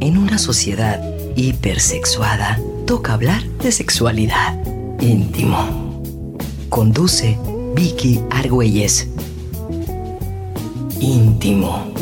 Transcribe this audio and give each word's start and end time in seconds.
En 0.00 0.18
una 0.18 0.38
sociedad 0.38 1.00
hipersexuada, 1.36 2.60
toca 2.86 3.14
hablar 3.14 3.42
de 3.62 3.72
sexualidad 3.72 4.58
íntimo. 5.00 6.02
Conduce 6.68 7.38
Vicky 7.74 8.20
Argüelles. 8.30 9.08
Íntimo. 11.00 11.92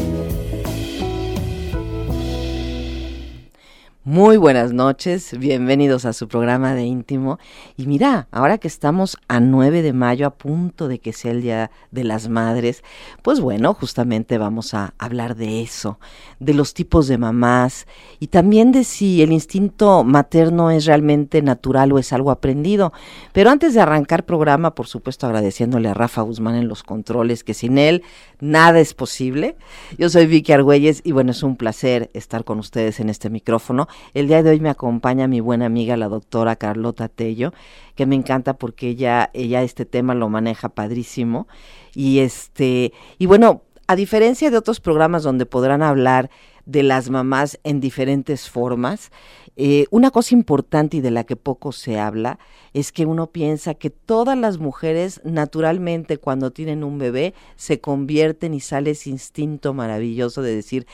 Muy 4.04 4.36
buenas 4.36 4.72
noches, 4.72 5.38
bienvenidos 5.38 6.06
a 6.06 6.12
su 6.12 6.26
programa 6.26 6.74
de 6.74 6.82
íntimo. 6.82 7.38
Y 7.76 7.86
mira, 7.86 8.26
ahora 8.32 8.58
que 8.58 8.66
estamos 8.66 9.16
a 9.28 9.38
9 9.38 9.80
de 9.80 9.92
mayo, 9.92 10.26
a 10.26 10.30
punto 10.30 10.88
de 10.88 10.98
que 10.98 11.12
sea 11.12 11.30
el 11.30 11.40
Día 11.40 11.70
de 11.92 12.02
las 12.02 12.28
Madres, 12.28 12.82
pues 13.22 13.38
bueno, 13.38 13.74
justamente 13.74 14.38
vamos 14.38 14.74
a 14.74 14.92
hablar 14.98 15.36
de 15.36 15.62
eso, 15.62 16.00
de 16.40 16.52
los 16.52 16.74
tipos 16.74 17.06
de 17.06 17.16
mamás 17.16 17.86
y 18.18 18.26
también 18.26 18.72
de 18.72 18.82
si 18.82 19.22
el 19.22 19.30
instinto 19.30 20.02
materno 20.02 20.72
es 20.72 20.84
realmente 20.86 21.40
natural 21.40 21.92
o 21.92 22.00
es 22.00 22.12
algo 22.12 22.32
aprendido. 22.32 22.92
Pero 23.32 23.50
antes 23.50 23.72
de 23.72 23.82
arrancar 23.82 24.26
programa, 24.26 24.74
por 24.74 24.88
supuesto 24.88 25.28
agradeciéndole 25.28 25.88
a 25.88 25.94
Rafa 25.94 26.22
Guzmán 26.22 26.56
en 26.56 26.66
los 26.66 26.82
controles, 26.82 27.44
que 27.44 27.54
sin 27.54 27.78
él 27.78 28.02
nada 28.40 28.80
es 28.80 28.94
posible. 28.94 29.54
Yo 29.96 30.08
soy 30.08 30.26
Vicky 30.26 30.50
Argüelles 30.50 31.02
y 31.04 31.12
bueno, 31.12 31.30
es 31.30 31.44
un 31.44 31.54
placer 31.54 32.10
estar 32.14 32.42
con 32.42 32.58
ustedes 32.58 32.98
en 32.98 33.08
este 33.08 33.30
micrófono. 33.30 33.86
El 34.14 34.28
día 34.28 34.42
de 34.42 34.50
hoy 34.50 34.60
me 34.60 34.70
acompaña 34.70 35.28
mi 35.28 35.40
buena 35.40 35.66
amiga, 35.66 35.96
la 35.96 36.08
doctora 36.08 36.56
Carlota 36.56 37.08
Tello, 37.08 37.52
que 37.94 38.06
me 38.06 38.14
encanta 38.14 38.54
porque 38.54 38.88
ella, 38.88 39.30
ella 39.34 39.62
este 39.62 39.84
tema 39.84 40.14
lo 40.14 40.28
maneja 40.28 40.68
padrísimo. 40.68 41.48
Y 41.94 42.20
este, 42.20 42.92
y 43.18 43.26
bueno, 43.26 43.62
a 43.86 43.96
diferencia 43.96 44.50
de 44.50 44.56
otros 44.56 44.80
programas 44.80 45.22
donde 45.22 45.46
podrán 45.46 45.82
hablar 45.82 46.30
de 46.64 46.82
las 46.82 47.10
mamás 47.10 47.58
en 47.64 47.80
diferentes 47.80 48.48
formas, 48.48 49.10
eh, 49.56 49.86
una 49.90 50.10
cosa 50.10 50.34
importante 50.34 50.96
y 50.96 51.00
de 51.00 51.10
la 51.10 51.24
que 51.24 51.36
poco 51.36 51.72
se 51.72 51.98
habla 51.98 52.38
es 52.72 52.90
que 52.90 53.04
uno 53.04 53.26
piensa 53.26 53.74
que 53.74 53.90
todas 53.90 54.38
las 54.38 54.58
mujeres 54.58 55.20
naturalmente 55.24 56.16
cuando 56.16 56.52
tienen 56.52 56.84
un 56.84 56.98
bebé 56.98 57.34
se 57.56 57.80
convierten 57.80 58.54
y 58.54 58.60
sale 58.60 58.92
ese 58.92 59.10
instinto 59.10 59.74
maravilloso 59.74 60.40
de 60.40 60.54
decir, 60.54 60.86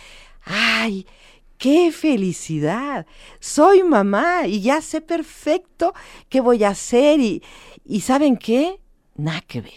ay, 0.44 1.06
¡Qué 1.58 1.90
felicidad! 1.90 3.04
Soy 3.40 3.82
mamá 3.82 4.46
y 4.46 4.60
ya 4.60 4.80
sé 4.80 5.00
perfecto 5.00 5.92
qué 6.28 6.40
voy 6.40 6.62
a 6.62 6.70
hacer 6.70 7.18
y, 7.20 7.42
y 7.84 8.02
¿saben 8.02 8.36
qué? 8.36 8.80
Nada 9.16 9.40
que 9.40 9.60
ver, 9.60 9.72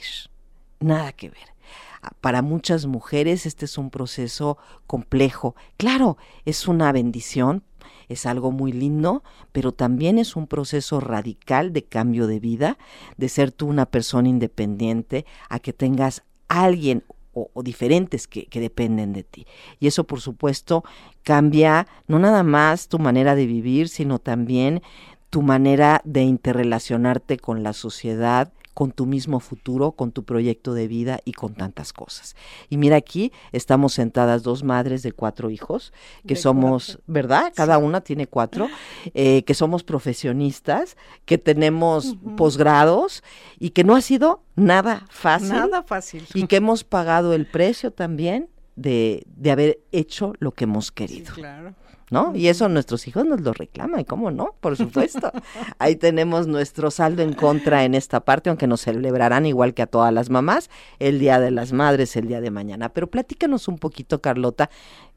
nada 0.80 1.12
que 1.12 1.30
ver. 1.30 1.56
Ah, 2.04 2.12
para 2.22 2.44
muchas 2.44 2.86
mujeres 2.86 3.48
este 3.48 3.66
es 3.66 3.80
un 3.80 3.90
proceso 3.90 4.60
complejo. 4.86 5.56
Claro, 5.78 6.18
es 6.46 6.68
una 6.68 6.92
bendición, 6.92 7.64
es 8.10 8.28
algo 8.28 8.52
muy 8.52 8.72
lindo, 8.72 9.23
pero 9.52 9.72
también 9.72 10.20
es 10.20 10.36
un 10.36 10.45
proceso 10.45 11.00
radical 11.00 11.73
de 11.73 11.84
cambio 11.84 12.28
de 12.28 12.40
vida, 12.40 12.78
de 13.18 13.28
ser 13.28 13.52
tú 13.52 13.68
una 13.68 13.88
persona 13.88 14.30
independiente, 14.30 15.26
a 15.50 15.58
que 15.58 15.73
tengas 15.73 16.23
alguien 16.48 17.04
o, 17.34 17.64
diferentes 17.64 18.28
que, 18.28 18.48
dependen 18.52 19.14
de 19.14 19.24
ti. 19.24 19.46
Y 19.80 19.88
eso, 19.88 20.04
por 20.06 20.22
supuesto, 20.22 20.84
cambia 21.24 21.88
no 22.08 22.20
nada 22.20 22.44
más 22.44 22.88
tu 22.88 23.00
manera 23.00 23.36
de 23.36 23.46
vivir, 23.46 23.90
sino 23.90 24.20
también 24.20 24.82
tu 25.30 25.42
manera 25.42 26.02
de 26.04 26.23
interrelacionarte 26.23 27.38
con 27.38 27.64
la 27.64 27.73
sociedad, 27.73 28.52
con 28.73 28.91
tu 28.91 29.05
mismo 29.05 29.39
futuro, 29.39 29.91
con 29.91 30.11
tu 30.11 30.23
proyecto 30.23 30.73
de 30.73 30.88
vida 30.88 31.19
y 31.25 31.33
con 31.33 31.53
tantas 31.53 31.94
cosas. 31.94 32.36
Y 32.69 32.77
mira 32.77 32.95
aquí, 32.95 33.31
estamos 33.52 33.94
sentadas 33.94 34.44
dos 34.44 34.64
madres 34.64 35.03
de 35.03 35.11
cuatro 35.11 35.50
hijos, 35.50 35.94
que 36.25 36.36
somos, 36.36 36.99
¿verdad? 37.08 37.52
Cada 37.55 37.77
una 37.77 38.02
tiene 38.02 38.27
cuatro, 38.27 38.69
eh, 39.14 39.44
que 39.44 39.53
somos 39.53 39.83
profesionistas, 39.83 40.95
que 41.25 41.38
tenemos 41.38 42.16
posgrados 42.38 43.23
y 43.59 43.72
que 43.72 43.83
no 43.83 43.95
ha 43.95 44.02
sido 44.02 44.43
nada 44.55 45.05
fácil. 45.10 45.49
Nada 45.49 45.83
fácil. 45.83 46.26
Y 46.33 46.48
que 46.48 46.58
hemos 46.58 46.83
pagado 46.83 47.33
el 47.33 47.45
precio 47.45 47.92
también 47.92 48.49
de, 48.76 49.23
de 49.26 49.52
haber 49.52 49.80
hecho 49.92 50.33
lo 50.39 50.54
que 50.54 50.64
hemos 50.64 50.92
querido. 50.92 51.33
claro. 51.33 51.76
¿No? 52.11 52.36
Y 52.36 52.49
eso 52.49 52.67
nuestros 52.67 53.08
hijos 53.08 53.26
nos 53.26 53.39
lo 53.39 53.54
reclaman, 53.54 54.04
¿cómo 54.04 54.32
no? 54.32 54.54
Por 54.60 54.76
supuesto. 54.76 55.32
Ahí 55.80 55.95
tenemos 55.95 56.45
nuestro 56.45 56.92
saldo 56.92 57.23
en 57.23 57.33
contra 57.33 57.86
en 57.86 57.95
esta 57.95 58.20
parte, 58.20 58.49
aunque 58.49 58.67
nos 58.67 58.82
celebrarán 58.82 59.45
igual 59.45 59.73
que 59.73 59.82
a 59.82 59.88
todas 59.88 60.14
las 60.14 60.30
mamás 60.30 60.70
el 60.99 61.20
Día 61.20 61.39
de 61.39 61.52
las 61.52 61.72
Madres, 61.72 62.16
el 62.17 62.27
día 62.27 62.42
de 62.42 62.52
mañana. 62.52 62.89
Pero 62.89 63.08
platícanos 63.08 63.70
un 63.70 63.80
poquito, 63.80 64.22
Carlota. 64.22 64.70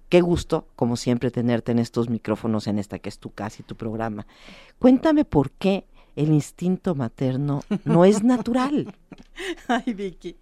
Qué 0.09 0.21
gusto, 0.21 0.69
como 0.77 0.97
siempre, 0.97 1.33
tenerte 1.33 1.73
en 1.73 1.81
estos 1.81 2.09
micrófonos, 2.09 2.69
en 2.69 2.79
esta 2.79 3.01
que 3.01 3.09
es 3.09 3.19
tu 3.19 3.31
casa 3.31 3.57
y 3.61 3.65
tu 3.65 3.75
programa. 3.75 4.29
Cuéntame 4.79 5.25
por 5.25 5.51
qué 5.51 5.87
el 6.15 6.29
instinto 6.29 6.95
materno 6.95 7.63
no 7.85 8.05
es 8.05 8.23
natural. 8.23 8.95
Ay, 9.67 9.95
Vicky, 9.95 10.37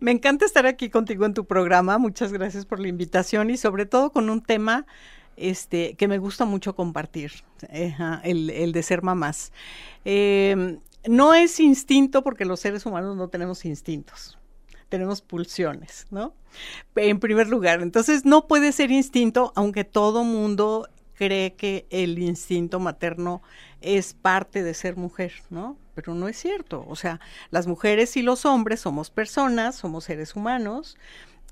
me 0.00 0.10
encanta 0.10 0.46
estar 0.46 0.64
aquí 0.64 0.88
contigo 0.88 1.26
en 1.26 1.34
tu 1.34 1.44
programa. 1.44 1.98
Muchas 1.98 2.32
gracias 2.32 2.64
por 2.64 2.80
la 2.80 2.88
invitación 2.88 3.50
y 3.50 3.58
sobre 3.58 3.84
todo 3.84 4.10
con 4.10 4.30
un 4.30 4.40
tema 4.40 4.86
este, 5.36 5.94
que 5.94 6.08
me 6.08 6.18
gusta 6.18 6.44
mucho 6.44 6.74
compartir, 6.74 7.32
el, 7.70 8.72
de 8.72 8.82
ser 8.82 9.02
mamás. 9.02 9.52
Em, 10.04 10.80
no 11.06 11.34
es 11.34 11.60
instinto 11.60 12.22
porque 12.22 12.44
los 12.44 12.60
seres 12.60 12.86
humanos 12.86 13.16
no 13.16 13.28
tenemos 13.28 13.64
instintos, 13.64 14.38
tenemos 14.88 15.20
pulsiones, 15.22 16.06
¿no? 16.10 16.34
En 16.96 17.18
primer 17.18 17.48
lugar, 17.48 17.82
entonces 17.82 18.24
no 18.24 18.46
puede 18.46 18.72
ser 18.72 18.90
instinto, 18.90 19.52
aunque 19.56 19.84
todo 19.84 20.22
mundo 20.24 20.88
cree 21.14 21.54
que 21.54 21.86
el 21.90 22.18
instinto 22.18 22.80
materno 22.80 23.42
es 23.80 24.14
parte 24.14 24.62
de 24.62 24.74
ser 24.74 24.96
mujer, 24.96 25.32
¿no? 25.50 25.76
Pero 25.94 26.14
no 26.14 26.28
es 26.28 26.36
cierto. 26.36 26.84
O 26.88 26.96
sea, 26.96 27.20
las 27.50 27.66
mujeres 27.66 28.16
y 28.16 28.22
los 28.22 28.44
hombres 28.46 28.80
somos 28.80 29.10
personas, 29.10 29.76
somos 29.76 30.04
seres 30.04 30.34
humanos, 30.34 30.96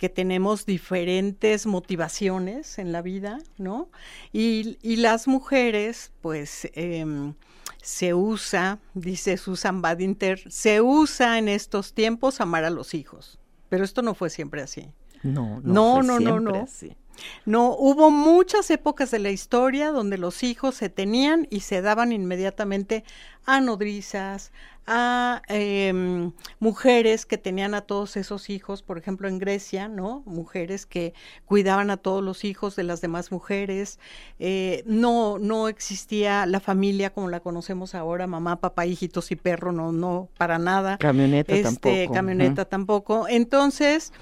que 0.00 0.08
tenemos 0.08 0.64
diferentes 0.64 1.66
motivaciones 1.66 2.78
en 2.78 2.90
la 2.90 3.02
vida, 3.02 3.38
¿no? 3.58 3.90
Y, 4.32 4.78
las 4.96 5.28
mujeres, 5.28 6.10
pues, 6.22 6.70
em, 6.72 7.34
se 7.82 8.14
usa, 8.14 8.78
dice 8.94 9.36
Susan 9.36 9.82
Badinter, 9.82 10.40
se 10.50 10.80
usa 10.80 11.36
en 11.36 11.48
estos 11.48 11.92
tiempos 11.92 12.40
amar 12.40 12.64
a 12.64 12.70
los 12.70 12.94
hijos. 12.94 13.38
Pero 13.68 13.84
esto 13.84 14.00
no 14.00 14.14
fue 14.14 14.30
siempre 14.30 14.62
así. 14.62 14.88
No, 15.22 15.60
no, 15.62 16.02
no, 16.02 16.18
no, 16.18 16.40
no, 16.40 16.54
Así. 16.62 16.96
No, 17.44 17.76
hubo 17.76 18.10
muchas 18.10 18.70
épocas 18.70 19.10
de 19.10 19.18
la 19.18 19.30
historia 19.30 19.90
donde 19.90 20.16
los 20.16 20.42
hijos 20.42 20.76
se 20.76 20.88
tenían 20.88 21.46
y 21.50 21.60
se 21.60 21.82
daban 21.82 22.12
inmediatamente 22.12 23.04
a 23.44 23.60
nodrizas, 23.60 24.50
a 24.86 25.42
em, 25.48 26.32
mujeres 26.58 27.26
que 27.26 27.38
tenían 27.38 27.74
a 27.74 27.82
todos 27.82 28.16
esos 28.16 28.50
hijos, 28.50 28.82
por 28.82 28.98
ejemplo 28.98 29.28
en 29.28 29.38
Grecia, 29.38 29.88
¿no? 29.88 30.22
Mujeres 30.26 30.86
que 30.86 31.14
cuidaban 31.44 31.90
a 31.90 31.96
todos 31.96 32.22
los 32.22 32.44
hijos 32.44 32.76
de 32.76 32.84
las 32.84 33.00
demás 33.00 33.30
mujeres. 33.30 33.98
Eh, 34.38 34.82
no, 34.86 35.38
no 35.38 35.68
existía 35.68 36.46
la 36.46 36.60
familia 36.60 37.10
como 37.10 37.28
la 37.28 37.40
conocemos 37.40 37.94
ahora, 37.94 38.26
mamá, 38.26 38.60
papá, 38.60 38.86
hijitos 38.86 39.30
y 39.30 39.36
perro, 39.36 39.72
no, 39.72 39.92
no, 39.92 40.28
para 40.36 40.58
nada. 40.58 40.98
Camioneta 40.98 41.54
este, 41.54 41.62
tampoco. 41.62 42.14
Camioneta 42.14 42.64
tampoco. 42.64 43.28
Entonces, 43.28 44.12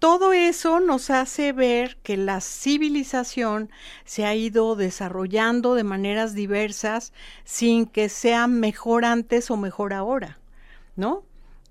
todo 0.00 0.32
eso 0.32 0.80
nos 0.80 1.10
hace 1.10 1.52
ver 1.52 1.98
que 1.98 2.16
la 2.16 2.40
civilización 2.40 3.70
se 4.04 4.24
ha 4.24 4.34
ido 4.34 4.74
desarrollando 4.74 5.74
de 5.74 5.84
maneras 5.84 6.34
diversas 6.34 7.12
sin 7.44 7.84
que 7.84 8.08
sea 8.08 8.46
mejor 8.46 9.04
antes 9.04 9.50
o 9.50 9.58
mejor 9.58 9.92
ahora, 9.92 10.38
¿no? 10.96 11.22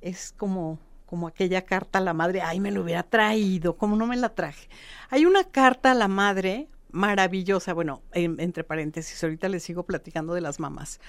Es 0.02 0.36
como, 0.38 0.78
como 1.08 1.28
aquella 1.28 1.64
carta 1.64 1.98
a 1.98 2.04
la 2.04 2.14
madre, 2.14 2.42
ay, 2.42 2.60
me 2.60 2.72
lo 2.72 2.84
hubiera 2.84 3.02
traído, 3.02 3.76
como 3.76 3.96
no 3.96 4.06
me 4.06 4.16
la 4.16 4.30
traje. 4.30 4.70
Hay 5.10 5.26
una 5.26 5.44
carta 5.44 5.92
a 5.92 5.96
la 5.96 6.08
madre 6.08 6.68
maravillosa, 6.92 7.74
bueno, 7.74 8.04
entre 8.14 8.64
paréntesis, 8.64 9.24
ahorita 9.24 9.50
les 9.50 9.64
sigo 9.64 9.84
platicando 9.84 10.36
de 10.36 10.42
las 10.42 10.60
mamás, 10.60 11.00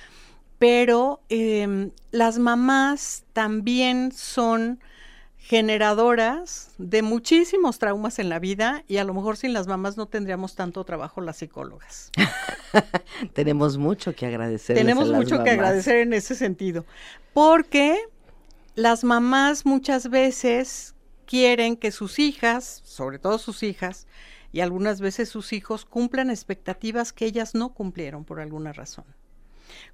pero 0.58 1.20
em, 1.28 1.90
las 2.12 2.38
mamás 2.38 3.25
también 3.34 4.11
son 4.11 4.81
generadoras 5.40 6.70
de 6.78 7.02
muchísimos 7.02 7.78
traumas 7.78 8.19
en 8.19 8.28
la 8.28 8.38
vida 8.38 8.84
y 8.87 8.98
a 8.98 9.04
lo 9.04 9.14
mejor 9.14 9.37
sin 9.37 9.52
las 9.52 9.66
mamás 9.66 9.96
no 9.96 10.06
tendríamos 10.06 10.54
tanto 10.54 10.84
trabajo 10.84 11.20
las 11.20 11.38
psicólogas. 11.38 12.12
Tenemos 13.32 13.78
mucho 13.78 14.14
que 14.14 14.26
agradecer. 14.26 14.76
Tenemos 14.76 15.10
mucho 15.10 15.42
que 15.42 15.50
agradecer 15.50 15.96
en 15.96 16.12
ese 16.12 16.34
sentido, 16.34 16.84
porque 17.32 17.98
las 18.75 19.02
mamás 19.02 19.66
muchas 19.66 20.10
veces 20.10 20.94
quieren 21.26 21.76
que 21.76 21.90
sus 21.90 22.19
hijas, 22.19 22.82
sobre 22.84 23.19
todo 23.19 23.38
sus 23.38 23.62
hijas, 23.62 24.06
y 24.52 24.60
algunas 24.60 25.00
veces 25.00 25.28
sus 25.28 25.52
hijos 25.52 25.84
cumplan 25.84 26.31
expectativas 26.31 27.12
que 27.12 27.25
ellas 27.25 27.54
no 27.54 27.72
cumplieron 27.72 28.25
por 28.25 28.40
alguna 28.40 28.72
razón. 28.72 29.04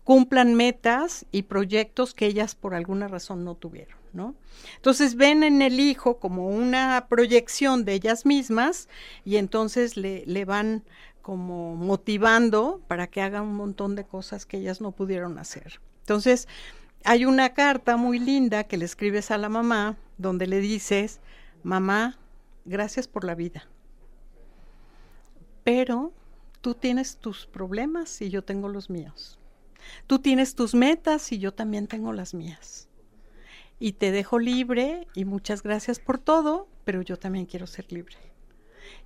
Cumplan 0.02 0.54
metas 0.54 1.26
y 1.30 1.42
proyectos 1.42 2.14
que 2.14 2.26
ellas 2.26 2.54
por 2.54 2.74
alguna 2.74 3.08
razón 3.08 3.44
no 3.44 3.54
tuvieron. 3.54 4.05
Entonces 4.76 5.14
ven 5.14 5.42
en 5.42 5.62
el 5.62 5.80
hijo 5.80 6.18
como 6.18 6.48
una 6.48 7.06
proyección 7.08 7.84
de 7.84 7.94
ellas 7.94 8.26
mismas 8.26 8.88
y 9.24 9.36
entonces 9.36 9.96
le, 9.96 10.24
le 10.26 10.44
van 10.44 10.84
como 11.22 11.74
motivando 11.74 12.80
para 12.88 13.08
que 13.08 13.20
hagan 13.20 13.42
un 13.42 13.56
montón 13.56 13.96
de 13.96 14.04
cosas 14.04 14.46
que 14.46 14.58
ellas 14.58 14.80
no 14.80 14.92
pudieron 14.92 15.38
hacer. 15.38 15.80
Entonces, 16.00 16.46
hay 17.04 17.24
una 17.24 17.52
carta 17.52 17.96
muy 17.96 18.18
linda 18.18 18.64
que 18.64 18.76
le 18.76 18.84
escribes 18.84 19.30
a 19.30 19.38
la 19.38 19.48
mamá 19.48 19.96
donde 20.18 20.46
le 20.46 20.60
dices, 20.60 21.20
mamá, 21.62 22.18
gracias 22.64 23.08
por 23.08 23.24
la 23.24 23.34
vida. 23.34 23.66
Pero 25.64 26.12
tú 26.60 26.74
tienes 26.74 27.16
tus 27.16 27.46
problemas 27.46 28.20
y 28.22 28.30
yo 28.30 28.44
tengo 28.44 28.68
los 28.68 28.88
míos. 28.90 29.38
Tú 30.06 30.18
tienes 30.18 30.54
tus 30.54 30.74
metas 30.74 31.32
y 31.32 31.38
yo 31.38 31.52
también 31.52 31.86
tengo 31.86 32.12
las 32.12 32.34
mías. 32.34 32.85
Y 33.78 33.92
te 33.92 34.10
dejo 34.10 34.38
libre 34.38 35.06
y 35.14 35.24
muchas 35.24 35.62
gracias 35.62 35.98
por 35.98 36.18
todo, 36.18 36.68
pero 36.84 37.02
yo 37.02 37.18
también 37.18 37.46
quiero 37.46 37.66
ser 37.66 37.92
libre. 37.92 38.16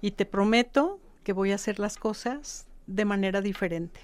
Y 0.01 0.13
te 0.13 0.27
prometo 0.27 1.01
que 1.25 1.33
voy 1.33 1.53
a 1.53 1.57
hacer 1.57 1.79
las 1.79 1.97
cosas 1.97 2.67
de 2.87 3.05
manera 3.05 3.41
diferente. 3.41 4.01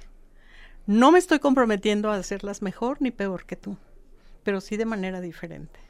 No 0.87 1.11
me 1.11 1.19
estoy 1.19 1.39
comprometiendo 1.39 2.11
a 2.11 2.17
hacerlas 2.17 2.63
mejor 2.63 2.99
ni 3.01 3.11
peor 3.11 3.45
que 3.45 3.57
tú, 3.57 3.77
pero 4.45 4.61
sí 4.61 4.77
de 4.77 4.85
manera 4.85 5.21
diferente. 5.21 5.81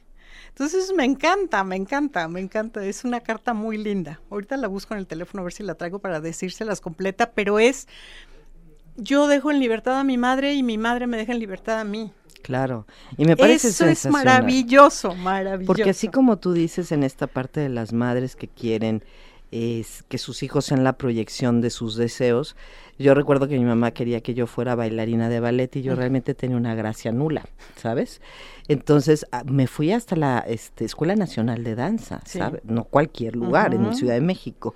Entonces 0.49 0.91
me 0.95 1.05
encanta, 1.05 1.63
me 1.63 1.75
encanta, 1.75 2.27
me 2.27 2.39
encanta. 2.39 2.83
Es 2.83 3.03
una 3.03 3.21
carta 3.21 3.53
muy 3.53 3.77
linda. 3.77 4.19
Ahorita 4.31 4.57
la 4.57 4.67
busco 4.67 4.93
en 4.93 4.99
el 4.99 5.07
teléfono 5.07 5.41
a 5.41 5.43
ver 5.43 5.53
si 5.53 5.63
la 5.63 5.75
traigo 5.75 5.99
para 5.99 6.19
decírselas 6.19 6.81
completa, 6.81 7.31
pero 7.31 7.59
es, 7.59 7.87
yo 8.95 9.27
dejo 9.27 9.51
en 9.51 9.59
libertad 9.59 9.99
a 9.99 10.03
mi 10.03 10.17
madre 10.17 10.55
y 10.55 10.63
mi 10.63 10.77
madre 10.77 11.05
me 11.05 11.17
deja 11.17 11.31
en 11.31 11.39
libertad 11.39 11.79
a 11.79 11.83
mí. 11.83 12.11
Claro, 12.47 12.87
y 13.17 13.25
me 13.25 13.35
parece 13.35 13.67
Eso 13.67 13.85
es 13.87 14.05
maravilloso, 14.05 15.13
maravilloso. 15.15 15.67
Porque 15.67 15.89
así 15.89 16.07
como 16.07 16.37
tú 16.37 16.53
dices 16.53 16.93
en 16.93 17.03
esta 17.03 17.27
parte 17.27 17.59
de 17.59 17.67
las 17.67 17.91
madres 17.91 18.37
que 18.37 18.47
quieren 18.47 19.03
es 19.51 20.03
que 20.07 20.17
sus 20.17 20.43
hijos 20.43 20.63
sean 20.63 20.85
la 20.85 20.93
proyección 20.93 21.59
de 21.59 21.69
sus 21.69 21.97
deseos. 21.97 22.55
Yo 22.97 23.13
recuerdo 23.13 23.49
que 23.49 23.59
mi 23.59 23.65
mamá 23.65 23.91
quería 23.91 24.21
que 24.21 24.33
yo 24.33 24.47
fuera 24.47 24.75
bailarina 24.75 25.27
de 25.27 25.41
ballet 25.41 25.75
y 25.75 25.81
yo 25.81 25.93
realmente 25.93 26.35
tenía 26.35 26.55
una 26.55 26.73
gracia 26.73 27.11
nula, 27.11 27.49
¿sabes? 27.75 28.21
Entonces 28.69 29.27
ah, 29.33 29.43
me 29.45 29.67
fui 29.67 29.91
hasta 29.91 30.15
la 30.15 30.39
este, 30.39 30.85
Escuela 30.85 31.17
Nacional 31.17 31.65
de 31.65 31.75
Danza, 31.75 32.21
¿sabes? 32.23 32.61
No 32.63 32.85
cualquier 32.85 33.35
lugar, 33.35 33.73
en 33.73 33.93
Ciudad 33.93 34.13
de 34.13 34.21
México 34.21 34.73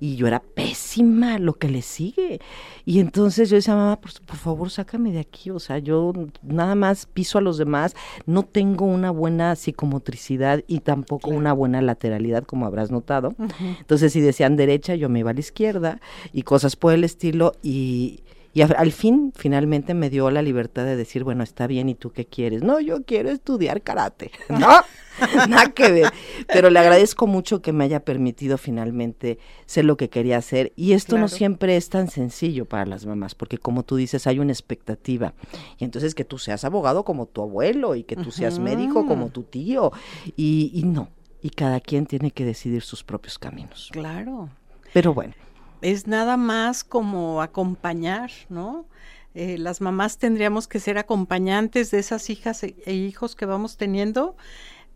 y 0.00 0.16
yo 0.16 0.26
era 0.26 0.40
pésima 0.40 1.38
lo 1.38 1.54
que 1.54 1.68
le 1.68 1.82
sigue. 1.82 2.40
Y 2.84 3.00
entonces 3.00 3.50
yo 3.50 3.56
decía, 3.56 3.74
mamá, 3.74 4.00
por, 4.00 4.10
favor, 4.36 4.70
sácame 4.70 5.12
de 5.12 5.20
aquí. 5.20 5.50
O 5.50 5.58
sea, 5.58 5.78
yo 5.78 6.12
nada 6.42 6.74
más 6.74 7.06
piso 7.06 7.38
a 7.38 7.40
los 7.40 7.58
demás, 7.58 7.94
no 8.26 8.42
tengo 8.42 8.84
una 8.84 9.10
buena 9.10 9.56
psicomotricidad 9.56 10.62
y 10.66 10.80
tampoco 10.80 11.30
una 11.30 11.52
buena 11.52 11.82
lateralidad, 11.82 12.44
como 12.44 12.66
habrás 12.66 12.90
notado. 12.90 13.34
Entonces, 13.78 14.12
si 14.12 14.20
decían 14.20 14.56
derecha, 14.56 14.94
yo 14.94 15.08
me 15.08 15.20
iba 15.20 15.30
a 15.30 15.34
la 15.34 15.40
izquierda 15.40 16.00
y 16.32 16.42
cosas 16.42 16.76
por 16.76 16.92
el 16.92 17.04
estilo. 17.04 17.52
Y, 17.62 18.20
y 18.54 18.62
al 18.62 18.92
fin, 18.92 19.32
finalmente 19.36 19.94
me 19.94 20.10
dio 20.10 20.30
la 20.30 20.42
libertad 20.42 20.84
de 20.84 20.96
decir, 20.96 21.22
bueno, 21.22 21.44
está 21.44 21.66
bien, 21.66 21.88
¿y 21.88 21.94
tú 21.94 22.12
qué 22.12 22.24
quieres? 22.24 22.62
No, 22.62 22.80
yo 22.80 23.04
quiero 23.04 23.30
estudiar 23.30 23.82
karate. 23.82 24.30
No, 24.48 24.80
nada 25.48 25.70
que 25.72 25.90
ver. 25.92 26.12
Pero 26.48 26.70
le 26.70 26.78
agradezco 26.78 27.26
mucho 27.26 27.60
que 27.60 27.72
me 27.72 27.84
haya 27.84 28.00
permitido 28.00 28.56
finalmente 28.56 29.38
ser 29.66 29.84
lo 29.84 29.96
que 29.96 30.08
quería 30.08 30.38
hacer. 30.38 30.72
Y 30.74 30.92
esto 30.92 31.18
no 31.18 31.28
siempre 31.28 31.76
es 31.76 31.90
tan 31.90 32.08
sencillo 32.08 32.64
para 32.64 32.86
las 32.86 33.04
mamás, 33.04 33.34
porque 33.34 33.58
como 33.58 33.84
tú 33.84 33.96
dices, 33.96 34.26
hay 34.26 34.38
una 34.38 34.52
expectativa. 34.52 35.34
Y 35.78 35.84
entonces 35.84 36.14
que 36.14 36.24
tú 36.24 36.38
seas 36.38 36.64
abogado 36.64 37.04
como 37.04 37.26
tu 37.26 37.42
abuelo 37.42 37.94
y 37.94 38.04
que 38.04 38.16
tú 38.16 38.30
seas 38.30 38.58
médico 38.58 39.06
como 39.06 39.28
tu 39.28 39.42
tío. 39.42 39.92
Y, 40.36 40.70
y 40.74 40.84
no, 40.84 41.10
y 41.42 41.50
cada 41.50 41.80
quien 41.80 42.06
tiene 42.06 42.30
que 42.30 42.44
decidir 42.44 42.82
sus 42.82 43.04
propios 43.04 43.38
caminos. 43.38 43.90
Claro. 43.92 44.48
Pero 44.92 45.14
bueno 45.14 45.34
es 45.82 46.06
nada 46.06 46.36
más 46.36 46.84
como 46.84 47.42
acompañar, 47.42 48.30
¿no? 48.48 48.86
Eh, 49.34 49.58
las 49.58 49.80
mamás 49.80 50.18
tendríamos 50.18 50.66
que 50.66 50.80
ser 50.80 50.98
acompañantes 50.98 51.90
de 51.90 51.98
esas 51.98 52.28
hijas 52.30 52.62
e, 52.64 52.74
e, 52.86 52.94
hijos 52.94 53.36
que 53.36 53.46
vamos 53.46 53.76
teniendo, 53.76 54.36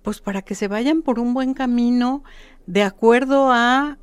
pues 0.02 0.20
para 0.20 0.42
que 0.42 0.54
se 0.54 0.68
vayan 0.68 1.02
por 1.02 1.18
un 1.18 1.34
buen 1.34 1.54
camino 1.54 2.24
de 2.66 2.82
acuerdo 2.82 3.50
a 3.52 3.98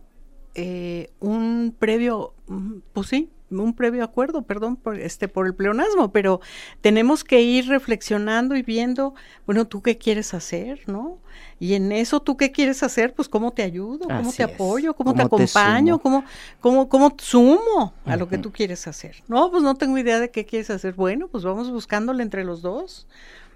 eh, 0.56 1.12
un 1.20 1.76
previo, 1.78 2.34
mm, 2.48 2.80
pues 2.94 3.08
sí, 3.08 3.30
un 3.50 3.74
previo 3.74 4.04
acuerdo, 4.04 4.44
perdón, 4.44 4.76
por 4.76 5.00
este 5.00 5.28
por 5.28 5.48
el 5.48 5.56
pleonasmo, 5.56 6.12
pero 6.12 6.42
tenemos 6.82 7.24
que 7.24 7.42
ir 7.42 7.68
reflexionando 7.68 8.56
y 8.56 8.62
viendo, 8.62 9.16
bueno, 9.46 9.66
tú 9.68 9.82
qué 9.82 9.98
quieres 9.98 10.34
hacer, 10.34 10.82
¿no? 10.88 11.18
Y 11.60 11.74
en 11.74 11.92
eso 11.92 12.22
tú 12.22 12.38
qué 12.38 12.52
quieres 12.52 12.84
hacer, 12.84 13.14
pues 13.14 13.28
cómo 13.28 13.52
te 13.52 13.64
ayudo, 13.64 14.08
cómo 14.08 14.32
te 14.32 14.44
apoyo, 14.44 14.94
cómo, 14.94 15.14
te 15.14 15.22
acompaño, 15.22 16.00
cómo, 16.00 16.24
cómo, 16.60 16.88
cómo 16.88 17.16
sumo 17.18 17.94
a 18.06 18.16
lo 18.16 18.28
que 18.28 18.38
tú 18.38 18.52
quieres 18.52 18.88
hacer. 18.88 19.18
No, 19.28 19.52
pues 19.52 19.64
no 19.64 19.76
tengo 19.76 19.98
idea 19.98 20.20
de 20.20 20.32
qué 20.32 20.46
quieres 20.46 20.70
hacer. 20.70 20.94
Bueno, 20.94 21.28
pues 21.28 21.44
vamos 21.44 21.70
buscándole 21.72 22.24
entre 22.24 22.44
los 22.44 22.62
dos, 22.62 23.08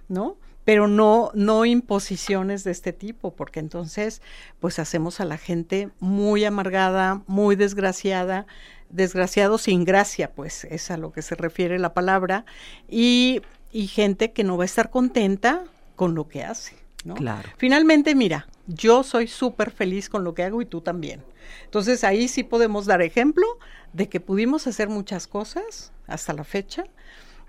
¿no? 0.09 0.37
pero 0.65 0.87
no, 0.87 1.31
no 1.33 1.65
imposiciones 1.65 2.63
de 2.63 2.71
este 2.71 2.93
tipo, 2.93 3.33
porque 3.33 3.59
entonces 3.59 4.21
pues 4.59 4.79
hacemos 4.79 5.19
a 5.19 5.25
la 5.25 5.37
gente 5.37 5.89
muy 5.99 6.45
amargada, 6.45 7.21
muy 7.27 7.55
desgraciada, 7.55 8.45
desgraciado 8.93 9.57
sin 9.57 9.83
gracia, 9.83 10.31
pues 10.31 10.63
es 10.65 10.91
a 10.91 10.97
lo 10.97 11.11
que 11.11 11.21
se 11.21 11.35
refiere 11.35 11.79
la 11.79 11.93
palabra, 11.93 12.45
y, 12.87 13.41
y 13.71 13.87
gente 13.87 14.31
que 14.31 14.43
no 14.43 14.55
va 14.55 14.63
a 14.63 14.65
estar 14.65 14.89
contenta 14.89 15.63
con 15.95 16.15
lo 16.15 16.27
que 16.27 16.43
hace. 16.43 16.75
¿no? 17.03 17.15
Claro. 17.15 17.49
Finalmente, 17.57 18.15
mira, 18.15 18.47
yo 18.67 19.03
soy 19.03 19.27
súper 19.27 19.71
feliz 19.71 20.09
con 20.09 20.23
lo 20.23 20.33
que 20.33 20.43
hago 20.43 20.61
y 20.61 20.65
tú 20.65 20.81
también. 20.81 21.21
Entonces 21.65 22.03
ahí 22.03 22.27
sí 22.27 22.43
podemos 22.43 22.85
dar 22.85 23.01
ejemplo 23.01 23.45
de 23.91 24.07
que 24.07 24.19
pudimos 24.19 24.67
hacer 24.67 24.89
muchas 24.89 25.27
cosas 25.27 25.91
hasta 26.07 26.33
la 26.33 26.43
fecha 26.43 26.85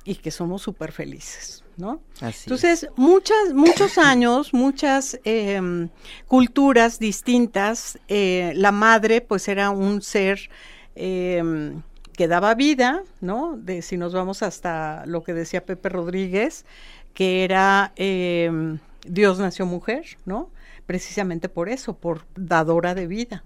y 0.04 0.16
que 0.16 0.30
somos 0.30 0.62
súper 0.62 0.92
felices. 0.92 1.62
¿no? 1.76 2.00
Entonces, 2.20 2.88
muchas, 2.96 3.52
muchos 3.52 3.98
años, 3.98 4.54
muchas 4.54 5.18
em, 5.24 5.88
culturas 6.28 6.98
distintas, 6.98 7.98
eh, 8.08 8.52
la 8.54 8.70
madre 8.72 9.20
pues 9.20 9.48
era 9.48 9.70
un 9.70 10.02
ser 10.02 10.50
eh, 10.94 11.74
que 12.16 12.28
daba 12.28 12.54
vida, 12.54 13.02
¿no? 13.20 13.56
De, 13.56 13.82
si 13.82 13.96
nos 13.96 14.12
vamos 14.14 14.42
hasta 14.42 15.04
lo 15.06 15.22
que 15.22 15.34
decía 15.34 15.64
Pepe 15.64 15.88
Rodríguez, 15.88 16.64
que 17.12 17.44
era 17.44 17.92
em, 17.96 18.78
Dios 19.06 19.38
nació 19.38 19.66
mujer, 19.66 20.04
¿no? 20.24 20.50
Precisamente 20.86 21.48
por 21.48 21.68
eso, 21.68 21.96
por 21.96 22.24
dadora 22.36 22.94
de 22.94 23.06
vida. 23.06 23.44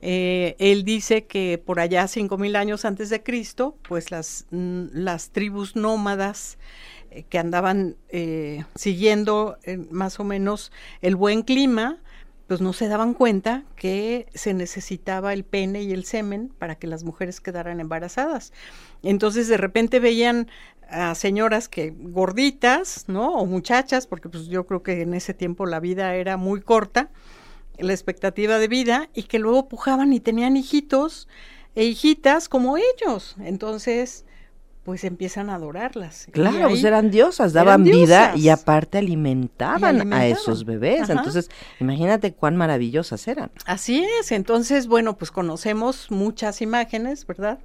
Eh, 0.00 0.56
él 0.58 0.84
dice 0.84 1.24
que 1.24 1.62
por 1.64 1.80
allá 1.80 2.06
cinco 2.08 2.36
mil 2.36 2.56
años 2.56 2.84
antes 2.84 3.10
de 3.10 3.22
Cristo, 3.22 3.76
pues 3.88 4.10
las, 4.10 4.46
mm, 4.50 4.86
las 4.92 5.30
tribus 5.30 5.76
nómadas 5.76 6.58
eh, 7.10 7.24
que 7.28 7.38
andaban 7.38 7.96
eh, 8.10 8.64
siguiendo 8.74 9.56
más 9.90 10.20
o 10.20 10.24
menos 10.24 10.72
el 11.00 11.16
buen 11.16 11.42
clima, 11.42 11.98
pues 12.46 12.60
no 12.60 12.72
se 12.72 12.88
daban 12.88 13.14
cuenta 13.14 13.64
que 13.76 14.26
se 14.34 14.52
necesitaba 14.54 15.32
el 15.32 15.44
pene 15.44 15.82
y 15.82 15.92
el 15.92 16.04
semen 16.04 16.52
para 16.58 16.74
que 16.74 16.86
las 16.86 17.04
mujeres 17.04 17.40
quedaran 17.40 17.80
embarazadas. 17.80 18.52
Entonces 19.02 19.48
de 19.48 19.56
repente 19.56 20.00
veían 20.00 20.48
a 20.88 21.14
señoras 21.14 21.68
que 21.68 21.94
gorditas, 21.96 23.04
¿no? 23.08 23.34
O 23.34 23.46
muchachas, 23.46 24.06
porque 24.06 24.28
pues 24.28 24.46
yo 24.46 24.66
creo 24.66 24.82
que 24.82 25.02
en 25.02 25.14
ese 25.14 25.34
tiempo 25.34 25.66
la 25.66 25.80
vida 25.80 26.14
era 26.14 26.36
muy 26.36 26.60
corta, 26.60 27.10
la 27.78 27.92
expectativa 27.92 28.58
de 28.58 28.68
vida, 28.68 29.08
y 29.14 29.24
que 29.24 29.38
luego 29.38 29.68
pujaban 29.68 30.12
y 30.12 30.20
tenían 30.20 30.56
hijitos 30.56 31.28
e 31.74 31.84
hijitas 31.84 32.48
como 32.48 32.76
ellos. 32.76 33.34
Entonces, 33.40 34.24
pues 34.84 35.02
empiezan 35.04 35.48
a 35.48 35.54
adorarlas. 35.54 36.28
Claro, 36.30 36.68
pues 36.68 36.84
eran 36.84 37.10
diosas, 37.10 37.54
daban 37.54 37.84
vida 37.84 38.34
y 38.36 38.50
aparte 38.50 38.98
alimentaban, 38.98 40.12
a 40.12 40.26
esos 40.26 40.66
bebés. 40.66 41.08
Entonces, 41.08 41.50
imagínate 41.80 42.34
cuán 42.34 42.56
maravillosas 42.56 43.26
eran. 43.26 43.50
Así 43.64 44.04
es, 44.20 44.30
entonces, 44.30 44.86
bueno, 44.86 45.16
pues 45.16 45.30
conocemos 45.30 46.10
muchas 46.10 46.60
imágenes, 46.60 47.26
¿verdad? 47.26 47.58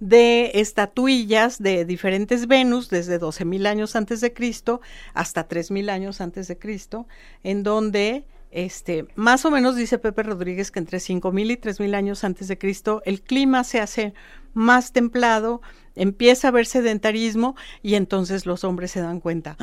De 0.00 0.52
estatuillas 0.54 1.62
de 1.62 1.84
diferentes 1.84 2.46
Venus 2.46 2.88
desde 2.88 3.18
12 3.18 3.44
mil 3.44 3.66
años 3.66 3.94
antes 3.94 4.22
de 4.22 4.32
Cristo 4.32 4.80
hasta 5.12 5.46
3 5.48 5.70
mil 5.70 5.90
años 5.90 6.22
antes 6.22 6.48
de 6.48 6.58
Cristo, 6.58 7.06
en 7.42 7.62
donde 7.62 8.24
este, 8.52 9.06
más 9.16 9.44
o 9.44 9.50
menos 9.50 9.76
dice 9.76 9.98
Pepe 9.98 10.22
Rodríguez 10.22 10.70
que 10.70 10.78
entre 10.78 11.00
5000 11.00 11.50
y 11.50 11.56
3000 11.56 11.94
años 11.94 12.22
antes 12.22 12.48
de 12.48 12.58
Cristo 12.58 13.02
el 13.04 13.22
clima 13.22 13.64
se 13.64 13.80
hace 13.80 14.14
más 14.54 14.92
templado, 14.92 15.62
empieza 15.94 16.48
a 16.48 16.50
haber 16.50 16.66
sedentarismo 16.66 17.56
y 17.82 17.94
entonces 17.94 18.46
los 18.46 18.64
hombres 18.64 18.90
se 18.90 19.00
dan 19.00 19.20
cuenta. 19.20 19.56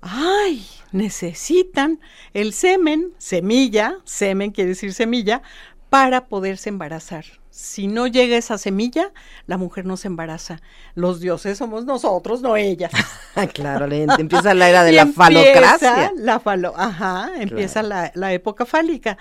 ¡ay! 0.00 0.64
Necesitan 0.92 2.00
el 2.32 2.52
semen, 2.52 3.12
semilla, 3.18 3.98
semen 4.04 4.50
quiere 4.52 4.70
decir 4.70 4.92
semilla, 4.92 5.42
para 5.90 6.26
poderse 6.26 6.70
embarazar. 6.70 7.24
Si 7.54 7.86
no 7.86 8.08
llega 8.08 8.36
esa 8.36 8.58
semilla, 8.58 9.12
la 9.46 9.56
mujer 9.58 9.86
no 9.86 9.96
se 9.96 10.08
embaraza. 10.08 10.60
Los 10.96 11.20
dioses 11.20 11.56
somos 11.56 11.84
nosotros, 11.84 12.42
no 12.42 12.56
ellas. 12.56 12.90
claro, 13.54 13.86
empieza 13.94 14.54
la 14.54 14.68
era 14.68 14.82
de 14.82 14.90
la 14.92 15.06
falocracia. 15.06 16.10
La 16.16 16.40
falo, 16.40 16.74
ajá, 16.76 17.30
empieza 17.36 17.84
la, 17.84 18.10
la 18.16 18.32
época 18.32 18.66
fálica. 18.66 19.18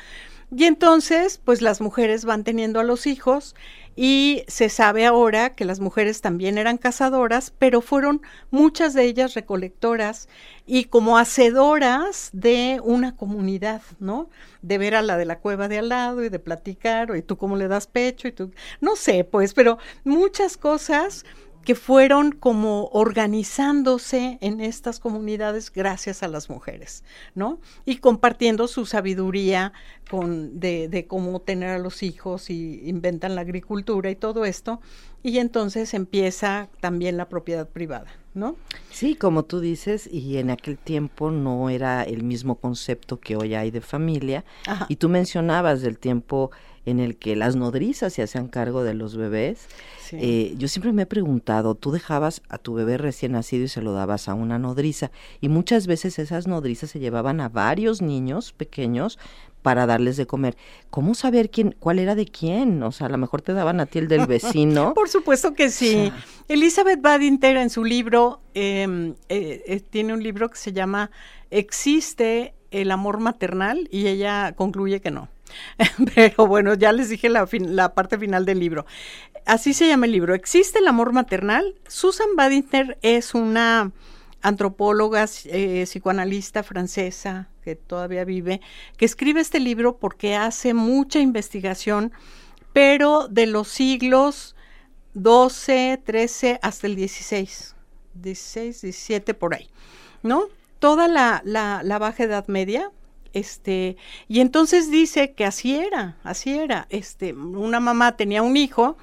Y 0.56 0.66
entonces, 0.66 1.42
pues 1.44 1.64
las 1.64 1.82
mujeres 1.82 2.26
van 2.26 2.44
teniendo 2.44 2.80
a 2.80 2.84
los 2.84 3.08
hijos 3.08 3.56
y 3.96 4.44
se 4.48 4.70
sabe 4.70 5.06
ahora 5.06 5.56
que 5.56 5.66
las 5.66 5.80
mujeres 5.80 6.22
también 6.22 6.60
eran 6.60 6.78
cazadoras, 6.78 7.52
pero 7.58 7.82
fueron 7.82 8.22
muchas 8.52 8.94
de 8.94 9.04
ellas 9.06 9.34
recolectoras 9.34 10.30
y 10.68 10.86
como 10.86 11.18
hacedoras 11.18 12.30
de 12.34 12.80
una 12.84 13.16
comunidad, 13.16 13.82
¿no? 14.00 14.30
De 14.62 14.78
ver 14.78 14.94
a 14.94 15.02
la 15.02 15.18
de 15.18 15.26
la 15.26 15.40
cueva 15.40 15.68
de 15.68 15.80
al 15.80 15.90
lado 15.90 16.24
y 16.24 16.30
de 16.30 16.40
platicar, 16.40 17.16
y 17.16 17.24
tú 17.24 17.36
cómo 17.38 17.56
le 17.56 17.68
das 17.68 17.88
pecho, 17.88 18.28
y 18.28 18.32
tú, 18.32 18.52
no 18.80 18.96
sé, 18.96 19.24
pues, 19.24 19.56
pero 19.56 19.80
muchas 20.04 20.56
cosas 20.58 21.26
que 21.64 21.76
fueron 21.76 22.32
como 22.32 22.86
organizándose 22.88 24.38
en 24.42 24.60
estas 24.60 25.00
comunidades 25.00 25.72
gracias 25.72 26.24
a 26.24 26.28
las 26.28 26.50
mujeres, 26.50 27.04
¿no? 27.36 27.60
Y 27.86 27.98
compartiendo 27.98 28.68
su 28.68 28.86
sabiduría 28.86 29.74
con, 30.10 30.60
de, 30.60 30.90
de 30.90 31.08
cómo 31.08 31.40
tener 31.40 31.70
a 31.70 31.80
los 31.80 32.04
hijos 32.04 32.50
y 32.50 32.82
inventan 32.88 33.36
la 33.36 33.42
agricultura 33.42 34.12
y 34.12 34.16
todo 34.16 34.46
esto, 34.46 34.82
y 35.24 35.38
entonces 35.38 35.94
empieza 35.94 36.68
también 36.82 37.16
la 37.16 37.30
propiedad 37.30 37.68
privada, 37.70 38.12
¿no? 38.34 38.58
Sí, 38.92 39.16
como 39.16 39.44
tú 39.44 39.62
dices, 39.62 40.10
y 40.12 40.38
en 40.38 40.50
aquel 40.50 40.78
tiempo 40.78 41.32
no 41.32 41.70
era 41.70 42.04
el 42.04 42.24
mismo 42.24 42.56
concepto 42.56 43.20
que 43.22 43.38
hoy 43.38 43.56
hay 43.56 43.72
de 43.72 43.80
familia, 43.80 44.44
Ajá. 44.68 44.86
y 44.90 44.98
tú 44.98 45.08
mencionabas 45.08 45.82
del 45.82 45.98
tiempo 45.98 46.52
en 46.86 47.00
el 47.00 47.18
que 47.18 47.36
las 47.36 47.56
nodrizas 47.56 48.14
se 48.14 48.24
hacían 48.24 48.48
cargo 48.48 48.84
de 48.84 48.94
los 48.94 49.16
bebés. 49.16 49.68
Sí. 50.02 50.18
Eh, 50.20 50.54
yo 50.58 50.68
siempre 50.68 50.92
me 50.92 51.04
he 51.04 51.06
preguntado, 51.06 51.76
tú 51.76 51.92
dejabas 51.92 52.42
a 52.50 52.58
tu 52.58 52.74
bebé 52.74 52.98
recién 52.98 53.34
nacido 53.34 53.66
y 53.66 53.70
se 53.70 53.82
lo 53.82 53.94
dabas 53.94 54.28
a 54.30 54.34
una 54.34 54.60
nodriza, 54.60 55.12
y 55.42 55.50
muchas 55.50 55.88
veces 55.88 56.20
esas 56.20 56.48
nodrizas 56.48 56.92
se 56.92 57.00
llevaban 57.00 57.42
a 57.42 57.50
varios 57.50 58.02
niños 58.02 58.54
pequeños 58.54 59.18
para 59.64 59.88
darles 59.88 60.18
de 60.18 60.28
comer. 60.28 60.56
¿Cómo 60.92 61.16
saber 61.16 61.50
quién, 61.50 61.76
cuál 61.80 61.98
era 61.98 62.14
de 62.14 62.26
quién? 62.26 62.84
O 62.84 62.92
sea, 62.92 63.08
a 63.08 63.10
lo 63.10 63.18
mejor 63.18 63.42
te 63.42 63.54
daban 63.54 63.80
a 63.80 63.88
ti 63.88 63.98
el 63.98 64.08
del 64.08 64.28
vecino. 64.28 64.94
Por 64.94 65.10
supuesto 65.10 65.56
que 65.56 65.72
sí. 65.72 66.12
Elizabeth 66.50 67.02
Badinter 67.02 67.58
en 67.58 67.72
su 67.72 67.84
libro, 67.84 68.42
eh, 68.54 69.16
eh, 69.30 69.64
eh, 69.66 69.80
tiene 69.80 70.14
un 70.14 70.22
libro 70.22 70.52
que 70.52 70.58
se 70.58 70.74
llama 70.74 71.10
¿Existe 71.50 72.54
el 72.70 72.92
amor 72.92 73.20
maternal? 73.20 73.88
Y 73.90 74.08
ella 74.08 74.54
concluye 74.56 75.00
que 75.00 75.10
no. 75.10 75.30
Pero 76.16 76.48
bueno, 76.48 76.74
ya 76.74 76.92
les 76.92 77.10
dije 77.10 77.30
la, 77.30 77.94
parte 77.94 78.18
final 78.18 78.46
del 78.46 78.60
libro. 78.60 78.86
Así 79.46 79.74
se 79.74 79.88
llama 79.88 80.06
el 80.06 80.12
libro. 80.12 80.34
¿Existe 80.36 80.80
el 80.80 80.88
amor 80.88 81.14
maternal? 81.14 81.76
Susan 81.88 82.36
Badinter 82.36 82.98
es 83.02 83.34
una 83.34 83.92
antropóloga, 84.42 85.26
eh, 85.46 85.84
psicoanalista 85.86 86.64
francesa 86.64 87.50
que 87.64 87.76
todavía 87.76 88.26
vive, 88.26 88.62
que 88.98 89.06
escribe 89.06 89.40
este 89.40 89.60
libro 89.60 89.98
porque 89.98 90.36
hace 90.36 90.74
mucha 90.74 91.20
investigación, 91.20 92.12
pero 92.74 93.28
de 93.30 93.46
los 93.46 93.70
siglos 93.70 94.56
12, 95.14 96.02
13 96.04 96.60
hasta 96.62 96.88
el 96.88 96.96
16, 96.96 97.76
16, 98.16 98.82
17 98.82 99.34
por 99.34 99.56
ahí, 99.56 99.70
¿no? 100.24 100.48
Toda 100.80 101.08
la 101.08 101.98
baja 102.00 102.24
edad 102.24 102.46
media, 102.48 102.92
este, 103.34 103.98
y 104.28 104.40
entonces 104.40 104.90
dice 104.92 105.34
que 105.34 105.46
así 105.46 105.76
era, 105.76 106.18
así 106.24 106.58
era, 106.58 106.88
este, 106.90 107.34
una 107.34 107.80
mamá 107.80 108.16
tenía 108.16 108.42
un 108.42 108.56
hijo 108.56 108.98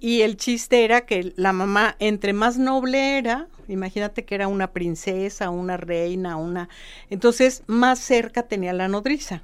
y 0.00 0.22
el 0.22 0.36
chiste 0.36 0.84
era 0.84 1.06
que 1.06 1.32
la 1.36 1.52
mamá, 1.52 1.96
entre 1.98 2.32
más 2.32 2.58
noble 2.58 3.18
era, 3.18 3.48
imagínate 3.68 4.24
que 4.24 4.34
era 4.34 4.48
una 4.48 4.72
princesa, 4.72 5.50
una 5.50 5.76
reina, 5.76 6.36
una, 6.36 6.68
entonces 7.10 7.62
más 7.66 7.98
cerca 7.98 8.44
tenía 8.44 8.72
la 8.72 8.88
nodriza. 8.88 9.42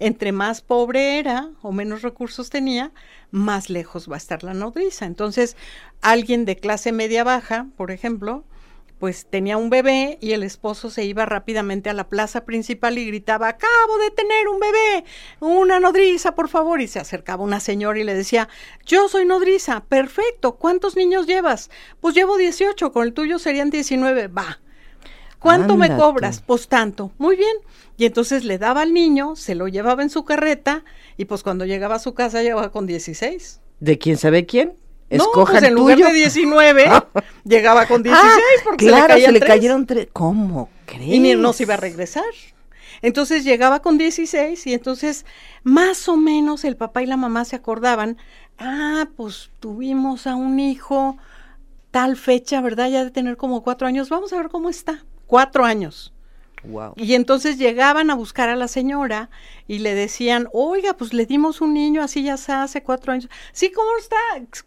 Entre 0.00 0.32
más 0.32 0.60
pobre 0.60 1.18
era 1.18 1.50
o 1.62 1.70
menos 1.70 2.02
recursos 2.02 2.50
tenía, 2.50 2.92
más 3.30 3.70
lejos 3.70 4.10
va 4.10 4.16
a 4.16 4.18
estar 4.18 4.42
la 4.42 4.52
nodriza. 4.52 5.06
Entonces, 5.06 5.56
alguien 6.02 6.44
de 6.44 6.56
clase 6.56 6.90
media 6.90 7.22
baja, 7.22 7.68
por 7.76 7.92
ejemplo, 7.92 8.44
pues 8.98 9.26
tenía 9.26 9.56
un 9.56 9.70
bebé 9.70 10.18
y 10.20 10.32
el 10.32 10.42
esposo 10.42 10.88
se 10.90 11.04
iba 11.04 11.26
rápidamente 11.26 11.90
a 11.90 11.94
la 11.94 12.08
plaza 12.08 12.44
principal 12.44 12.96
y 12.98 13.06
gritaba, 13.06 13.48
acabo 13.48 13.98
de 13.98 14.10
tener 14.10 14.48
un 14.48 14.60
bebé, 14.60 15.04
una 15.40 15.80
nodriza, 15.80 16.34
por 16.34 16.48
favor. 16.48 16.80
Y 16.80 16.88
se 16.88 17.00
acercaba 17.00 17.42
una 17.42 17.60
señora 17.60 17.98
y 17.98 18.04
le 18.04 18.14
decía, 18.14 18.48
yo 18.86 19.08
soy 19.08 19.26
nodriza, 19.26 19.84
perfecto, 19.84 20.56
¿cuántos 20.56 20.96
niños 20.96 21.26
llevas? 21.26 21.70
Pues 22.00 22.14
llevo 22.14 22.36
18, 22.36 22.92
con 22.92 23.04
el 23.04 23.12
tuyo 23.12 23.38
serían 23.38 23.70
19, 23.70 24.28
va. 24.28 24.60
¿Cuánto 25.38 25.76
me 25.76 25.94
cobras? 25.94 26.40
Pues 26.40 26.68
tanto. 26.68 27.12
Muy 27.18 27.36
bien. 27.36 27.54
Y 27.98 28.06
entonces 28.06 28.44
le 28.44 28.56
daba 28.56 28.80
al 28.80 28.94
niño, 28.94 29.36
se 29.36 29.54
lo 29.54 29.68
llevaba 29.68 30.02
en 30.02 30.08
su 30.08 30.24
carreta 30.24 30.84
y 31.18 31.26
pues 31.26 31.42
cuando 31.42 31.66
llegaba 31.66 31.96
a 31.96 31.98
su 31.98 32.14
casa 32.14 32.42
llegaba 32.42 32.72
con 32.72 32.86
16. 32.86 33.60
¿De 33.80 33.98
quién 33.98 34.16
sabe 34.16 34.46
quién? 34.46 34.72
No, 35.18 35.24
Escoja 35.24 35.52
pues 35.52 35.62
el 35.64 35.68
en 35.70 35.74
lugar 35.74 35.96
tuyo. 35.96 36.08
de 36.08 36.14
19 36.14 36.90
llegaba 37.44 37.86
con 37.86 38.02
16 38.02 38.24
Ah, 38.32 38.60
porque 38.64 38.86
claro, 38.86 39.14
se 39.14 39.20
le, 39.20 39.22
caían 39.22 39.34
tres. 39.40 39.48
cayeron 39.48 39.86
tres. 39.86 40.08
¿Cómo 40.12 40.68
crees? 40.86 41.14
Y 41.14 41.18
ni- 41.20 41.34
no 41.34 41.52
se 41.52 41.64
iba 41.64 41.74
a 41.74 41.78
regresar. 41.78 42.24
Entonces 43.02 43.44
llegaba 43.44 43.80
con 43.82 43.98
16 43.98 44.66
y 44.66 44.72
entonces 44.72 45.26
más 45.62 46.08
o 46.08 46.16
menos 46.16 46.64
el 46.64 46.76
papá 46.76 47.02
y 47.02 47.06
la 47.06 47.16
mamá 47.18 47.44
se 47.44 47.56
acordaban, 47.56 48.16
ah, 48.58 49.08
pues 49.16 49.50
tuvimos 49.60 50.26
a 50.26 50.36
un 50.36 50.58
hijo 50.58 51.18
tal 51.90 52.16
fecha, 52.16 52.60
¿verdad? 52.62 52.88
Ya 52.88 53.04
de 53.04 53.10
tener 53.10 53.36
como 53.36 53.62
cuatro 53.62 53.86
años, 53.86 54.08
vamos 54.08 54.32
a 54.32 54.38
ver 54.38 54.48
cómo 54.48 54.70
está. 54.70 55.04
Cuatro 55.26 55.64
años. 55.66 56.13
Wow. 56.64 56.94
Y 56.96 57.14
entonces 57.14 57.58
llegaban 57.58 58.10
a 58.10 58.14
buscar 58.14 58.48
a 58.48 58.56
la 58.56 58.68
señora 58.68 59.30
y 59.66 59.78
le 59.78 59.94
decían, 59.94 60.48
oiga, 60.52 60.94
pues 60.94 61.12
le 61.12 61.26
dimos 61.26 61.60
un 61.60 61.74
niño 61.74 62.02
así 62.02 62.22
ya 62.22 62.36
se 62.36 62.52
hace 62.52 62.82
cuatro 62.82 63.12
años. 63.12 63.28
Sí, 63.52 63.70
¿cómo 63.70 63.88
está? 63.98 64.16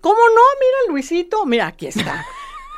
¿Cómo 0.02 0.16
no? 0.16 0.42
Mira, 0.60 0.94
Luisito, 0.94 1.46
mira, 1.46 1.68
aquí 1.68 1.88
está. 1.88 2.26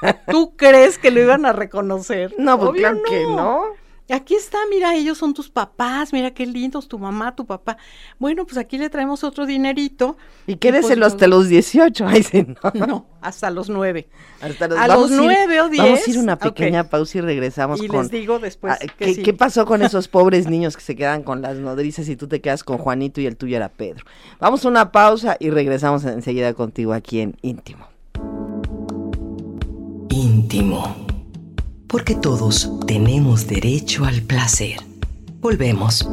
¿Tú 0.29 0.55
crees 0.55 0.97
que 0.97 1.11
lo 1.11 1.21
iban 1.21 1.45
a 1.45 1.53
reconocer? 1.53 2.33
No, 2.37 2.57
pues 2.57 2.69
Obvio 2.71 2.81
claro 2.81 3.03
que 3.03 3.23
no. 3.23 3.78
Aquí 4.11 4.33
está, 4.35 4.57
mira, 4.69 4.95
ellos 4.95 5.17
son 5.19 5.33
tus 5.33 5.49
papás, 5.49 6.11
mira 6.13 6.31
qué 6.31 6.45
lindos, 6.47 6.87
tu 6.87 6.97
mamá, 6.97 7.35
tu 7.35 7.45
papá. 7.45 7.77
Bueno, 8.17 8.45
pues 8.45 8.57
aquí 8.57 8.77
le 8.77 8.89
traemos 8.89 9.23
otro 9.23 9.45
dinerito. 9.45 10.17
Y 10.47 10.55
quédeselo 10.55 11.01
pues, 11.03 11.13
hasta 11.13 11.27
los 11.27 11.47
18. 11.47 12.07
Ay, 12.07 12.23
sí, 12.23 12.45
no. 12.47 12.71
No, 12.87 13.05
hasta 13.21 13.51
los 13.51 13.69
nueve. 13.69 14.07
Hasta 14.41 14.65
A 14.65 14.87
vamos 14.87 15.11
los 15.11 15.19
ir- 15.19 15.23
nueve 15.23 15.61
o 15.61 15.69
Vamos 15.69 16.07
a 16.07 16.09
ir 16.09 16.17
una 16.17 16.37
pequeña 16.39 16.89
pausa 16.89 17.19
y 17.19 17.21
regresamos 17.21 17.81
Y 17.83 17.87
con. 17.87 17.99
les 18.01 18.09
digo 18.11 18.39
después 18.39 18.73
Ah, 18.73 18.77
que 18.79 18.87
¿qué, 19.05 19.13
sí. 19.13 19.21
qué 19.23 19.33
pasó 19.33 19.65
con 19.65 19.81
esos 19.83 20.07
pobres 20.09 20.47
niños 20.47 20.75
que 20.75 20.81
se 20.83 20.95
quedan 20.95 21.21
con 21.23 21.41
las 21.41 21.57
nodrizas 21.57 22.09
y 22.09 22.15
tú 22.15 22.27
te 22.27 22.41
quedas 22.41 22.63
con 22.63 22.77
Juanito 22.79 23.21
y 23.21 23.27
el 23.27 23.37
tuyo 23.37 23.57
era 23.57 23.69
Pedro? 23.69 24.05
Vamos 24.39 24.65
a 24.65 24.69
una 24.69 24.91
pausa 24.91 25.37
y 25.39 25.49
regresamos 25.51 26.03
enseguida 26.05 26.53
contigo 26.53 26.93
aquí 26.93 27.19
en 27.19 27.35
Íntimo. 27.41 27.85
íntimo. 30.09 30.95
Porque 31.89 32.13
todos 32.13 32.69
tenemos 32.85 33.47
derecho 33.47 34.05
al 34.05 34.21
placer. 34.21 34.77
Volvemos. 35.39 36.07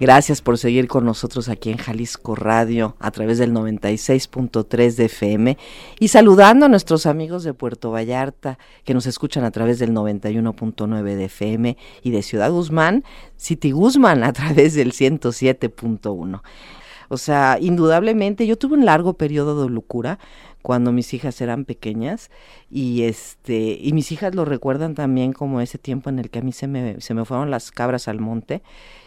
Gracias 0.00 0.42
por 0.42 0.58
seguir 0.58 0.88
con 0.88 1.04
nosotros 1.04 1.48
aquí 1.48 1.70
en 1.70 1.76
Jalisco 1.76 2.34
Radio 2.34 2.96
a 2.98 3.12
través 3.12 3.38
del 3.38 3.52
96.3 3.52 4.96
de 4.96 5.04
FM 5.04 5.58
y 6.00 6.08
saludando 6.08 6.66
a 6.66 6.68
nuestros 6.68 7.06
amigos 7.06 7.44
de 7.44 7.54
Puerto 7.54 7.92
Vallarta 7.92 8.58
que 8.82 8.92
nos 8.92 9.06
escuchan 9.06 9.44
a 9.44 9.52
través 9.52 9.78
del 9.78 9.92
91.9 9.92 11.02
de 11.14 11.24
FM 11.26 11.76
y 12.02 12.10
de 12.10 12.22
Ciudad 12.24 12.50
Guzmán, 12.50 13.04
City 13.36 13.70
Guzmán 13.70 14.24
a 14.24 14.32
través 14.32 14.74
del 14.74 14.92
107.1. 14.92 16.42
O 17.08 17.16
sea, 17.16 17.58
indudablemente 17.60 18.46
yo 18.46 18.58
tuve 18.58 18.74
un 18.74 18.84
largo 18.84 19.14
periodo 19.14 19.62
de 19.62 19.70
locura 19.70 20.18
cuando 20.66 20.90
mis 20.90 21.14
hijas 21.14 21.40
eran 21.40 21.64
pequeñas 21.64 22.28
y 22.68 23.02
este 23.02 23.78
y 23.80 23.92
mis 23.92 24.10
hijas 24.10 24.34
lo 24.34 24.44
recuerdan 24.44 24.96
también 24.96 25.32
como 25.32 25.60
ese 25.60 25.78
tiempo 25.78 26.10
en 26.10 26.18
el 26.18 26.28
que 26.28 26.40
a 26.40 26.42
mí 26.42 26.50
se 26.50 26.66
me, 26.66 27.00
se 27.00 27.14
me 27.14 27.24
fueron 27.24 27.52
las 27.52 27.70
cabras 27.70 28.08
al 28.08 28.18
monte 28.18 28.64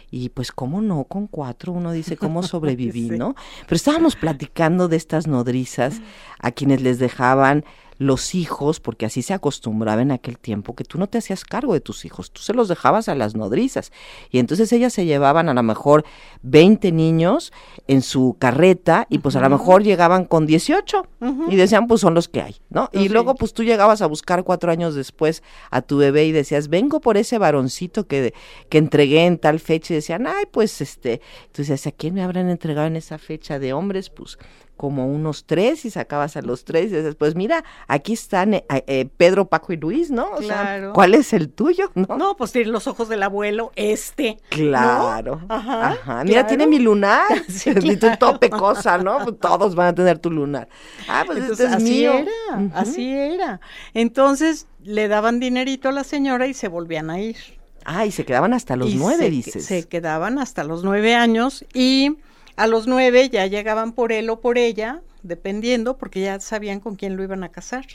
y 0.10 0.30
pues 0.30 0.54
cómo 0.54 0.80
no, 0.80 1.04
con 1.04 1.28
cuatro 1.28 1.74
uno 1.74 1.92
dice 1.92 2.16
cómo 2.16 2.44
sobreviví, 2.44 3.10
Sí. 3.10 3.18
¿no? 3.18 3.36
Pero 3.64 3.76
estábamos 3.76 4.16
platicando 4.16 4.88
de 4.88 4.96
estas 4.96 5.28
nodrizas 5.28 6.00
a 6.40 6.52
quienes 6.52 6.82
les 6.82 6.98
dejaban 6.98 7.66
los 8.00 8.34
hijos, 8.34 8.80
porque 8.80 9.06
así 9.06 9.22
se 9.22 9.34
acostumbraba 9.34 10.02
en 10.02 10.12
aquel 10.12 10.40
tiempo, 10.40 10.74
que 10.74 10.86
tú 10.86 10.98
no 10.98 11.08
te 11.08 11.18
hacías 11.18 11.44
cargo 11.44 11.74
de 11.74 11.82
tus 11.82 12.06
hijos, 12.06 12.32
tú 12.32 12.42
se 12.42 12.54
los 12.54 12.70
dejabas 12.70 13.10
a 13.10 13.14
las 13.14 13.36
nodrizas. 13.36 13.92
Y 14.32 14.40
entonces 14.40 14.72
ellas 14.72 14.94
se 14.94 15.06
llevaban 15.06 15.50
a 15.50 15.54
lo 15.54 15.62
mejor 15.62 16.06
20 16.42 16.94
niños 16.94 17.52
en 17.88 18.02
su 18.02 18.38
carreta 18.40 19.06
y 19.10 19.20
pues 19.20 19.36
a 19.36 19.42
lo 19.42 19.50
mejor 19.50 19.84
llegaban 19.84 20.24
con 20.24 20.46
18 20.46 21.06
Ujú. 21.20 21.52
y 21.52 21.58
decían 21.58 21.88
pues 21.88 22.00
son 22.00 22.14
los 22.14 22.30
que 22.30 22.42
hay, 22.42 22.56
¿no? 22.70 22.90
Y 22.94 23.10
luego 23.10 23.36
pues 23.36 23.54
tú 23.54 23.64
llegabas 23.64 24.02
a 24.02 24.08
buscar 24.08 24.46
cuatro 24.46 24.72
años 24.72 24.96
después 24.96 25.44
a 25.70 25.82
tu 25.82 25.98
bebé 25.98 26.26
y 26.26 26.32
decías, 26.32 26.70
vengo 26.70 27.02
por 27.02 27.18
ese 27.18 27.38
varoncito 27.38 28.08
que, 28.08 28.34
que 28.70 28.78
entregué 28.78 29.26
en 29.26 29.38
tal 29.38 29.60
fecha 29.60 29.94
y 29.94 29.96
decían, 29.96 30.26
ay 30.26 30.46
pues 30.50 30.80
este, 30.80 31.20
tú 31.52 31.64
decías, 31.64 31.86
¿a 31.86 31.92
quién 31.92 32.14
me 32.14 32.24
habrán 32.24 32.50
entregado 32.50 32.88
en 32.88 32.96
esa 32.96 33.18
fecha 33.18 33.60
de 33.60 33.74
hombres? 33.74 34.10
Pues 34.10 34.38
como 34.80 35.06
unos 35.08 35.44
tres 35.44 35.84
y 35.84 35.90
sacabas 35.92 36.38
a 36.38 36.42
los 36.42 36.64
tres 36.64 36.86
y 36.90 36.96
dices, 36.96 37.16
pues 37.16 37.36
mira, 37.36 37.66
aquí 37.90 38.14
están 38.14 38.54
eh, 38.54 38.66
eh, 38.70 39.10
Pedro, 39.18 39.50
Paco 39.50 39.74
y 39.74 39.78
Luis, 39.78 40.10
¿no? 40.10 40.24
O 40.32 40.38
Claro. 40.38 40.86
sea, 40.88 40.94
¿cuál 40.94 41.16
es 41.16 41.34
el 41.34 41.50
tuyo? 41.50 41.92
No, 41.96 42.18
No, 42.18 42.38
pues 42.38 42.54
tiene 42.54 42.70
los 42.72 42.88
ojos 42.88 43.10
del 43.10 43.22
abuelo, 43.24 43.74
este. 43.76 44.36
¿no? 44.36 44.48
Claro. 44.52 45.42
Ajá, 45.50 45.88
Ajá. 45.90 46.24
Mira, 46.24 46.36
claro. 46.44 46.48
tiene 46.48 46.68
mi 46.68 46.80
lunar. 46.80 47.26
Sí, 47.50 47.72
Y 47.82 47.98
claro. 47.98 48.18
tope 48.18 48.50
cosa, 48.50 48.98
¿no? 48.98 49.18
Pues 49.26 49.38
todos 49.42 49.76
van 49.76 49.88
a 49.88 49.96
tener 49.96 50.18
tu 50.20 50.32
lunar. 50.32 50.70
Ah, 51.10 51.24
pues 51.26 51.40
Entonces, 51.40 51.66
este 51.66 51.76
es 51.78 51.84
así 51.84 51.92
mío. 52.00 52.14
era, 52.14 52.70
así 52.74 53.12
era. 53.12 53.60
Entonces 53.94 54.66
le 54.82 55.10
daban 55.10 55.42
dinerito 55.42 55.90
a 55.90 55.92
la 55.92 56.06
señora 56.06 56.48
y 56.48 56.54
se 56.54 56.70
volvían 56.70 57.10
a 57.10 57.20
ir. 57.20 57.36
Ah, 57.84 58.06
y 58.06 58.12
se 58.12 58.24
quedaban 58.24 58.54
hasta 58.54 58.76
los 58.78 58.90
Y 58.92 58.96
nueve, 58.96 59.26
se, 59.26 59.30
dices. 59.30 59.66
Se 59.66 59.88
quedaban 59.90 60.40
hasta 60.40 60.64
los 60.64 60.84
nueve 60.86 61.16
años 61.16 61.66
y 61.74 62.18
a 62.60 62.68
los 62.68 62.88
nueve 62.88 63.30
ya 63.30 63.46
llegaban 63.46 63.94
por 63.94 64.12
él 64.12 64.30
o 64.30 64.42
por 64.42 64.58
ella, 64.58 65.02
dependiendo, 65.24 65.98
porque 65.98 66.20
ya 66.20 66.42
sabían 66.42 66.82
con 66.82 66.98
quién 66.98 67.16
lo 67.16 67.24
iban 67.24 67.46
a 67.46 67.54
casar. 67.54 67.86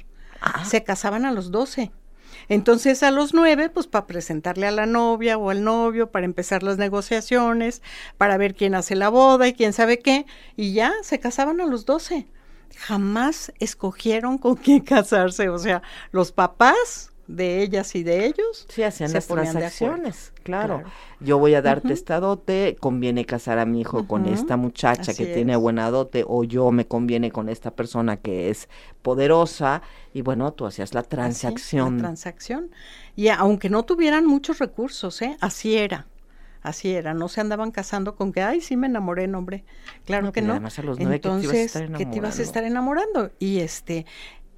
Ah, 0.40 0.64
Se 0.64 0.82
casaban 0.82 1.26
a 1.26 1.32
los 1.32 1.50
doce. 1.50 1.92
Entonces 2.48 3.02
a 3.02 3.10
los 3.10 3.34
nueve, 3.34 3.68
pues 3.68 3.86
para 3.86 4.06
presentarle 4.06 4.66
a 4.66 4.70
la 4.70 4.86
novia 4.86 5.36
o 5.36 5.50
al 5.50 5.64
novio, 5.64 6.10
para 6.10 6.24
empezar 6.24 6.62
las 6.62 6.78
negociaciones, 6.78 7.82
para 8.16 8.38
ver 8.38 8.54
quién 8.54 8.74
hace 8.74 8.94
la 8.96 9.10
boda 9.10 9.46
y 9.48 9.52
quién 9.52 9.74
sabe 9.74 9.98
qué, 9.98 10.24
y 10.56 10.72
ya 10.72 10.94
se 11.02 11.20
casaban 11.20 11.60
a 11.60 11.66
los 11.66 11.84
doce. 11.84 12.26
Jamás 12.78 13.52
escogieron 13.58 14.38
con 14.38 14.56
quién 14.56 14.80
casarse, 14.94 15.50
o 15.50 15.58
sea, 15.58 15.82
los 16.10 16.32
papás 16.32 17.12
de 17.26 17.62
ellas 17.62 17.94
y 17.94 18.02
de 18.02 18.26
ellos 18.26 18.66
Sí, 18.68 18.82
hacían 18.82 19.08
se 19.08 19.14
las 19.14 19.26
transacciones, 19.26 20.32
claro. 20.42 20.76
Claro. 20.78 20.90
Yo 21.20 21.38
voy 21.38 21.54
a 21.54 21.62
darte 21.62 21.92
esta 21.92 22.20
dote, 22.20 22.76
conviene 22.80 23.24
casar 23.24 23.58
a 23.58 23.64
mi 23.66 23.80
hijo 23.80 24.06
con 24.06 24.26
esta 24.26 24.56
muchacha 24.56 25.12
así 25.12 25.24
que 25.24 25.32
tiene 25.34 25.56
buena 25.56 25.90
dote, 25.90 26.24
o 26.26 26.44
yo 26.44 26.70
me 26.70 26.86
conviene 26.86 27.30
con 27.30 27.48
esta 27.48 27.70
persona 27.70 28.16
que 28.18 28.50
es 28.50 28.68
poderosa, 29.02 29.82
y 30.12 30.22
bueno, 30.22 30.52
tú 30.52 30.66
hacías 30.66 30.92
la 30.94 31.00
Así, 31.00 31.08
transacción. 31.10 31.94
la 31.96 32.02
transacción. 32.02 32.70
Y 33.16 33.28
aunque 33.28 33.68
no 33.70 33.84
tuvieran 33.84 34.26
muchos 34.26 34.58
recursos, 34.58 35.22
¿eh? 35.22 35.36
Así 35.40 35.76
era. 35.76 36.06
Así 36.62 36.92
era, 36.94 37.12
no 37.12 37.28
se 37.28 37.42
andaban 37.42 37.70
casando 37.72 38.16
con 38.16 38.32
que, 38.32 38.40
ay, 38.40 38.62
sí 38.62 38.74
me 38.78 38.86
enamoré, 38.86 39.24
hombre. 39.34 39.64
Claro 40.06 40.26
No, 40.26 40.32
que 40.32 40.40
pues, 40.40 40.46
no. 40.46 40.52
además 40.54 40.78
a 40.78 40.82
los 40.82 40.98
nueve, 40.98 41.20
¿qué 41.20 41.28
te 41.28 41.28
ibas 41.28 41.36
a 41.36 41.44
Entonces, 41.44 41.76
estar 41.76 41.98
¿qué 41.98 42.06
te 42.06 42.16
ibas 42.16 42.38
a 42.38 42.42
estar 42.42 42.64
enamorando? 42.64 43.30
Y 43.38 43.58
este, 43.60 44.06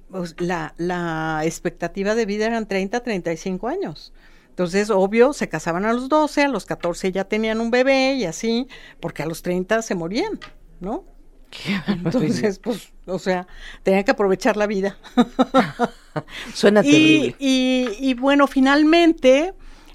pues, 0.09 0.35
la, 0.39 0.73
la 0.77 1.41
expectativa 1.43 2.15
de 2.15 2.25
vida 2.25 2.45
eran 2.47 2.67
30, 2.67 3.01
35 3.03 3.67
años. 3.67 4.13
Entonces, 4.49 4.89
obvio, 4.89 5.33
se 5.33 5.49
casaban 5.49 5.85
a 5.85 5.93
los 5.93 6.09
12, 6.09 6.43
a 6.43 6.47
los 6.47 6.65
14 6.65 7.11
ya 7.11 7.25
tenían 7.25 7.61
un 7.61 7.71
bebé 7.71 8.13
y 8.15 8.25
así, 8.25 8.67
porque 8.99 9.23
a 9.23 9.27
los 9.27 9.41
30 9.43 9.81
se 9.83 9.95
morían, 9.95 10.39
¿no? 10.79 11.05
Entonces, 11.87 12.59
pues, 12.59 12.93
o 13.05 13.19
sea, 13.19 13.47
tenían 13.83 14.03
que 14.03 14.11
aprovechar 14.11 14.57
la 14.57 14.67
vida. 14.67 14.97
Suena 16.53 16.81
Y, 16.81 16.89
terrible. 16.89 17.35
y, 17.39 17.89
y 17.99 18.13
bueno, 18.15 18.47
finalmente, 18.47 19.53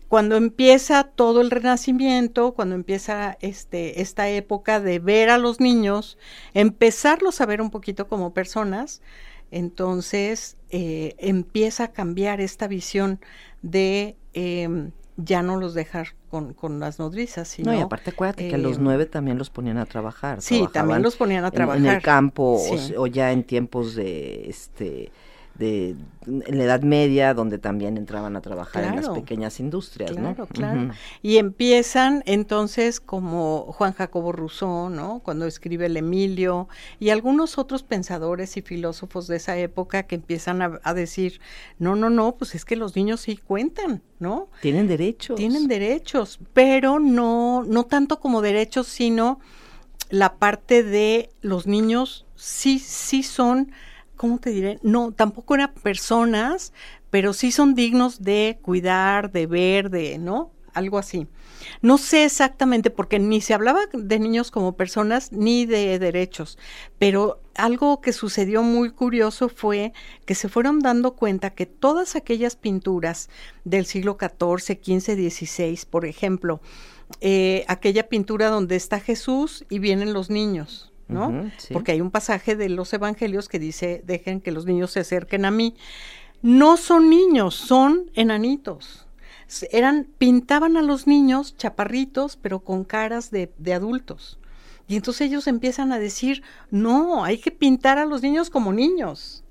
cuando 0.09 0.37
empieza 0.37 1.05
todo 1.05 1.41
el 1.41 1.51
renacimiento, 1.51 2.53
cuando 2.55 2.75
empieza 2.75 3.37
este, 3.41 4.03
esta 4.03 4.29
época 4.29 4.81
de 4.81 4.99
ver 4.99 5.31
a 5.31 5.39
los 5.39 5.61
niños, 5.61 6.19
empezarlos 6.55 7.41
a 7.41 7.47
ver 7.47 7.63
un 7.63 7.71
poquito 7.71 8.09
como 8.09 8.35
personas, 8.35 9.03
entonces 9.53 10.57
eh, 10.71 11.15
empieza 11.19 11.85
a 11.85 11.89
cambiar 11.93 12.41
esta 12.41 12.67
visión 12.67 13.21
de 13.63 14.17
em, 14.33 14.91
ya 15.17 15.43
no 15.43 15.57
los 15.57 15.75
dejar 15.75 16.15
con, 16.31 16.55
con 16.55 16.81
las 16.81 16.99
nodrizas, 16.99 17.47
sino... 17.47 17.71
no, 17.71 17.79
y 17.79 17.83
aparte 17.83 18.11
acuérdate 18.11 18.49
que 18.49 18.55
a 18.55 18.59
los 18.59 18.79
eh, 18.79 18.81
nueve 18.81 19.07
también 19.07 19.39
los 19.39 19.51
ponían 19.51 19.77
a 19.77 19.85
trabajar. 19.85 20.41
Sí, 20.41 20.67
también 20.73 21.03
los 21.03 21.17
ponían 21.17 21.45
a 21.45 21.51
trabajar. 21.51 21.81
En, 21.81 21.87
el 21.87 22.03
campo, 22.03 22.55
o 22.55 22.79
Sí. 22.79 22.95
o, 22.97 23.07
ya 23.07 23.31
en 23.31 23.45
tiempos 23.45 23.95
de, 23.95 24.49
este, 24.49 25.13
de, 25.59 25.97
en 26.27 26.59
la 26.59 26.65
Edad 26.65 26.83
Media, 26.83 27.35
donde 27.35 27.59
también 27.59 27.97
entraban 27.97 28.37
a 28.37 28.41
trabajar 28.41 28.85
en 28.85 28.97
las 28.97 29.09
pequeñas 29.09 29.61
industrias, 29.61 30.11
Claro, 30.13 30.35
¿no? 30.39 30.47
claro. 30.47 30.91
Y 31.21 31.37
empiezan 31.37 32.23
entonces 32.27 33.01
como 33.01 33.73
Juan 33.73 33.93
Jacobo 33.93 34.33
Rousseau, 34.33 34.89
¿no? 34.89 35.21
Cuando 35.21 35.47
escribe 35.47 35.87
el 35.87 35.97
Emilio 35.97 36.69
y 36.99 37.11
algunos 37.11 37.59
otros 37.59 37.83
pensadores 37.83 38.57
y 38.57 38.63
filósofos 38.63 39.27
de 39.27 39.37
esa 39.37 39.57
época 39.57 40.05
que 40.05 40.15
empiezan 40.15 40.63
a, 40.63 40.81
a 40.83 40.95
decir, 40.95 41.41
no, 41.79 41.97
no, 41.97 42.09
no, 42.11 42.37
pues 42.37 42.55
es 42.55 42.65
que 42.65 42.77
los 42.77 42.97
niños 42.97 43.21
sí 43.21 43.37
cuentan, 43.37 44.03
¿no? 44.19 44.49
Tienen 44.61 44.87
derechos. 44.87 45.37
Tienen 45.37 45.69
derechos, 45.69 46.41
pero 46.53 46.99
no, 46.99 47.63
no 47.65 47.85
tanto 47.85 48.21
como 48.21 48.41
derechos, 48.43 48.87
sino 48.87 49.39
la 50.09 50.35
parte 50.37 50.83
de 50.83 51.31
los 51.41 51.67
niños 51.67 52.27
sí, 52.37 52.79
sí 52.79 53.23
son, 53.23 53.73
¿cómo 54.17 54.39
te 54.39 54.51
diré? 54.51 54.79
No, 54.83 55.13
tampoco 55.13 55.55
eran 55.55 55.75
personas, 55.75 56.73
pero 57.11 57.33
sí 57.33 57.53
son 57.53 57.75
dignos 57.75 58.23
de 58.23 58.59
cuidar, 58.63 59.33
de 59.33 59.47
ver, 59.47 59.91
de, 59.91 60.19
¿no? 60.19 60.51
Algo 60.73 60.99
así. 60.99 61.27
No 61.81 61.99
sé 61.99 62.25
exactamente, 62.25 62.91
porque 62.91 63.19
ni 63.19 63.41
se 63.41 63.55
hablaba 63.55 63.81
de 63.93 64.19
niños 64.19 64.51
como 64.51 64.77
personas 64.77 65.33
ni 65.33 65.67
de 65.67 65.99
derechos, 65.99 66.59
pero 66.99 67.41
algo 67.55 68.01
que 68.01 68.13
sucedió 68.13 68.63
muy 68.63 68.91
curioso 68.91 69.49
fue 69.49 69.93
que 70.25 70.35
se 70.35 70.49
fueron 70.49 70.81
dando 70.81 71.15
cuenta 71.15 71.51
que 71.51 71.67
todas 71.67 72.17
aquellas 72.17 72.57
pinturas 72.57 73.29
del 73.65 73.87
siglo 73.87 74.17
XIV, 74.19 74.79
XV, 74.83 75.31
XVI, 75.31 75.81
por 75.91 76.07
ejemplo, 76.07 76.61
eh, 77.21 77.65
aquella 77.69 78.09
pintura 78.09 78.49
donde 78.49 78.77
está 78.77 79.01
Jesús 79.01 79.65
y 79.69 79.79
vienen 79.79 80.13
los 80.13 80.31
niños, 80.31 80.92
¿no? 81.13 81.51
Sí. 81.59 81.73
Porque 81.73 81.93
hay 81.93 82.01
un 82.01 82.11
pasaje 82.11 82.57
de 82.57 82.69
los 82.69 82.93
evangelios 82.93 83.49
que 83.49 83.59
dice, 83.59 84.03
dejen 84.07 84.41
que 84.41 84.53
los 84.53 84.67
niños 84.67 84.91
se 84.91 85.01
acerquen 85.01 85.45
a 85.45 85.51
mí. 85.51 85.75
No 86.43 86.77
son 86.77 87.09
niños, 87.11 87.55
son 87.55 88.11
enanitos. 88.15 89.07
Eran, 89.71 90.09
pintaban 90.19 90.77
a 90.77 90.83
los 90.83 91.07
niños 91.07 91.57
chaparritos, 91.57 92.37
pero 92.37 92.61
con 92.61 92.85
caras 92.85 93.31
de, 93.31 93.53
de 93.59 93.75
adultos. 93.75 94.39
Y 94.89 94.97
entonces 94.97 95.29
ellos 95.29 95.47
empiezan 95.47 95.93
a 95.93 95.99
decir, 95.99 96.43
no, 96.71 97.25
hay 97.25 97.39
que 97.39 97.51
pintar 97.51 97.99
a 97.99 98.07
los 98.07 98.23
niños 98.23 98.51
como 98.51 98.73
niños, 98.73 99.45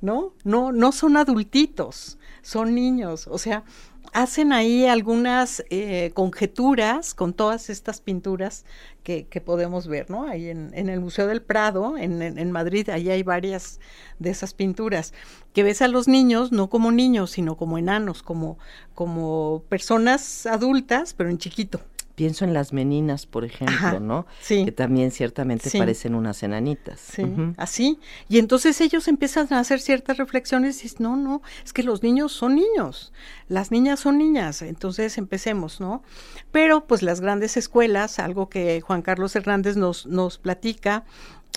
¿no? 0.00 0.32
No, 0.44 0.72
no 0.72 0.92
son 0.92 1.16
adultitos, 1.16 2.18
son 2.42 2.74
niños. 2.74 3.28
O 3.28 3.38
sea, 3.38 3.64
hacen 4.12 4.52
ahí 4.52 4.86
algunas 4.86 5.64
eh, 5.70 6.10
conjeturas 6.14 7.14
con 7.14 7.32
todas 7.34 7.70
estas 7.70 8.00
pinturas 8.00 8.64
que, 9.02 9.26
que 9.26 9.40
podemos 9.40 9.86
ver, 9.86 10.10
¿no? 10.10 10.24
Ahí 10.28 10.48
en, 10.48 10.70
en 10.74 10.88
el 10.88 11.00
Museo 11.00 11.26
del 11.26 11.42
Prado, 11.42 11.96
en, 11.96 12.20
en- 12.22 12.38
en 12.38 12.50
Madrid, 12.52 12.88
ahí 12.90 13.10
hay 13.10 13.22
varias 13.22 13.80
de 14.18 14.30
esas 14.30 14.54
pinturas, 14.54 15.14
que 15.52 15.62
ves 15.62 15.82
a 15.82 15.88
los 15.88 16.08
niños 16.08 16.52
no 16.52 16.68
como 16.68 16.90
niños, 16.92 17.30
sino 17.32 17.56
como 17.56 17.78
enanos, 17.78 18.22
como, 18.22 18.58
como 18.94 19.62
personas 19.68 20.46
adultas, 20.46 21.14
pero 21.14 21.30
en 21.30 21.38
chiquito. 21.38 21.80
Pienso 22.18 22.44
en 22.44 22.52
las 22.52 22.72
meninas, 22.72 23.26
por 23.26 23.44
ejemplo, 23.44 23.76
Ajá, 23.76 24.00
¿no? 24.00 24.26
sí. 24.40 24.64
Que 24.64 24.72
también 24.72 25.12
ciertamente 25.12 25.70
Sí. 25.70 25.78
parecen 25.78 26.16
unas 26.16 26.42
enanitas. 26.42 26.98
Sí, 26.98 27.22
así. 27.56 28.00
Y 28.28 28.40
entonces 28.40 28.80
ellos 28.80 29.06
empiezan 29.06 29.46
a 29.52 29.60
hacer 29.60 29.78
ciertas 29.78 30.16
reflexiones 30.16 30.80
y 30.80 30.82
dicen, 30.82 30.98
no, 31.04 31.14
no, 31.14 31.42
es 31.64 31.72
que 31.72 31.84
los 31.84 32.02
niños 32.02 32.32
son 32.32 32.56
niños, 32.56 33.12
las 33.46 33.70
niñas 33.70 34.00
son 34.00 34.18
niñas, 34.18 34.62
entonces 34.62 35.16
empecemos, 35.16 35.80
¿no? 35.80 36.02
Pero 36.50 36.88
pues 36.88 37.04
las 37.04 37.20
grandes 37.20 37.56
escuelas, 37.56 38.18
algo 38.18 38.48
que 38.48 38.80
Juan 38.80 39.02
Carlos 39.02 39.36
Hernández 39.36 39.76
nos, 39.76 40.04
nos 40.06 40.38
platica, 40.38 41.04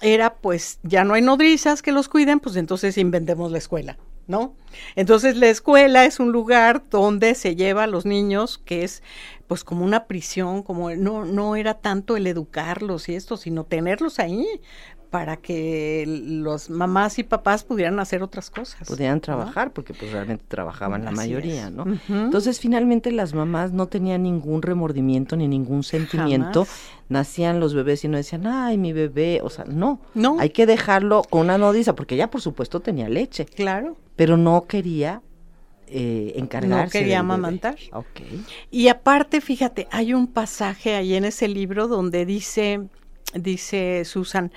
era 0.03 0.35
pues 0.35 0.77
ya 0.83 1.03
no 1.03 1.15
hay 1.15 1.23
nodrizas 1.23 1.81
que 1.81 1.91
los 1.91 2.07
cuiden, 2.07 2.39
pues 2.39 2.55
entonces 2.55 2.99
inventemos 2.99 3.51
la 3.51 3.57
escuela. 3.57 3.97
¿No? 4.31 4.55
Entonces 4.95 5.35
la 5.35 5.49
escuela 5.49 6.05
es 6.05 6.21
un 6.21 6.31
lugar 6.31 6.83
donde 6.89 7.35
se 7.35 7.57
lleva 7.57 7.83
a 7.83 7.87
los 7.87 8.05
niños, 8.05 8.57
que 8.63 8.85
es 8.85 9.03
pues 9.47 9.65
como 9.65 9.83
una 9.83 10.05
prisión, 10.05 10.63
como 10.63 10.89
no, 10.91 11.25
no 11.25 11.57
era 11.57 11.73
tanto 11.73 12.15
el 12.15 12.25
educarlos 12.27 13.09
y 13.09 13.15
esto, 13.15 13.35
sino 13.35 13.65
tenerlos 13.65 14.19
ahí 14.19 14.47
para 15.11 15.35
que 15.37 16.05
los 16.07 16.69
mamás 16.69 17.19
y 17.19 17.23
papás 17.23 17.65
pudieran 17.65 17.99
hacer 17.99 18.23
otras 18.23 18.49
cosas. 18.49 18.89
¿no? 18.89 18.95
trabajar, 19.21 19.71
porque 19.71 19.93
pues 19.93 20.11
realmente 20.13 20.45
trabajaban 20.47 21.03
la 21.03 21.11
mayoría, 21.11 21.67
es. 21.67 21.71
¿no? 21.73 21.85
Entonces 22.09 22.59
finalmente 22.61 23.11
las 23.11 23.33
mamás 23.33 23.73
no 23.73 23.87
tenían 23.87 24.23
ningún 24.23 24.61
remordimiento 24.61 25.35
ni 25.35 25.49
ningún 25.49 25.83
sentimiento. 25.83 26.63
Jamás. 26.65 26.81
Nacían 27.09 27.59
los 27.59 27.73
bebés 27.73 28.05
y 28.05 28.07
no 28.07 28.15
decían, 28.15 28.47
ay, 28.47 28.77
mi 28.77 28.93
bebé, 28.93 29.41
o 29.43 29.49
sea, 29.49 29.65
no. 29.65 29.99
No. 30.13 30.37
Hay 30.39 30.51
que 30.51 30.65
dejarlo 30.65 31.23
con 31.29 31.41
una 31.41 31.57
nodriza, 31.57 31.93
porque 31.93 32.15
ella 32.15 32.31
por 32.31 32.39
supuesto 32.41 32.79
tenía 32.79 33.09
leche, 33.09 33.43
Claro. 33.45 33.97
pero 34.15 34.37
no 34.37 34.63
quería 34.65 35.21
eh, 35.87 36.31
encargarse. 36.37 36.99
quería 36.99 37.17
del 37.17 37.25
bebé. 37.27 37.33
amamantar. 37.33 37.75
Ok. 37.91 38.21
Y 38.71 38.87
aparte, 38.87 39.41
fíjate, 39.41 39.89
hay 39.91 40.13
un 40.13 40.27
pasaje 40.27 40.95
ahí 40.95 41.15
en 41.15 41.25
ese 41.25 41.49
libro 41.49 41.89
donde 41.89 42.25
dice, 42.25 42.87
dice 43.33 44.03
Susan, 44.05 44.51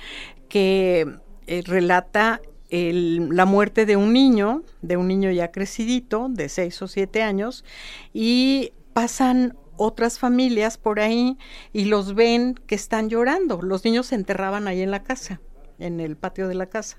que 0.55 1.19
eh, 1.49 1.63
relata 1.67 2.41
el- 2.71 3.31
la 3.31 3.45
muerte 3.45 3.87
de 3.87 3.97
un 3.97 4.13
niño, 4.13 4.63
de 4.83 4.97
un 4.97 5.09
niño 5.09 5.33
ya 5.33 5.51
crecidito, 5.51 6.29
de 6.31 6.49
seis 6.49 6.81
o 6.81 6.87
siete 6.87 7.25
años, 7.25 7.65
y 8.13 8.73
pasan 8.93 9.57
otras 9.77 10.21
familias 10.21 10.79
por 10.79 11.01
ahí 11.01 11.37
y 11.73 11.87
los 11.87 12.15
ven 12.15 12.55
que 12.69 12.77
están 12.77 13.09
llorando. 13.11 13.63
Los 13.63 13.85
niños 13.85 14.07
se 14.07 14.15
enterraban 14.15 14.69
ahí 14.69 14.81
en 14.81 14.93
la 14.93 15.03
casa, 15.03 15.41
en 15.81 15.99
el 15.99 16.17
patio 16.17 16.47
de 16.47 16.55
la 16.55 16.67
casa. 16.67 16.99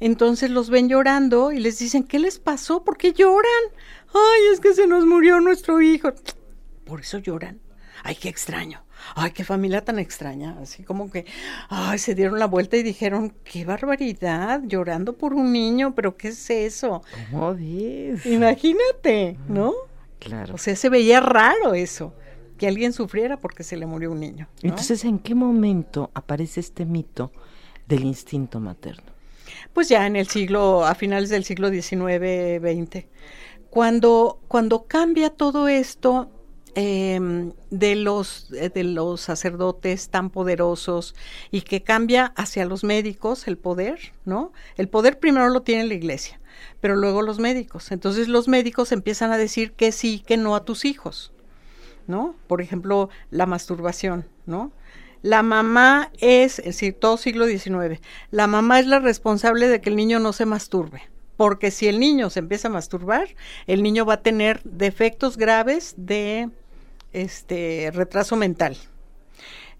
Entonces 0.00 0.50
los 0.50 0.68
ven 0.68 0.88
llorando 0.88 1.52
y 1.52 1.60
les 1.60 1.78
dicen, 1.78 2.02
¿qué 2.02 2.18
les 2.18 2.40
pasó? 2.40 2.82
¿Por 2.82 2.96
qué 2.96 3.12
lloran? 3.12 3.62
Ay, 4.12 4.52
es 4.52 4.58
que 4.58 4.74
se 4.74 4.88
nos 4.88 5.06
murió 5.06 5.40
nuestro 5.40 5.80
hijo. 5.80 6.10
Por 6.84 7.02
eso 7.02 7.18
lloran. 7.18 7.60
Ay, 8.02 8.16
qué 8.16 8.28
extraño. 8.28 8.84
Ay, 9.14 9.32
qué 9.32 9.44
familia 9.44 9.84
tan 9.84 9.98
extraña. 9.98 10.56
Así 10.60 10.82
como 10.82 11.10
que, 11.10 11.26
ay, 11.68 11.98
se 11.98 12.14
dieron 12.14 12.38
la 12.38 12.46
vuelta 12.46 12.76
y 12.76 12.82
dijeron, 12.82 13.34
qué 13.44 13.64
barbaridad, 13.64 14.62
llorando 14.64 15.14
por 15.14 15.34
un 15.34 15.52
niño, 15.52 15.94
pero 15.94 16.16
¿qué 16.16 16.28
es 16.28 16.50
eso? 16.50 17.02
¿Cómo? 17.30 17.56
Imagínate, 18.24 19.38
¿no? 19.48 19.72
Claro. 20.18 20.54
O 20.54 20.58
sea, 20.58 20.76
se 20.76 20.88
veía 20.88 21.20
raro 21.20 21.74
eso, 21.74 22.14
que 22.56 22.68
alguien 22.68 22.92
sufriera 22.92 23.38
porque 23.38 23.64
se 23.64 23.76
le 23.76 23.86
murió 23.86 24.12
un 24.12 24.20
niño. 24.20 24.48
¿no? 24.62 24.70
Entonces, 24.70 25.04
¿en 25.04 25.18
qué 25.18 25.34
momento 25.34 26.10
aparece 26.14 26.60
este 26.60 26.84
mito 26.84 27.32
del 27.86 28.04
instinto 28.04 28.60
materno? 28.60 29.12
Pues 29.72 29.88
ya 29.88 30.06
en 30.06 30.16
el 30.16 30.28
siglo, 30.28 30.84
a 30.84 30.94
finales 30.94 31.28
del 31.28 31.44
siglo 31.44 31.70
XIX, 31.70 32.60
XX. 32.60 33.06
Cuando, 33.70 34.40
cuando 34.48 34.84
cambia 34.84 35.30
todo 35.30 35.66
esto, 35.66 36.30
eh, 36.74 37.52
de, 37.70 37.96
los, 37.96 38.48
de 38.50 38.84
los 38.84 39.20
sacerdotes 39.20 40.08
tan 40.08 40.30
poderosos 40.30 41.14
y 41.50 41.62
que 41.62 41.82
cambia 41.82 42.32
hacia 42.36 42.64
los 42.64 42.82
médicos 42.82 43.46
el 43.46 43.58
poder, 43.58 44.12
¿no? 44.24 44.52
El 44.76 44.88
poder 44.88 45.18
primero 45.18 45.48
lo 45.50 45.62
tiene 45.62 45.84
la 45.84 45.94
iglesia, 45.94 46.40
pero 46.80 46.96
luego 46.96 47.22
los 47.22 47.38
médicos. 47.38 47.92
Entonces 47.92 48.28
los 48.28 48.48
médicos 48.48 48.92
empiezan 48.92 49.32
a 49.32 49.38
decir 49.38 49.72
que 49.72 49.92
sí, 49.92 50.22
que 50.26 50.36
no 50.36 50.56
a 50.56 50.64
tus 50.64 50.84
hijos, 50.84 51.32
¿no? 52.06 52.34
Por 52.46 52.62
ejemplo, 52.62 53.10
la 53.30 53.46
masturbación, 53.46 54.26
¿no? 54.46 54.72
La 55.20 55.42
mamá 55.42 56.10
es, 56.20 56.58
es 56.58 56.64
decir, 56.64 56.94
todo 56.94 57.16
siglo 57.16 57.46
XIX, 57.46 58.00
la 58.30 58.46
mamá 58.46 58.80
es 58.80 58.86
la 58.86 58.98
responsable 58.98 59.68
de 59.68 59.80
que 59.80 59.90
el 59.90 59.96
niño 59.96 60.18
no 60.18 60.32
se 60.32 60.46
masturbe 60.46 61.02
porque 61.36 61.70
si 61.70 61.88
el 61.88 61.98
niño 61.98 62.30
se 62.30 62.38
empieza 62.38 62.68
a 62.68 62.70
masturbar, 62.70 63.28
el 63.66 63.82
niño 63.82 64.04
va 64.04 64.14
a 64.14 64.22
tener 64.22 64.60
defectos 64.62 65.36
graves 65.36 65.94
de 65.96 66.50
este 67.12 67.90
retraso 67.92 68.36
mental. 68.36 68.76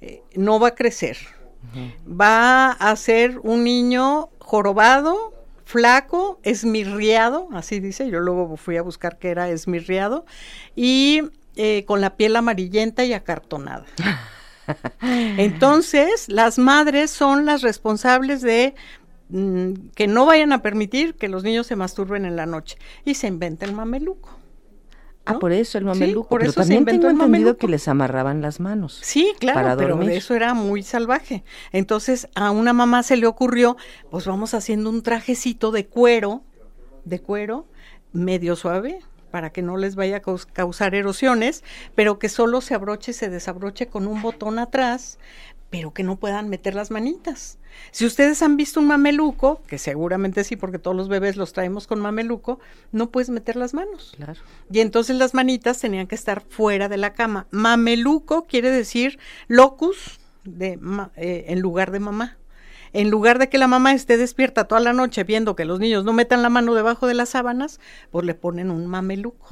Eh, 0.00 0.22
no 0.34 0.58
va 0.58 0.68
a 0.68 0.74
crecer. 0.74 1.16
Uh 1.62 1.76
-huh. 1.76 2.20
Va 2.20 2.72
a 2.72 2.96
ser 2.96 3.38
un 3.42 3.64
niño 3.64 4.30
jorobado, 4.38 5.32
flaco, 5.64 6.38
esmirriado, 6.42 7.48
así 7.52 7.80
dice, 7.80 8.10
yo 8.10 8.20
luego 8.20 8.56
fui 8.56 8.76
a 8.76 8.82
buscar 8.82 9.18
qué 9.18 9.30
era 9.30 9.48
esmirriado, 9.48 10.26
y 10.76 11.22
eh, 11.56 11.84
con 11.86 12.00
la 12.00 12.16
piel 12.16 12.36
amarillenta 12.36 13.04
y 13.04 13.12
acartonada. 13.14 13.86
Entonces, 15.00 16.28
las 16.28 16.58
madres 16.58 17.10
son 17.10 17.46
las 17.46 17.62
responsables 17.62 18.42
de 18.42 18.74
mm, 19.30 19.72
que 19.94 20.06
no 20.06 20.26
vayan 20.26 20.52
a 20.52 20.62
permitir 20.62 21.14
que 21.14 21.28
los 21.28 21.42
niños 21.42 21.66
se 21.66 21.76
masturben 21.76 22.24
en 22.24 22.36
la 22.36 22.46
noche 22.46 22.76
y 23.04 23.14
se 23.14 23.28
inventa 23.28 23.64
el 23.64 23.72
mameluco. 23.72 24.41
¿No? 25.26 25.36
Ah, 25.36 25.38
por 25.38 25.52
eso 25.52 25.78
el 25.78 25.84
mameluco. 25.84 26.24
Sí, 26.24 26.28
por 26.30 26.40
pero 26.40 26.50
eso 26.50 26.60
también 26.60 26.78
se 26.78 26.80
inventó 26.80 27.08
tengo 27.08 27.20
el 27.22 27.26
entendido 27.26 27.56
que 27.56 27.68
les 27.68 27.88
amarraban 27.88 28.40
las 28.42 28.60
manos. 28.60 28.98
Sí, 29.02 29.32
claro, 29.38 29.60
para 29.62 29.76
pero 29.76 30.00
eso 30.02 30.34
era 30.34 30.54
muy 30.54 30.82
salvaje. 30.82 31.44
Entonces 31.72 32.28
a 32.34 32.50
una 32.50 32.72
mamá 32.72 33.02
se 33.02 33.16
le 33.16 33.26
ocurrió, 33.26 33.76
pues 34.10 34.26
vamos 34.26 34.54
haciendo 34.54 34.90
un 34.90 35.02
trajecito 35.02 35.70
de 35.70 35.86
cuero, 35.86 36.42
de 37.04 37.20
cuero, 37.20 37.66
medio 38.12 38.56
suave, 38.56 38.98
para 39.30 39.50
que 39.50 39.62
no 39.62 39.76
les 39.78 39.94
vaya 39.96 40.16
a 40.18 40.20
caus- 40.22 40.44
causar 40.52 40.94
erosiones, 40.94 41.64
pero 41.94 42.18
que 42.18 42.28
solo 42.28 42.60
se 42.60 42.74
abroche 42.74 43.12
y 43.12 43.14
se 43.14 43.30
desabroche 43.30 43.86
con 43.86 44.06
un 44.06 44.20
botón 44.20 44.58
atrás, 44.58 45.18
pero 45.72 45.94
que 45.94 46.02
no 46.02 46.16
puedan 46.16 46.50
meter 46.50 46.74
las 46.74 46.90
manitas. 46.90 47.58
Si 47.92 48.04
ustedes 48.04 48.42
han 48.42 48.58
visto 48.58 48.78
un 48.78 48.86
mameluco, 48.86 49.62
que 49.66 49.78
seguramente 49.78 50.44
sí, 50.44 50.54
porque 50.54 50.78
todos 50.78 50.94
los 50.94 51.08
bebés 51.08 51.36
los 51.38 51.54
traemos 51.54 51.86
con 51.86 51.98
mameluco, 51.98 52.60
no 52.92 53.10
puedes 53.10 53.30
meter 53.30 53.56
las 53.56 53.72
manos. 53.72 54.12
Claro. 54.14 54.38
Y 54.70 54.80
entonces 54.80 55.16
las 55.16 55.32
manitas 55.32 55.78
tenían 55.80 56.06
que 56.06 56.14
estar 56.14 56.42
fuera 56.42 56.90
de 56.90 56.98
la 56.98 57.14
cama. 57.14 57.46
Mameluco 57.50 58.44
quiere 58.46 58.70
decir 58.70 59.18
locus 59.48 60.20
de 60.44 60.76
ma- 60.76 61.10
eh, 61.16 61.46
en 61.48 61.60
lugar 61.60 61.90
de 61.90 62.00
mamá. 62.00 62.36
En 62.92 63.08
lugar 63.08 63.38
de 63.38 63.48
que 63.48 63.56
la 63.56 63.66
mamá 63.66 63.94
esté 63.94 64.18
despierta 64.18 64.64
toda 64.64 64.82
la 64.82 64.92
noche 64.92 65.24
viendo 65.24 65.56
que 65.56 65.64
los 65.64 65.80
niños 65.80 66.04
no 66.04 66.12
metan 66.12 66.42
la 66.42 66.50
mano 66.50 66.74
debajo 66.74 67.06
de 67.06 67.14
las 67.14 67.30
sábanas, 67.30 67.80
pues 68.10 68.26
le 68.26 68.34
ponen 68.34 68.70
un 68.70 68.86
mameluco. 68.86 69.48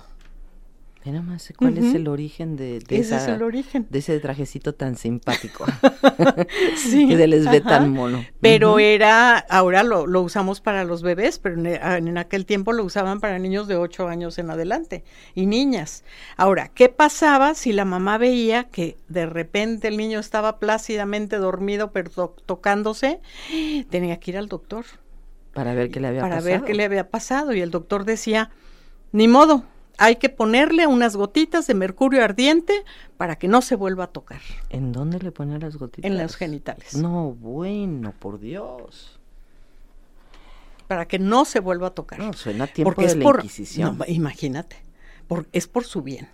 Nada 1.04 1.22
más 1.22 1.50
cuál 1.56 1.78
es 1.78 1.94
el 1.94 2.08
origen 2.08 2.56
de, 2.56 2.78
de 2.80 2.96
Ese 2.98 3.16
esa- 3.16 3.22
es 3.22 3.28
el 3.36 3.42
origen. 3.42 3.86
de 3.88 3.98
ese 4.00 4.20
trajecito 4.20 4.74
tan 4.74 4.96
simpático. 4.96 5.64
Sí, 6.76 7.06
que 7.08 7.16
se 7.16 7.26
les 7.26 7.44
ve 7.50 7.58
ajá. 7.58 7.68
tan 7.68 7.90
mono. 7.90 8.24
Pero 8.40 8.78
era, 8.78 9.38
ahora 9.38 9.82
lo, 9.82 10.06
lo 10.06 10.20
usamos 10.22 10.60
para 10.60 10.84
los 10.84 11.02
bebés, 11.02 11.38
pero 11.38 11.54
en, 11.56 11.66
en 12.08 12.18
aquel 12.18 12.44
tiempo 12.46 12.72
lo 12.72 12.84
usaban 12.84 13.20
para 13.20 13.38
niños 13.38 13.66
de 13.66 13.76
8 13.76 14.08
años 14.08 14.38
en 14.38 14.50
adelante 14.50 15.04
y 15.34 15.46
niñas. 15.46 16.04
Ahora, 16.36 16.68
¿qué 16.68 16.88
pasaba 16.90 17.54
si 17.54 17.72
la 17.72 17.84
mamá 17.86 18.18
veía 18.18 18.64
que 18.64 18.96
de 19.08 19.26
repente 19.26 19.88
el 19.88 19.96
niño 19.96 20.18
estaba 20.18 20.58
plácidamente 20.58 21.36
dormido, 21.36 21.92
pero 21.92 22.10
to- 22.10 22.36
tocándose? 22.46 23.20
Tenía 23.90 24.18
que 24.20 24.32
ir 24.32 24.36
al 24.38 24.48
doctor 24.48 24.84
para 25.54 25.74
ver 25.74 25.90
qué 25.90 25.98
le 26.00 26.08
había 26.08 26.20
para 26.20 26.36
pasado. 26.36 26.50
ver 26.52 26.62
qué 26.64 26.74
le 26.74 26.84
había 26.84 27.08
pasado. 27.08 27.54
Y 27.54 27.60
el 27.60 27.70
doctor 27.70 28.04
decía, 28.04 28.50
ni 29.12 29.28
modo, 29.28 29.64
hay 30.00 30.16
que 30.16 30.28
ponerle 30.30 30.86
unas 30.86 31.14
gotitas 31.14 31.66
de 31.66 31.74
mercurio 31.74 32.24
ardiente 32.24 32.84
para 33.18 33.36
que 33.36 33.46
no 33.48 33.60
se 33.62 33.76
vuelva 33.76 34.04
a 34.04 34.06
tocar 34.08 34.40
¿En 34.70 34.92
dónde 34.92 35.18
le 35.20 35.30
ponían 35.30 35.60
las 35.60 35.76
gotitas? 35.76 36.10
en 36.10 36.16
los 36.18 36.36
genitales. 36.36 36.96
No, 36.96 37.32
bueno, 37.32 38.14
por 38.18 38.40
Dios. 38.40 39.18
Para 40.88 41.06
que 41.06 41.18
no 41.18 41.44
se 41.44 41.60
vuelva 41.60 41.88
a 41.88 41.90
tocar. 41.90 42.18
No, 42.18 42.32
suena 42.32 42.64
a 42.64 42.66
tiempo 42.66 42.88
porque 42.92 43.02
de 43.02 43.08
es 43.12 43.16
la 43.18 43.22
por, 43.22 43.36
Inquisición. 43.36 43.98
no, 43.98 44.04
imagínate, 44.08 44.76
por- 45.28 45.46
es 45.52 45.68
por 45.68 45.84
su 45.84 46.00
bien. 46.02 46.28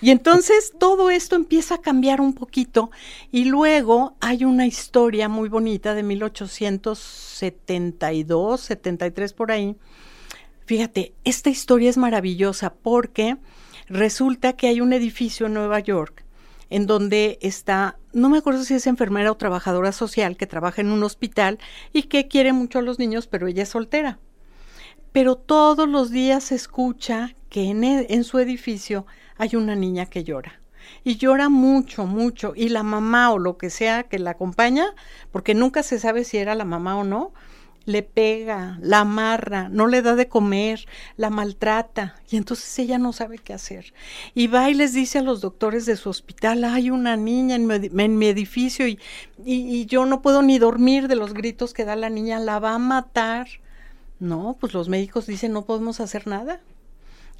Y 0.00 0.10
entonces 0.10 0.72
todo 0.78 1.10
esto 1.10 1.36
empieza 1.36 1.74
a 1.76 1.80
cambiar 1.82 2.20
un 2.20 2.32
poquito 2.34 2.90
y 3.30 3.44
luego 3.44 4.16
hay 4.20 4.44
una 4.44 4.66
historia 4.66 5.28
muy 5.28 5.48
bonita 5.50 5.94
de 5.94 6.02
1872, 6.02 8.60
73 8.60 9.32
por 9.34 9.52
ahí. 9.52 9.76
Fíjate, 10.66 11.14
esta 11.24 11.50
historia 11.50 11.88
es 11.90 11.96
maravillosa 11.96 12.74
porque 12.74 13.36
resulta 13.88 14.54
que 14.54 14.66
hay 14.68 14.80
un 14.80 14.92
edificio 14.92 15.46
en 15.46 15.54
Nueva 15.54 15.80
York 15.80 16.24
en 16.68 16.86
donde 16.86 17.38
está, 17.40 17.96
no 18.12 18.28
me 18.28 18.38
acuerdo 18.38 18.64
si 18.64 18.74
es 18.74 18.88
enfermera 18.88 19.30
o 19.30 19.36
trabajadora 19.36 19.92
social 19.92 20.36
que 20.36 20.48
trabaja 20.48 20.80
en 20.80 20.90
un 20.90 21.04
hospital 21.04 21.60
y 21.92 22.04
que 22.04 22.26
quiere 22.26 22.52
mucho 22.52 22.80
a 22.80 22.82
los 22.82 22.98
niños, 22.98 23.28
pero 23.28 23.46
ella 23.46 23.62
es 23.62 23.68
soltera 23.68 24.18
pero 25.12 25.36
todos 25.36 25.88
los 25.88 26.10
días 26.10 26.44
se 26.44 26.56
escucha 26.56 27.34
que 27.48 27.70
en, 27.70 27.84
e- 27.84 28.06
en 28.10 28.22
su 28.22 28.38
edificio 28.38 29.06
hay 29.38 29.56
una 29.56 29.74
niña 29.74 30.04
que 30.04 30.24
llora. 30.24 30.60
Y 31.04 31.16
llora 31.16 31.48
mucho, 31.48 32.04
mucho. 32.04 32.52
Y 32.54 32.68
la 32.68 32.82
mamá 32.82 33.30
o 33.30 33.38
lo 33.38 33.56
que 33.56 33.70
sea 33.70 34.02
que 34.02 34.18
la 34.18 34.32
acompaña, 34.32 34.84
porque 35.32 35.54
nunca 35.54 35.82
se 35.82 35.98
sabe 35.98 36.24
si 36.24 36.36
era 36.36 36.54
la 36.54 36.66
mamá 36.66 36.98
o 36.98 37.04
no, 37.04 37.32
le 37.86 38.02
pega, 38.02 38.78
la 38.82 39.00
amarra, 39.00 39.68
no 39.70 39.86
le 39.86 40.02
da 40.02 40.14
de 40.14 40.28
comer, 40.28 40.86
la 41.16 41.30
maltrata. 41.30 42.16
Y 42.28 42.36
entonces 42.36 42.78
ella 42.78 42.98
no 42.98 43.12
sabe 43.12 43.38
qué 43.38 43.54
hacer. 43.54 43.94
Y 44.34 44.48
va 44.48 44.68
y 44.68 44.74
les 44.74 44.92
dice 44.92 45.20
a 45.20 45.22
los 45.22 45.40
doctores 45.40 45.86
de 45.86 45.96
su 45.96 46.10
hospital, 46.10 46.64
hay 46.64 46.90
una 46.90 47.16
niña 47.16 47.54
en 47.54 48.18
mi, 48.18 48.26
edificio 48.26 48.86
y- 48.86 48.98
y 49.44 49.86
yo 49.86 50.04
no 50.04 50.20
puedo 50.20 50.42
ni 50.42 50.58
dormir 50.58 51.08
de 51.08 51.16
los 51.16 51.32
gritos 51.32 51.72
que 51.72 51.84
da 51.84 51.96
la 51.96 52.10
niña, 52.10 52.40
la 52.40 52.58
va 52.58 52.74
a 52.74 52.78
matar. 52.78 53.46
No, 54.18 54.56
pues 54.60 54.74
los 54.74 54.88
médicos 54.88 55.26
dicen 55.26 55.52
no 55.52 55.64
podemos 55.64 56.00
hacer 56.00 56.26
nada. 56.26 56.60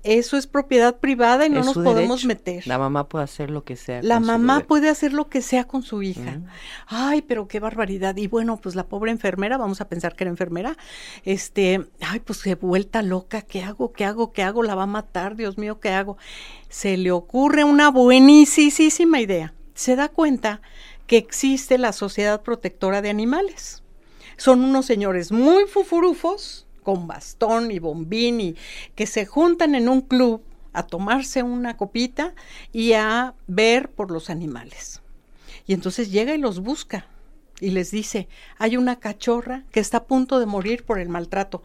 Eso 0.07 0.37
es 0.37 0.47
propiedad 0.47 0.97
privada 0.99 1.47
y 1.47 1.51
no 1.51 1.61
Es 1.61 1.67
nos 1.67 1.75
podemos 1.75 2.23
derecho. 2.23 2.29
meter. 2.29 2.67
La 2.67 2.79
mamá 2.79 3.09
puede 3.09 3.25
hacer 3.25 3.51
lo 3.51 3.65
que 3.65 3.75
sea. 3.75 4.03
La 4.03 4.17
con 4.17 4.27
mamá 4.27 4.61
puede 4.61 4.89
hacer 4.89 5.13
lo 5.13 5.29
que 5.29 5.43
sea 5.43 5.65
con 5.65 5.83
su 5.83 6.03
hija. 6.03 6.39
Mm. 6.39 6.47
Ay, 6.87 7.23
pero 7.23 7.49
qué 7.49 7.59
barbaridad. 7.59 8.17
Y 8.17 8.29
bueno, 8.29 8.57
pues 8.57 8.77
la 8.77 8.87
pobre 8.87 9.11
enfermera, 9.11 9.57
vamos 9.59 9.81
a 9.81 9.89
pensar 9.89 10.15
que 10.15 10.25
era 10.25 10.31
enfermera, 10.31 10.77
este, 11.25 11.87
ay, 12.01 12.21
pues 12.21 12.39
se 12.39 12.55
vuelta 12.55 13.03
loca, 13.03 13.43
¿qué 13.43 13.63
hago? 13.65 13.93
¿Qué 13.93 14.05
hago? 14.05 14.33
¿Qué 14.33 14.43
hago? 14.43 14.63
La 14.63 14.75
va 14.77 14.85
a 14.85 14.87
matar, 14.87 15.35
Dios 15.35 15.59
mío, 15.59 15.81
¿qué 15.81 15.91
hago? 15.91 16.17
Se 16.69 16.97
le 16.97 17.11
ocurre 17.11 17.65
una 17.65 17.91
buenísima 17.91 19.21
idea. 19.21 19.55
Se 19.75 19.97
da 19.97 20.09
cuenta 20.09 20.61
que 21.07 21.17
existe 21.17 21.79
la 21.79 21.93
Sociedad 21.93 22.43
Protectora 22.43 23.03
de 23.03 23.11
Animales. 23.11 23.83
Son 24.37 24.63
unos 24.63 24.87
señores 24.87 25.33
muy 25.33 25.65
fufurufos, 25.67 26.66
con 26.87 27.09
bastón 27.09 27.73
y 27.73 27.81
bombín, 27.81 28.41
y 28.41 28.57
que 28.95 29.09
se 29.09 29.27
juntan 29.27 29.75
en 29.75 29.89
un 29.89 30.03
club 30.03 30.41
a 30.73 30.85
tomarse 30.85 31.43
una 31.43 31.77
copita 31.77 32.33
y 32.73 32.93
a 32.93 33.35
ver 33.49 33.91
por 33.91 34.13
los 34.13 34.31
animales. 34.31 35.03
Y 35.67 35.75
entonces 35.75 36.13
llega 36.13 36.33
y 36.33 36.39
los 36.39 36.61
busca 36.61 37.09
y 37.59 37.71
les 37.71 37.91
dice, 37.91 38.29
hay 38.57 38.77
una 38.77 39.01
cachorra 39.01 39.65
que 39.73 39.81
está 39.81 39.97
a 39.97 40.05
punto 40.05 40.39
de 40.39 40.47
morir 40.47 40.85
por 40.85 41.01
el 41.01 41.09
maltrato. 41.09 41.65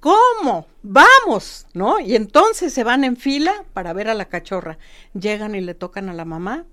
¿Cómo? 0.00 0.66
Vamos, 0.82 1.68
¿no? 1.72 2.00
Y 2.00 2.16
entonces 2.16 2.72
se 2.72 2.82
van 2.82 3.04
en 3.04 3.16
fila 3.16 3.64
para 3.74 3.92
ver 3.92 4.08
a 4.08 4.14
la 4.14 4.24
cachorra. 4.24 4.76
Llegan 5.14 5.54
y 5.54 5.60
le 5.60 5.74
tocan 5.74 6.08
a 6.08 6.14
la 6.14 6.24
mamá 6.24 6.66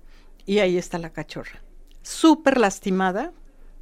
y 0.44 0.58
ahí 0.58 0.76
está 0.76 0.98
la 0.98 1.10
cachorra. 1.10 1.62
Súper 2.02 2.58
lastimada, 2.58 3.32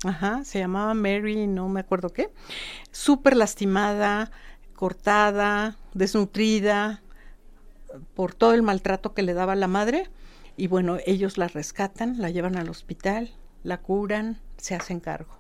Ajá, 0.05 0.45
se 0.45 0.59
llamaba 0.59 0.95
Mary, 0.95 1.47
no 1.47 1.69
me 1.69 1.81
acuerdo 1.81 2.11
qué. 2.11 2.31
Súper 2.93 3.37
lastimada, 3.37 4.31
cortada, 4.75 5.77
desnutrida 5.95 7.03
por 8.15 8.35
todo 8.35 8.55
el 8.55 8.63
maltrato 8.63 9.15
que 9.15 9.23
le 9.23 9.35
daba 9.35 9.55
la 9.55 9.69
madre. 9.69 10.11
Y 10.57 10.67
bueno, 10.67 10.99
ellos 11.07 11.39
la 11.39 11.49
rescatan, 11.49 12.21
la 12.21 12.31
llevan 12.31 12.57
al 12.57 12.69
hospital, 12.69 13.33
la 13.63 13.81
curan, 13.81 14.41
se 14.57 14.75
hacen 14.75 15.01
cargo. 15.01 15.39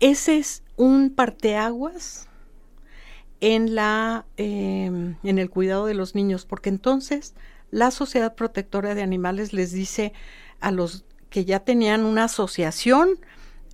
Ese 0.00 0.38
es 0.38 0.64
un 0.76 1.10
parteaguas 1.14 2.28
en, 3.40 3.74
la, 3.74 4.26
em, 4.36 5.16
en 5.22 5.38
el 5.38 5.48
cuidado 5.48 5.86
de 5.86 5.94
los 5.94 6.14
niños, 6.14 6.44
porque 6.44 6.68
entonces 6.68 7.34
la 7.70 7.90
Sociedad 7.90 8.34
Protectora 8.34 8.94
de 8.94 9.02
Animales 9.02 9.52
les 9.52 9.72
dice 9.72 10.12
a 10.60 10.70
los 10.70 11.04
que 11.30 11.44
ya 11.44 11.60
tenían 11.60 12.04
una 12.04 12.24
asociación 12.24 13.18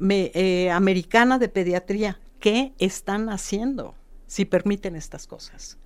eh, 0.00 0.70
americana 0.70 1.38
de 1.38 1.48
pediatría, 1.48 2.20
¿qué 2.40 2.72
están 2.78 3.28
haciendo 3.28 3.94
si 4.26 4.44
permiten 4.44 4.96
estas 4.96 5.26
cosas? 5.26 5.78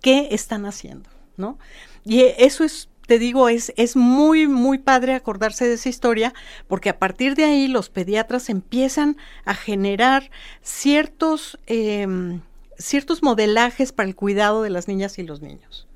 ¿Qué 0.00 0.28
están 0.32 0.66
haciendo? 0.66 1.10
¿No? 1.36 1.58
Y 2.04 2.22
eso 2.38 2.64
es 2.64 2.90
te 3.10 3.18
digo, 3.18 3.48
es, 3.48 3.72
es 3.76 3.96
muy, 3.96 4.46
muy 4.46 4.78
padre 4.78 5.16
acordarse 5.16 5.66
de 5.66 5.74
esa 5.74 5.88
historia, 5.88 6.32
porque 6.68 6.90
a 6.90 7.00
partir 7.00 7.34
de 7.34 7.42
ahí 7.42 7.66
los 7.66 7.88
pediatras 7.90 8.48
empiezan 8.48 9.16
a 9.44 9.56
generar 9.56 10.30
ciertos, 10.62 11.58
em, 11.66 12.40
ciertos 12.78 13.24
modelajes 13.24 13.90
para 13.90 14.08
el 14.08 14.14
cuidado 14.14 14.62
de 14.62 14.70
las 14.70 14.86
niñas 14.86 15.18
y 15.18 15.24
los 15.24 15.42
niños, 15.42 15.88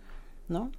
¿no? 0.48 0.72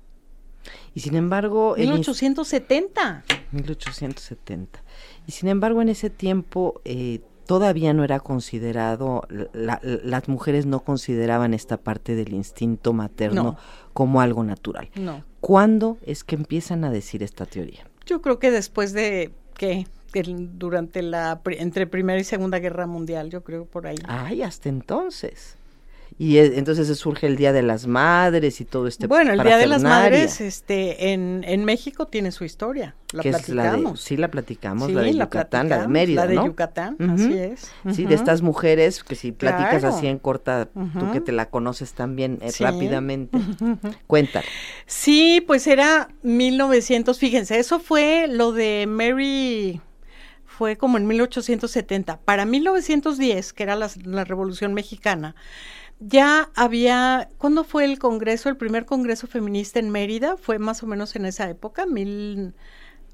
Y 0.94 1.00
sin 1.00 1.16
embargo... 1.16 1.76
1870. 1.78 3.24
1870. 3.52 4.84
Y 5.28 5.32
sin 5.32 5.50
embargo, 5.50 5.82
en 5.82 5.90
ese 5.90 6.10
tiempo 6.10 6.82
eh, 6.86 7.22
todavía 7.46 7.94
no 7.94 8.04
era 8.04 8.20
considerado, 8.20 9.28
las 9.54 10.28
mujeres 10.28 10.66
no 10.66 10.82
consideraban 10.82 11.54
esta 11.54 11.78
parte 11.78 12.16
del 12.16 12.34
instinto 12.34 12.94
materno 12.94 13.58
como 13.94 14.22
algo 14.22 14.44
natural. 14.44 14.90
No. 14.96 15.24
¿Cuándo 15.40 15.98
es 16.06 16.24
que 16.24 16.36
empiezan 16.36 16.84
a 16.84 16.92
decir 16.92 17.24
esta 17.24 17.46
teoría? 17.46 17.88
Yo 18.06 18.22
creo 18.22 18.40
que 18.40 18.52
después 18.52 18.94
de 18.94 19.32
que 19.58 19.88
durante 20.24 21.02
la 21.02 21.42
entre 21.46 21.88
Primera 21.88 22.20
y 22.20 22.24
Segunda 22.24 22.60
Guerra 22.60 22.88
Mundial, 22.88 23.30
yo 23.30 23.44
creo 23.44 23.66
por 23.66 23.88
ahí. 23.88 23.98
Ay, 24.08 24.44
hasta 24.44 24.70
entonces. 24.70 25.58
Y 26.18 26.38
entonces 26.38 26.98
surge 26.98 27.28
el 27.28 27.36
Día 27.36 27.52
de 27.52 27.62
las 27.62 27.88
Madres 27.88 28.62
y 28.62 28.66
todo 28.66 28.88
este 28.88 29.06
Bueno, 29.06 29.34
el 29.34 29.44
Día 29.44 29.58
de 29.58 29.68
las 29.68 29.84
Madres 29.84 30.40
este, 30.40 31.12
en, 31.12 31.44
en 31.46 31.66
México 31.66 32.08
tiene 32.08 32.32
su 32.32 32.46
historia. 32.46 32.96
La 33.12 33.22
platicamos. 33.22 34.00
sí, 34.00 34.16
la 34.16 34.30
platicamos, 34.30 34.92
la 34.92 35.02
de 35.02 35.14
Yucatán, 35.14 35.68
la, 35.68 35.82
de 35.82 35.88
Mérida, 35.90 36.26
La 36.26 36.28
de 36.28 36.36
Yucatán, 36.36 36.96
así 37.10 37.38
es. 37.38 37.72
Sí, 37.94 38.06
de 38.06 38.16
estas 38.16 38.42
mujeres 38.42 39.04
que 39.04 39.16
si 39.16 39.34
platicas 39.34 39.84
así 39.84 40.08
en 40.08 40.18
corta, 40.18 40.70
tú 40.74 41.12
que 41.12 41.20
te 41.20 41.34
la 41.34 41.50
conoces 41.50 41.94
también 41.94 42.40
eh, 42.42 42.52
rápidamente. 42.60 43.38
Cuéntale. 44.08 44.48
Sí, 44.86 45.44
pues 45.46 45.68
era 45.68 46.10
1900, 46.24 47.20
fíjense, 47.20 47.60
eso 47.60 47.80
fue 47.80 48.28
lo 48.30 48.54
de 48.54 48.86
Mary 48.88 49.82
fue 50.56 50.78
como 50.78 50.98
en 50.98 51.06
1870. 51.06 52.20
Para 52.22 52.46
1910, 52.46 53.54
que 53.54 53.64
era 53.64 53.76
la, 53.76 53.90
la 54.06 54.24
Revolución 54.24 54.74
Mexicana, 54.74 55.36
ya 56.00 56.50
había, 56.56 57.30
¿cuándo 57.38 57.64
fue 57.64 57.86
el 57.86 58.00
congreso, 58.00 58.50
el 58.50 58.58
primer 58.58 58.86
congreso 58.86 59.28
feminista 59.28 59.80
en 59.80 59.90
Mérida? 59.90 60.38
Fue 60.38 60.60
más 60.60 60.84
o 60.84 60.88
menos 60.88 61.16
en 61.16 61.26
esa 61.26 61.50
época, 61.50 61.86
mil, 61.86 62.54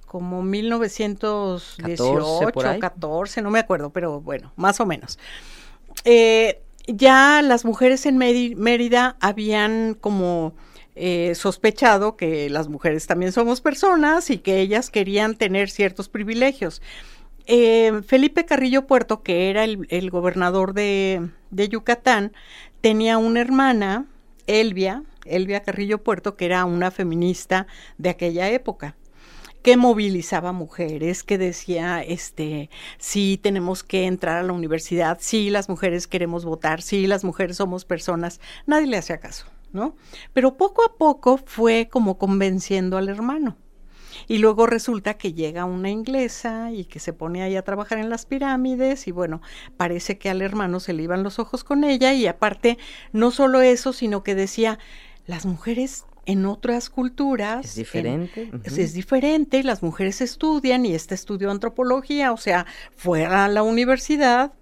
como 0.08 0.44
1918, 0.44 2.52
14, 2.54 2.80
14 2.80 3.42
no 3.42 3.52
me 3.52 3.60
acuerdo, 3.60 3.92
pero 3.92 4.20
bueno, 4.20 4.52
más 4.56 4.80
o 4.80 4.86
menos. 4.86 5.20
Eh, 6.06 6.62
ya 6.88 7.42
las 7.42 7.66
mujeres 7.66 8.06
en 8.06 8.18
Mérida 8.18 9.16
habían 9.20 9.94
como 9.94 10.54
eh, 10.96 11.36
sospechado 11.36 12.18
que 12.18 12.50
las 12.50 12.68
mujeres 12.68 13.08
también 13.08 13.32
somos 13.32 13.62
personas 13.62 14.30
y 14.30 14.40
que 14.40 14.60
ellas 14.60 14.90
querían 14.90 15.36
tener 15.36 15.70
ciertos 15.70 16.10
privilegios. 16.10 16.82
Eh, 17.48 18.02
Felipe 18.06 18.46
Carrillo 18.46 18.88
Puerto, 18.88 19.24
que 19.24 19.50
era 19.50 19.64
el, 19.64 20.10
gobernador 20.10 20.74
de, 20.74 21.30
de, 21.50 21.70
Yucatán, 21.70 22.34
tenía 22.82 23.18
una 23.18 23.42
hermana, 23.42 24.06
Elvia, 24.48 25.04
Elvia 25.26 25.62
Carrillo 25.62 26.04
Puerto, 26.04 26.36
que 26.36 26.46
era 26.46 26.66
una 26.66 26.92
feminista 26.92 27.68
de 27.98 28.10
aquella 28.10 28.50
época 28.50 28.96
que 29.62 29.78
movilizaba 29.78 30.54
mujeres, 30.54 31.24
que 31.24 31.38
decía, 31.38 32.02
este, 32.02 32.72
sí 32.98 33.40
tenemos 33.42 33.84
que 33.84 34.06
entrar 34.06 34.38
a 34.38 34.44
la 34.44 34.54
universidad, 34.54 35.20
sí 35.22 35.52
las 35.52 35.70
mujeres 35.70 36.08
queremos 36.08 36.46
votar, 36.46 36.82
sí 36.82 37.06
las 37.06 37.24
mujeres 37.24 37.58
somos 37.58 37.86
personas, 37.86 38.40
nadie 38.66 38.88
le 38.88 38.98
hacía 38.98 39.20
caso, 39.20 39.46
¿no? 39.72 39.96
Pero 40.34 40.58
poco 40.58 40.84
a 40.84 40.98
poco 40.98 41.38
fue 41.38 41.90
como 41.92 42.18
convenciendo 42.18 42.98
al 42.98 43.10
hermano. 43.10 43.56
Y 44.28 44.38
luego 44.38 44.68
resulta 44.68 45.16
que 45.16 45.34
llega 45.34 45.66
una 45.66 45.90
inglesa 45.90 46.72
y 46.72 46.86
que 46.86 47.00
se 47.00 47.14
pone 47.14 47.44
ahí 47.44 47.56
a 47.56 47.64
trabajar 47.64 47.98
en 47.98 48.10
las 48.10 48.26
pirámides 48.26 49.08
y 49.08 49.12
bueno, 49.12 49.42
parece 49.78 50.18
que 50.18 50.30
al 50.30 50.42
hermano 50.42 50.80
se 50.80 50.94
le 50.94 51.04
iban 51.04 51.24
los 51.24 51.40
ojos 51.40 51.64
con 51.64 51.84
ella 51.84 52.14
y 52.14 52.28
aparte 52.28 52.78
no 53.12 53.32
solo 53.32 53.62
eso, 53.62 53.94
sino 53.94 54.24
que 54.24 54.36
decía, 54.36 54.80
las 55.26 55.46
mujeres 55.46 56.06
en 56.26 56.46
otras 56.46 56.90
culturas 56.90 57.66
es 57.66 57.76
diferente. 57.76 58.52
Es 58.64 58.94
diferente, 58.94 59.64
las 59.64 59.82
mujeres 59.84 60.22
estudian 60.22 60.86
y 60.86 60.94
este 60.94 61.16
estudió 61.16 61.52
antropología, 61.52 62.32
o 62.32 62.38
sea, 62.38 62.66
fuera 62.96 63.46
a 63.46 63.50
la 63.50 63.64
universidad, 63.64 64.54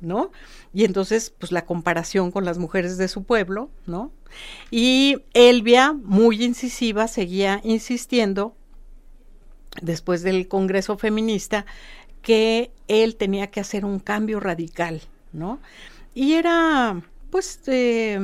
¿no? 0.00 0.30
Y 0.72 0.84
entonces, 0.84 1.32
pues 1.36 1.50
la 1.50 1.64
comparación 1.64 2.30
con 2.30 2.44
las 2.44 2.58
mujeres 2.58 2.98
de 2.98 3.08
su 3.08 3.24
pueblo, 3.24 3.70
¿no? 3.86 4.12
Y 4.70 5.18
Elvia, 5.34 5.92
muy 5.92 6.44
incisiva, 6.44 7.08
seguía 7.08 7.60
insistiendo 7.64 8.54
después 9.80 10.22
del 10.22 10.48
Congreso 10.48 10.96
Feminista, 10.98 11.66
que 12.22 12.72
él 12.88 13.16
tenía 13.16 13.48
que 13.48 13.60
hacer 13.60 13.84
un 13.84 13.98
cambio 14.00 14.40
radical, 14.40 15.02
¿no? 15.32 15.60
Y 16.14 16.34
era, 16.34 17.00
pues, 17.30 17.60
eh, 17.66 18.18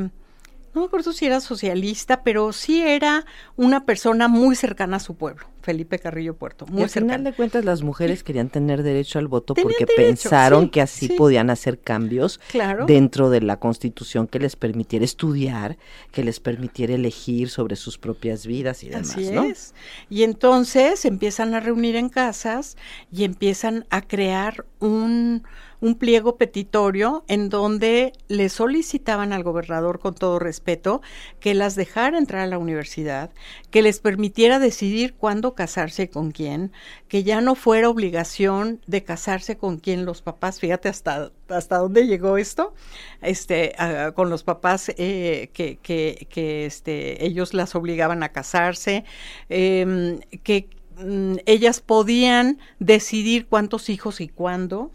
no 0.75 0.81
me 0.81 0.87
acuerdo 0.87 1.13
si 1.13 1.27
era 1.27 1.41
socialista, 1.41 2.23
pero 2.23 2.53
sí 2.53 2.83
era 2.83 3.25
una 3.57 3.85
persona 3.85 4.29
muy 4.29 4.57
cercana 4.57 4.97
a 4.97 5.01
su 5.01 5.15
pueblo, 5.15 5.47
Felipe 5.65 5.99
Carrillo 5.99 6.37
Puerto. 6.37 6.67
Muy 6.67 6.81
y 6.81 6.83
al 6.85 6.91
final 6.91 7.25
de 7.25 7.33
cuentas 7.33 7.65
las 7.65 7.83
mujeres 7.83 8.23
querían 8.23 8.51
tener 8.51 8.83
derecho 8.83 9.19
al 9.19 9.29
voto 9.29 9.55
porque 9.55 9.87
pensaron 9.87 10.69
que 10.69 10.83
así 10.83 11.09
podían 11.09 11.49
hacer 11.49 11.79
cambios 11.79 12.39
dentro 12.87 13.31
de 13.31 13.41
la 13.41 13.59
constitución 13.59 14.27
que 14.27 14.39
les 14.39 14.57
permitiera 14.57 15.05
estudiar, 15.05 15.79
que 16.13 16.23
les 16.23 16.39
permitiera 16.39 16.95
elegir 16.95 17.49
sobre 17.49 17.77
sus 17.77 17.97
propias 17.97 18.47
vidas 18.47 18.85
y 18.85 18.91
demás. 18.91 19.11
Así 19.13 19.29
es. 19.29 19.75
Y 20.11 20.23
entonces 20.25 21.05
empiezan 21.07 21.55
a 21.55 21.61
reunir 21.61 21.97
en 21.97 22.11
casas 22.11 22.77
y 23.11 23.25
empiezan 23.25 23.87
a 23.89 24.03
crear 24.03 24.67
un 24.81 25.45
un 25.85 25.97
pliego 25.97 26.37
petitorio 26.37 27.25
en 27.29 27.51
donde 27.51 28.15
le 28.29 28.49
solicitaban 28.49 29.35
al 29.35 29.43
gobernador 29.43 29.99
con 29.99 30.15
todo 30.15 30.39
respeto 30.39 31.03
que 31.41 31.53
las 31.53 31.75
dejara 31.75 32.17
entrar 32.17 32.41
a 32.41 32.47
la 32.47 32.57
universidad, 32.57 33.31
que 33.71 33.83
les 33.83 34.01
permitiera 34.01 34.59
decidir 34.59 35.13
cuándo 35.13 35.54
casarse 35.55 36.09
con 36.11 36.31
quién, 36.31 36.73
que 37.09 37.25
ya 37.25 37.41
no 37.41 37.55
fuera 37.55 37.89
obligación 37.89 38.81
de 38.87 39.05
casarse 39.05 39.57
con 39.57 39.79
quién 39.79 40.05
los 40.05 40.23
papás, 40.23 40.61
fíjate 40.61 40.89
hasta, 40.89 41.33
hasta 41.49 41.79
dónde 41.79 42.07
llegó 42.07 42.39
esto, 42.39 42.75
este, 43.23 43.75
con 44.15 44.31
los 44.31 44.43
papás 44.45 44.93
eh, 44.97 45.51
que, 45.53 45.79
que, 45.83 46.27
que 46.31 46.67
este, 46.67 47.25
ellos 47.25 47.55
las 47.55 47.75
obligaban 47.75 48.23
a 48.23 48.31
casarse, 48.31 49.05
em, 49.49 50.21
que 50.43 50.69
mm, 50.99 51.37
ellas 51.47 51.81
podían 51.81 52.59
decidir 52.79 53.47
cuántos 53.47 53.89
hijos 53.89 54.21
y 54.21 54.29
cuándo, 54.29 54.91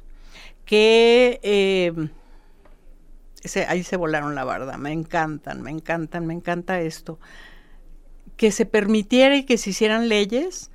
que 0.65 1.39
eh, 1.43 1.93
ahí 3.67 3.83
se 3.83 3.97
volaron 3.97 4.35
la 4.35 4.43
barda, 4.43 4.77
me 4.77 4.91
encantan, 4.91 5.61
me 5.61 5.71
encantan, 5.71 6.25
me 6.27 6.33
encanta 6.33 6.81
esto, 6.81 7.19
que 8.39 8.53
se 8.53 8.65
permitiera 8.65 9.35
y 9.35 9.43
que 9.43 9.57
se 9.57 9.71
hicieran 9.71 10.07
leyes 10.07 10.71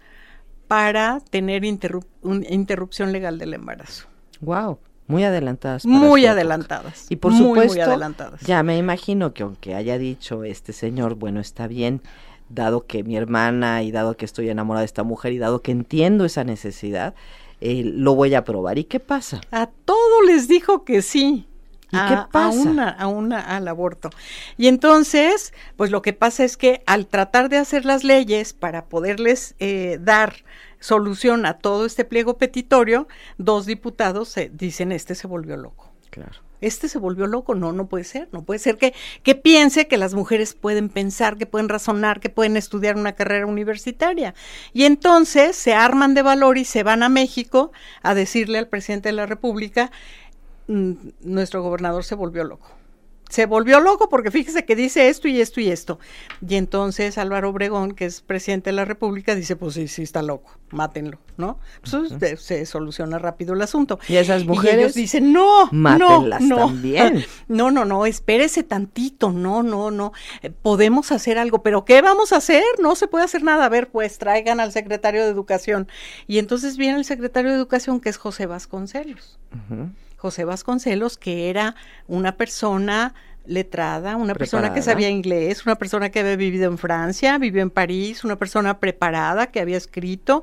para 0.68 1.20
tener 1.30 1.64
interrupción 1.64 3.10
legal 3.10 3.38
del 3.38 3.54
embarazo. 3.54 4.06
Wow. 4.42 4.78
Muy 5.06 5.24
adelantadas. 5.24 5.86
Muy 5.86 6.26
adelantadas. 6.26 7.06
Y 7.08 7.16
por 7.16 7.34
supuesto, 7.34 7.80
adelantadas. 7.82 8.42
ya 8.42 8.62
me 8.62 8.76
imagino 8.76 9.32
que 9.32 9.44
aunque 9.44 9.74
haya 9.74 9.96
dicho 9.96 10.44
este 10.44 10.74
señor, 10.74 11.14
bueno, 11.14 11.40
está 11.40 11.66
bien, 11.66 12.02
dado 12.50 12.84
que 12.86 13.02
mi 13.02 13.16
hermana 13.16 13.82
y 13.82 13.92
dado 13.92 14.14
que 14.18 14.26
estoy 14.26 14.50
enamorada 14.50 14.82
de 14.82 14.86
esta 14.86 15.02
mujer 15.02 15.32
y 15.32 15.38
dado 15.38 15.62
que 15.62 15.72
entiendo 15.72 16.26
esa 16.26 16.44
necesidad, 16.44 17.14
eh, 17.62 17.82
lo 17.82 18.14
voy 18.14 18.34
a 18.34 18.44
probar. 18.44 18.76
¿Y 18.76 18.84
qué 18.84 19.00
pasa? 19.00 19.40
A 19.50 19.70
todo 19.86 20.20
les 20.26 20.48
dijo 20.48 20.84
que 20.84 21.00
sí. 21.00 21.48
¿Y 21.94 22.08
qué 22.08 22.18
pasa? 22.30 22.88
A 22.90 23.06
una, 23.06 23.40
al 23.40 23.68
aborto. 23.68 24.10
Y 24.56 24.68
entonces, 24.68 25.52
pues 25.76 25.90
lo 25.90 26.02
que 26.02 26.12
pasa 26.12 26.44
es 26.44 26.56
que 26.56 26.82
al 26.86 27.06
tratar 27.06 27.48
de 27.48 27.58
hacer 27.58 27.84
las 27.84 28.04
leyes 28.04 28.52
para 28.52 28.86
poderles 28.86 29.54
eh, 29.58 29.98
dar 30.00 30.44
solución 30.80 31.46
a 31.46 31.58
todo 31.58 31.86
este 31.86 32.04
pliego 32.04 32.36
petitorio, 32.36 33.08
dos 33.38 33.66
diputados 33.66 34.28
se, 34.28 34.50
dicen, 34.50 34.92
este 34.92 35.14
se 35.14 35.26
volvió 35.26 35.56
loco. 35.56 35.90
Claro. 36.10 36.44
Este 36.60 36.88
se 36.88 36.98
volvió 36.98 37.26
loco, 37.26 37.54
no, 37.54 37.72
no 37.72 37.88
puede 37.88 38.04
ser, 38.04 38.28
no 38.32 38.42
puede 38.42 38.58
ser 38.58 38.78
que, 38.78 38.94
que 39.22 39.34
piense 39.34 39.86
que 39.86 39.98
las 39.98 40.14
mujeres 40.14 40.54
pueden 40.54 40.88
pensar, 40.88 41.36
que 41.36 41.44
pueden 41.44 41.68
razonar, 41.68 42.20
que 42.20 42.30
pueden 42.30 42.56
estudiar 42.56 42.96
una 42.96 43.12
carrera 43.12 43.44
universitaria. 43.44 44.34
Y 44.72 44.84
entonces 44.84 45.56
se 45.56 45.74
arman 45.74 46.14
de 46.14 46.22
valor 46.22 46.56
y 46.56 46.64
se 46.64 46.82
van 46.82 47.02
a 47.02 47.10
México 47.10 47.72
a 48.02 48.14
decirle 48.14 48.58
al 48.58 48.68
presidente 48.68 49.10
de 49.10 49.14
la 49.14 49.26
República, 49.26 49.90
nuestro 50.66 51.62
gobernador 51.62 52.04
se 52.04 52.14
volvió 52.14 52.44
loco 52.44 52.70
se 53.34 53.46
volvió 53.46 53.80
loco 53.80 54.08
porque 54.08 54.30
fíjese 54.30 54.64
que 54.64 54.76
dice 54.76 55.08
esto 55.08 55.26
y 55.26 55.40
esto 55.40 55.60
y 55.60 55.68
esto. 55.68 55.98
Y 56.46 56.54
entonces 56.54 57.18
Álvaro 57.18 57.50
Obregón, 57.50 57.92
que 57.92 58.04
es 58.04 58.20
presidente 58.20 58.70
de 58.70 58.76
la 58.76 58.84
República, 58.84 59.34
dice, 59.34 59.56
pues 59.56 59.74
sí, 59.74 59.88
sí 59.88 60.02
está 60.02 60.22
loco, 60.22 60.56
mátenlo, 60.70 61.18
¿no? 61.36 61.58
Pues 61.90 62.40
se 62.40 62.64
soluciona 62.64 63.18
rápido 63.18 63.54
el 63.54 63.62
asunto. 63.62 63.98
Y 64.08 64.16
esas 64.16 64.44
mujeres 64.44 64.78
ellos 64.78 64.94
dicen, 64.94 65.32
no, 65.32 65.68
mátenlas 65.72 66.42
no, 66.42 66.56
no, 66.56 66.66
también. 66.66 67.24
No, 67.48 67.70
no, 67.70 67.84
no, 67.84 68.06
espérese 68.06 68.62
tantito, 68.62 69.32
no, 69.32 69.62
no, 69.62 69.90
no. 69.90 70.12
Eh, 70.42 70.50
podemos 70.50 71.10
hacer 71.10 71.38
algo, 71.38 71.62
pero 71.62 71.84
¿qué 71.84 72.02
vamos 72.02 72.32
a 72.32 72.36
hacer? 72.36 72.62
No 72.80 72.94
se 72.94 73.08
puede 73.08 73.24
hacer 73.24 73.42
nada. 73.42 73.64
A 73.64 73.68
ver, 73.68 73.90
pues 73.90 74.18
traigan 74.18 74.60
al 74.60 74.70
secretario 74.70 75.24
de 75.24 75.30
Educación. 75.30 75.88
Y 76.26 76.38
entonces 76.38 76.76
viene 76.76 76.98
el 76.98 77.04
secretario 77.04 77.50
de 77.50 77.56
Educación, 77.56 78.00
que 78.00 78.10
es 78.10 78.16
José 78.16 78.46
Vasconcelos. 78.46 79.38
José 80.24 80.46
Vasconcelos, 80.46 81.18
que 81.18 81.50
era 81.50 81.76
una 82.08 82.38
persona 82.38 83.12
letrada, 83.44 84.16
una 84.16 84.34
persona 84.34 84.72
que 84.72 84.80
sabía 84.80 85.10
inglés, 85.10 85.66
una 85.66 85.76
persona 85.76 86.08
que 86.08 86.20
había 86.20 86.36
vivido 86.36 86.64
en 86.64 86.78
Francia, 86.78 87.36
vivió 87.36 87.60
en 87.60 87.68
París, 87.68 88.24
una 88.24 88.38
persona 88.38 88.80
preparada 88.80 89.48
que 89.48 89.60
había 89.60 89.76
escrito. 89.76 90.42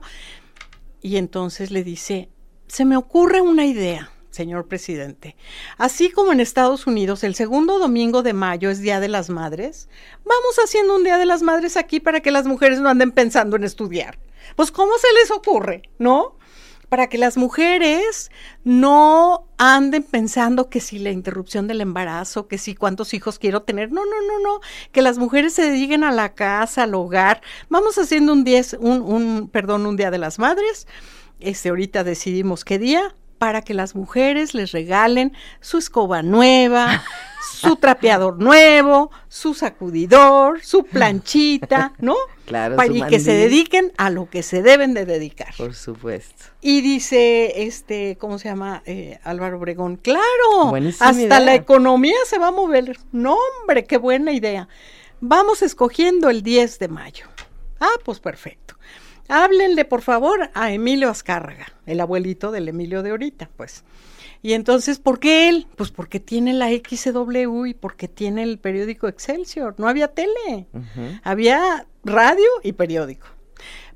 Y 1.02 1.17
entonces 1.17 1.72
le 1.72 1.84
dice, 1.84 2.30
se 2.67 2.86
me 2.86 2.96
ocurre 2.96 3.41
una 3.41 3.65
idea, 3.65 4.12
señor 4.30 4.67
presidente. 4.67 5.36
Así 5.80 6.12
como 6.12 6.32
en 6.32 6.41
Estados 6.41 6.86
Unidos 6.86 7.24
el 7.24 7.34
segundo 7.34 7.80
domingo 7.80 8.22
de 8.22 8.34
mayo 8.34 8.70
es 8.70 8.82
Día 8.82 9.00
de 9.00 9.08
las 9.08 9.32
Madres, 9.32 9.89
vamos 10.24 10.60
haciendo 10.63 10.96
un 10.96 11.04
Día 11.04 11.17
de 11.17 11.26
las 11.26 11.41
Madres 11.41 11.76
aquí 11.76 12.00
para 12.00 12.20
que 12.20 12.30
las 12.30 12.46
mujeres 12.46 12.82
no 12.82 12.89
anden 12.89 13.13
pensando 13.13 13.56
en 13.56 13.63
estudiar. 13.63 14.20
Pues, 14.56 14.70
¿cómo 14.70 14.91
se 15.00 15.12
les 15.20 15.32
ocurre? 15.32 15.89
¿No? 15.98 16.36
Para 16.91 17.08
que 17.08 17.17
las 17.17 17.38
mujeres 17.38 18.32
no 18.65 19.47
anden 19.58 20.04
pensando 20.04 20.67
que 20.67 20.82
si 20.82 20.99
la 20.99 21.12
interrupción 21.12 21.65
del 21.65 21.80
embarazo, 21.80 22.49
que 22.49 22.58
si 22.58 22.75
cuántos 22.75 23.13
hijos 23.13 23.39
quiero 23.39 23.62
tener. 23.62 23.93
No, 23.93 24.04
no, 24.04 24.21
no, 24.27 24.43
no. 24.43 24.60
Que 24.91 25.01
las 25.01 25.17
mujeres 25.17 25.54
se 25.54 25.71
dediquen 25.71 26.04
a 26.04 26.12
la 26.12 26.34
casa, 26.34 26.84
al 26.84 26.93
hogar. 26.93 27.41
Vamos 27.69 27.97
haciendo 27.97 28.34
un, 28.34 28.43
diez, 28.43 28.75
un, 28.77 29.04
un, 29.04 29.47
perdón, 29.47 29.86
un 29.86 29.95
día 29.95 30.12
de 30.12 30.17
las 30.17 30.38
madres. 30.38 30.86
Este, 31.39 31.69
ahorita 31.69 32.04
decidimos 32.04 32.65
qué 32.65 32.77
día 32.77 33.15
para 33.41 33.63
que 33.63 33.73
las 33.73 33.95
mujeres 33.95 34.54
les 34.54 34.71
regalen 34.71 35.34
su 35.62 35.80
escoba 35.80 36.21
nueva, 36.21 37.04
su 37.41 37.75
trapeador 37.75 38.38
nuevo, 38.38 39.10
su 39.30 39.56
sacudidor, 39.56 40.62
su 40.62 40.84
planchita, 40.84 41.93
¿no? 41.97 42.15
Claro, 42.45 42.75
para, 42.75 42.93
y 42.93 43.01
que 43.04 43.19
se 43.21 43.32
dediquen 43.32 43.93
a 43.97 44.10
lo 44.10 44.30
que 44.30 44.43
se 44.43 44.62
deben 44.62 44.93
de 44.93 45.06
dedicar. 45.06 45.56
Por 45.58 45.73
supuesto. 45.73 46.47
Y 46.60 46.82
dice, 46.82 47.63
este, 47.63 48.17
¿cómo 48.19 48.38
se 48.38 48.49
llama? 48.49 48.84
Eh, 48.86 49.19
Álvaro 49.23 49.58
Obregón, 49.58 49.95
claro, 49.95 50.75
hasta 50.99 51.39
la 51.39 51.56
economía 51.56 52.17
se 52.27 52.38
va 52.38 52.49
a 52.49 52.51
mover. 52.51 52.97
No, 53.13 53.38
hombre, 53.62 53.86
qué 53.86 53.97
buena 53.97 54.34
idea. 54.34 54.67
Vamos 55.21 55.62
escogiendo 55.62 56.30
el 56.30 56.43
10 56.43 56.77
de 56.77 56.88
mayo. 56.89 57.25
Ah, 57.80 57.97
pues 58.04 58.19
perfecto. 58.19 58.75
Háblenle, 59.32 59.86
por 59.86 60.02
favor, 60.02 60.50
a 60.54 60.74
Emilio 60.74 61.10
Azcárraga, 61.10 61.67
el 61.86 62.02
abuelito 62.02 62.52
del 62.52 62.67
Emilio 62.67 63.02
de 63.02 63.12
ahorita, 63.12 63.50
pues. 63.56 63.86
Y 64.41 64.54
entonces, 64.54 65.00
¿por 65.00 65.20
qué 65.20 65.48
él? 65.48 65.67
Pues 65.78 65.89
porque 65.89 66.20
tiene 66.20 66.54
la 66.54 66.67
XW 66.67 67.65
y 67.65 67.74
porque 67.74 68.10
tiene 68.10 68.44
el 68.44 68.60
periódico 68.60 69.08
Excelsior. 69.08 69.76
No 69.78 69.88
había 69.88 70.10
tele, 70.10 70.67
había 71.24 71.88
radio 72.04 72.50
y 72.62 72.74
periódico 72.74 73.28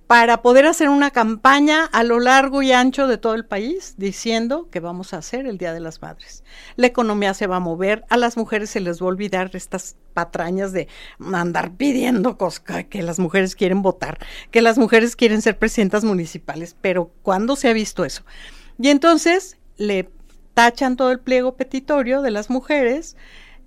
para 0.08 0.44
poder 0.44 0.68
hacer 0.68 0.90
una 0.90 1.10
campaña 1.10 1.86
a 1.86 2.04
lo 2.04 2.20
largo 2.20 2.62
y 2.62 2.72
ancho 2.72 3.08
de 3.08 3.18
todo 3.18 3.34
el 3.34 3.46
país 3.46 3.96
diciendo 3.98 4.70
que 4.70 4.80
vamos 4.80 5.14
a 5.14 5.18
hacer 5.18 5.48
el 5.48 5.58
Día 5.58 5.74
de 5.74 5.80
las 5.80 6.02
Madres. 6.02 6.44
La 6.76 6.88
economía 6.88 7.34
se 7.34 7.48
va 7.48 7.56
a 7.56 7.60
mover, 7.60 8.06
a 8.10 8.18
las 8.18 8.38
mujeres 8.38 8.70
se 8.70 8.82
les 8.82 9.02
va 9.02 9.06
a 9.06 9.10
olvidar 9.10 9.50
estas 9.54 9.96
patrañas 10.14 10.74
de 10.74 10.88
andar 11.34 11.74
pidiendo 11.74 12.38
cosas, 12.38 12.86
que 12.90 13.02
las 13.02 13.18
mujeres 13.18 13.56
quieren 13.56 13.82
votar, 13.82 14.20
que 14.52 14.62
las 14.62 14.78
mujeres 14.78 15.16
quieren 15.16 15.42
ser 15.42 15.58
presidentas 15.58 16.04
municipales, 16.04 16.76
pero 16.80 17.12
¿cuándo 17.24 17.56
se 17.56 17.70
ha 17.70 17.74
visto 17.74 18.06
eso? 18.06 18.24
Y 18.78 18.90
entonces 18.90 19.58
le 19.78 20.10
tachan 20.54 20.98
todo 20.98 21.12
el 21.12 21.20
pliego 21.20 21.56
petitorio 21.56 22.22
de 22.22 22.32
las 22.32 22.50
mujeres, 22.52 23.18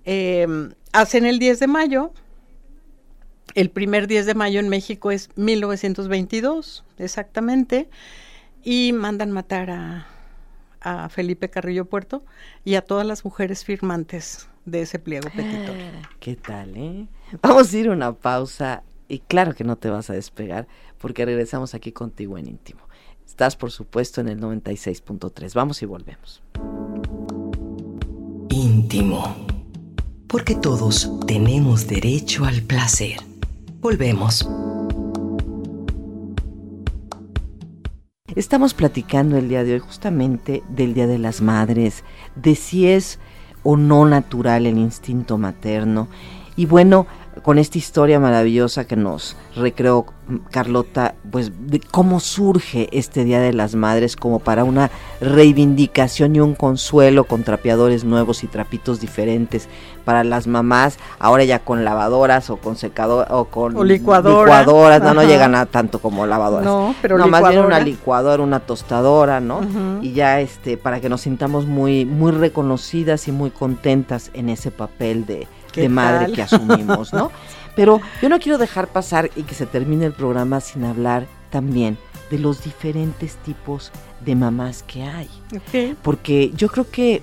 eh, 0.05 0.47
hacen 0.93 1.25
el 1.25 1.37
10 1.37 1.59
de 1.59 1.67
mayo, 1.67 2.13
el 3.55 3.69
primer 3.69 4.07
10 4.07 4.25
de 4.25 4.35
mayo 4.35 4.59
en 4.59 4.69
México 4.69 5.11
es 5.11 5.29
1922, 5.35 6.83
exactamente, 6.97 7.89
y 8.63 8.91
mandan 8.93 9.31
matar 9.31 9.71
a, 9.71 10.07
a 10.81 11.09
Felipe 11.09 11.49
Carrillo 11.49 11.85
Puerto 11.85 12.23
y 12.63 12.75
a 12.75 12.81
todas 12.81 13.05
las 13.05 13.25
mujeres 13.25 13.63
firmantes 13.63 14.47
de 14.65 14.81
ese 14.81 14.99
pliego 14.99 15.29
petitorio. 15.29 15.85
Ah, 16.01 16.09
¿Qué 16.19 16.35
tal, 16.35 16.75
eh? 16.75 17.07
Vamos 17.41 17.73
a 17.73 17.77
ir 17.77 17.87
a 17.89 17.91
una 17.91 18.13
pausa 18.13 18.83
y 19.07 19.19
claro 19.19 19.53
que 19.55 19.63
no 19.63 19.75
te 19.75 19.89
vas 19.89 20.09
a 20.09 20.13
despegar 20.13 20.67
porque 20.99 21.25
regresamos 21.25 21.73
aquí 21.73 21.91
contigo 21.91 22.37
en 22.37 22.47
íntimo. 22.47 22.81
Estás, 23.25 23.55
por 23.55 23.71
supuesto, 23.71 24.21
en 24.21 24.27
el 24.27 24.39
96.3. 24.39 25.53
Vamos 25.53 25.81
y 25.81 25.85
volvemos. 25.85 26.41
Íntimo. 28.49 29.35
Porque 30.27 30.55
todos 30.55 31.09
tenemos 31.25 31.87
derecho 31.87 32.45
al 32.45 32.61
placer. 32.61 33.19
Volvemos. 33.81 34.45
Estamos 38.35 38.73
platicando 38.73 39.37
el 39.37 39.47
día 39.47 39.63
de 39.63 39.73
hoy 39.73 39.79
justamente 39.79 40.63
del 40.67 40.93
Día 40.93 41.07
de 41.07 41.17
las 41.17 41.39
Madres, 41.39 42.03
de 42.35 42.55
si 42.55 42.87
es 42.87 43.19
o 43.63 43.77
no 43.77 44.05
natural 44.05 44.65
el 44.65 44.77
instinto 44.77 45.37
materno. 45.37 46.09
Y 46.57 46.65
bueno, 46.65 47.07
con 47.43 47.57
esta 47.57 47.77
historia 47.77 48.19
maravillosa 48.19 48.85
que 48.85 48.95
nos 48.95 49.35
recreó 49.55 50.05
Carlota, 50.51 51.15
pues 51.31 51.51
de 51.67 51.79
cómo 51.79 52.19
surge 52.19 52.87
este 52.91 53.23
Día 53.23 53.39
de 53.39 53.53
las 53.53 53.75
Madres 53.75 54.15
como 54.15 54.39
para 54.39 54.63
una 54.63 54.91
reivindicación 55.21 56.35
y 56.35 56.39
un 56.39 56.53
consuelo 56.53 57.23
con 57.23 57.43
trapeadores 57.43 58.03
nuevos 58.03 58.43
y 58.43 58.47
trapitos 58.47 58.99
diferentes 58.99 59.67
para 60.05 60.23
las 60.23 60.47
mamás, 60.47 60.97
ahora 61.19 61.43
ya 61.43 61.59
con 61.59 61.83
lavadoras 61.83 62.49
o 62.49 62.57
con 62.57 62.75
secador 62.75 63.27
o 63.29 63.45
con 63.45 63.87
licuadoras, 63.87 65.01
no, 65.01 65.13
no 65.13 65.23
llegan 65.23 65.55
a 65.55 65.65
tanto 65.65 65.99
como 65.99 66.25
lavadoras. 66.25 66.65
No, 66.65 66.95
pero 67.01 67.17
no, 67.17 67.27
más 67.27 67.47
bien 67.49 67.63
una 67.63 67.79
licuadora, 67.79 68.43
una 68.43 68.59
tostadora, 68.59 69.39
¿no? 69.39 69.61
Y 70.01 70.13
ya 70.13 70.39
este 70.41 70.77
para 70.77 70.99
que 70.99 71.09
nos 71.09 71.21
sintamos 71.21 71.65
muy 71.65 72.05
muy 72.05 72.31
reconocidas 72.31 73.27
y 73.27 73.31
muy 73.31 73.49
contentas 73.49 74.31
en 74.33 74.49
ese 74.49 74.71
papel 74.71 75.25
de 75.25 75.47
de 75.73 75.89
madre 75.89 76.31
que 76.31 76.41
asumimos, 76.41 77.13
¿no? 77.13 77.31
Pero 77.75 78.01
yo 78.21 78.29
no 78.29 78.39
quiero 78.39 78.57
dejar 78.57 78.87
pasar 78.87 79.29
y 79.35 79.43
que 79.43 79.55
se 79.55 79.65
termine 79.65 80.05
el 80.05 80.13
programa 80.13 80.59
sin 80.59 80.83
hablar 80.83 81.27
también 81.49 81.97
de 82.29 82.39
los 82.39 82.63
diferentes 82.63 83.35
tipos 83.37 83.91
de 84.25 84.35
mamás 84.35 84.83
que 84.83 85.03
hay. 85.03 85.29
Porque 86.01 86.51
yo 86.55 86.67
creo 86.67 86.89
que 86.89 87.21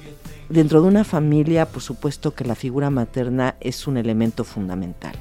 dentro 0.49 0.81
de 0.81 0.89
una 0.89 1.05
familia, 1.05 1.67
por 1.67 1.83
supuesto 1.83 2.35
que 2.35 2.45
la 2.45 2.55
figura 2.55 2.91
materna 2.91 3.57
es 3.61 3.87
un 3.87 3.97
elemento 3.97 4.45
fundamental 4.45 5.15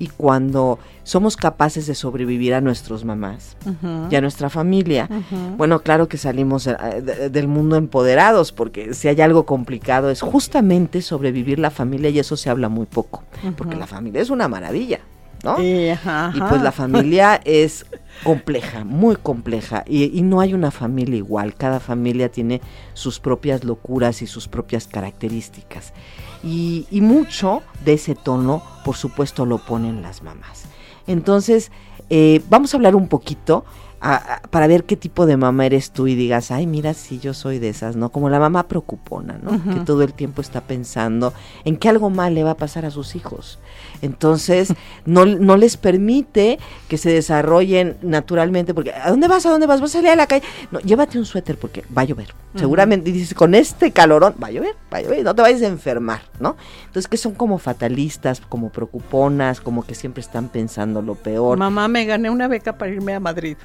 y 0.00 0.08
cuando 0.08 0.78
somos 1.04 1.36
capaces 1.36 1.86
de 1.86 1.94
sobrevivir 1.94 2.54
a 2.54 2.60
nuestros 2.60 3.04
mamás 3.04 3.56
y 4.10 4.16
a 4.16 4.20
nuestra 4.20 4.48
familia, 4.48 5.08
bueno, 5.56 5.80
claro 5.80 6.08
que 6.08 6.16
salimos 6.16 6.66
eh, 6.66 7.28
del 7.30 7.46
mundo 7.46 7.76
empoderados, 7.76 8.50
porque 8.50 8.94
si 8.94 9.08
hay 9.08 9.20
algo 9.20 9.44
complicado 9.44 10.10
es 10.10 10.22
justamente 10.22 11.02
sobrevivir 11.02 11.58
la 11.58 11.70
familia 11.70 12.10
y 12.10 12.18
eso 12.18 12.36
se 12.36 12.48
habla 12.50 12.68
muy 12.68 12.86
poco, 12.86 13.22
porque 13.56 13.76
la 13.76 13.86
familia 13.86 14.22
es 14.22 14.30
una 14.30 14.48
maravilla. 14.48 15.00
¿No? 15.44 15.62
y 15.62 16.40
pues 16.48 16.62
la 16.62 16.72
familia 16.72 17.40
es 17.44 17.86
compleja, 18.22 18.84
muy 18.84 19.16
compleja, 19.16 19.84
y, 19.86 20.16
y, 20.18 20.22
no 20.22 20.40
hay 20.40 20.52
una 20.52 20.70
familia 20.70 21.16
igual, 21.16 21.54
cada 21.54 21.80
familia 21.80 22.30
tiene 22.30 22.60
sus 22.92 23.18
propias 23.18 23.64
locuras 23.64 24.20
y 24.20 24.26
sus 24.26 24.46
propias 24.46 24.86
características 24.86 25.94
y, 26.42 27.00
mucho 27.02 27.62
de 27.84 27.94
ese 27.94 28.14
tono, 28.14 28.62
por 28.84 28.96
supuesto, 28.96 29.46
lo 29.46 29.58
ponen 29.58 30.02
las 30.02 30.22
mamás. 30.22 30.64
Entonces, 31.06 31.70
eh, 32.08 32.42
vamos 32.48 32.72
a 32.72 32.76
hablar 32.76 32.94
un 32.96 33.08
poquito 33.08 33.64
para 34.00 34.66
ver 34.66 34.84
qué 34.84 34.96
tipo 34.96 35.26
de 35.26 35.36
mamá 35.36 35.66
eres 35.66 35.90
tú 35.90 36.06
y 36.06 36.14
digas, 36.14 36.50
ay, 36.50 36.66
mira, 36.66 36.94
sí, 36.94 37.18
yo 37.18 37.34
soy 37.34 37.58
de 37.58 37.68
esas, 37.68 37.96
¿no? 37.96 38.08
Como 38.08 38.30
la 38.30 38.38
mamá 38.38 38.66
preocupona, 38.66 39.38
¿no? 39.42 39.62
Que 39.62 39.80
todo 39.80 40.02
el 40.02 40.14
tiempo 40.14 40.40
está 40.40 40.62
pensando 40.62 41.34
en 41.66 41.76
que 41.76 41.90
algo 41.90 42.08
mal 42.08 42.34
le 42.34 42.42
va 42.42 42.52
a 42.52 42.56
pasar 42.56 42.86
a 42.86 42.90
sus 42.90 43.14
hijos. 43.14 43.58
Entonces, 44.00 44.72
no, 45.04 45.26
no 45.26 45.58
les 45.58 45.76
permite 45.76 46.58
que 46.88 46.96
se 46.96 47.10
desarrollen 47.10 47.98
naturalmente, 48.00 48.72
porque 48.72 48.92
¿a 48.92 49.10
dónde 49.10 49.28
vas? 49.28 49.44
¿A 49.44 49.50
dónde 49.50 49.66
vas? 49.66 49.82
¿Vas 49.82 49.90
a 49.90 49.98
salir 49.98 50.10
a 50.10 50.16
la 50.16 50.26
calle? 50.26 50.46
No, 50.70 50.80
llévate 50.80 51.18
un 51.18 51.26
suéter 51.26 51.58
porque 51.58 51.84
va 51.96 52.02
a 52.02 52.06
llover. 52.06 52.34
Seguramente 52.54 53.12
dices, 53.12 53.34
con 53.34 53.54
este 53.54 53.92
calorón, 53.92 54.34
va 54.42 54.48
a 54.48 54.50
llover, 54.50 54.74
va 54.92 54.98
a 54.98 55.02
llover, 55.02 55.22
no 55.22 55.34
te 55.34 55.42
vayas 55.42 55.62
a 55.62 55.66
enfermar, 55.66 56.22
¿no? 56.40 56.56
Entonces, 56.86 57.06
que 57.06 57.16
son 57.16 57.34
como 57.34 57.58
fatalistas, 57.58 58.40
como 58.40 58.70
preocuponas, 58.70 59.60
como 59.60 59.84
que 59.84 59.94
siempre 59.94 60.22
están 60.22 60.48
pensando 60.48 61.02
lo 61.02 61.14
peor. 61.14 61.58
Mamá, 61.58 61.86
me 61.86 62.06
gané 62.06 62.30
una 62.30 62.48
beca 62.48 62.78
para 62.78 62.90
irme 62.90 63.14
a 63.14 63.20
Madrid. 63.20 63.56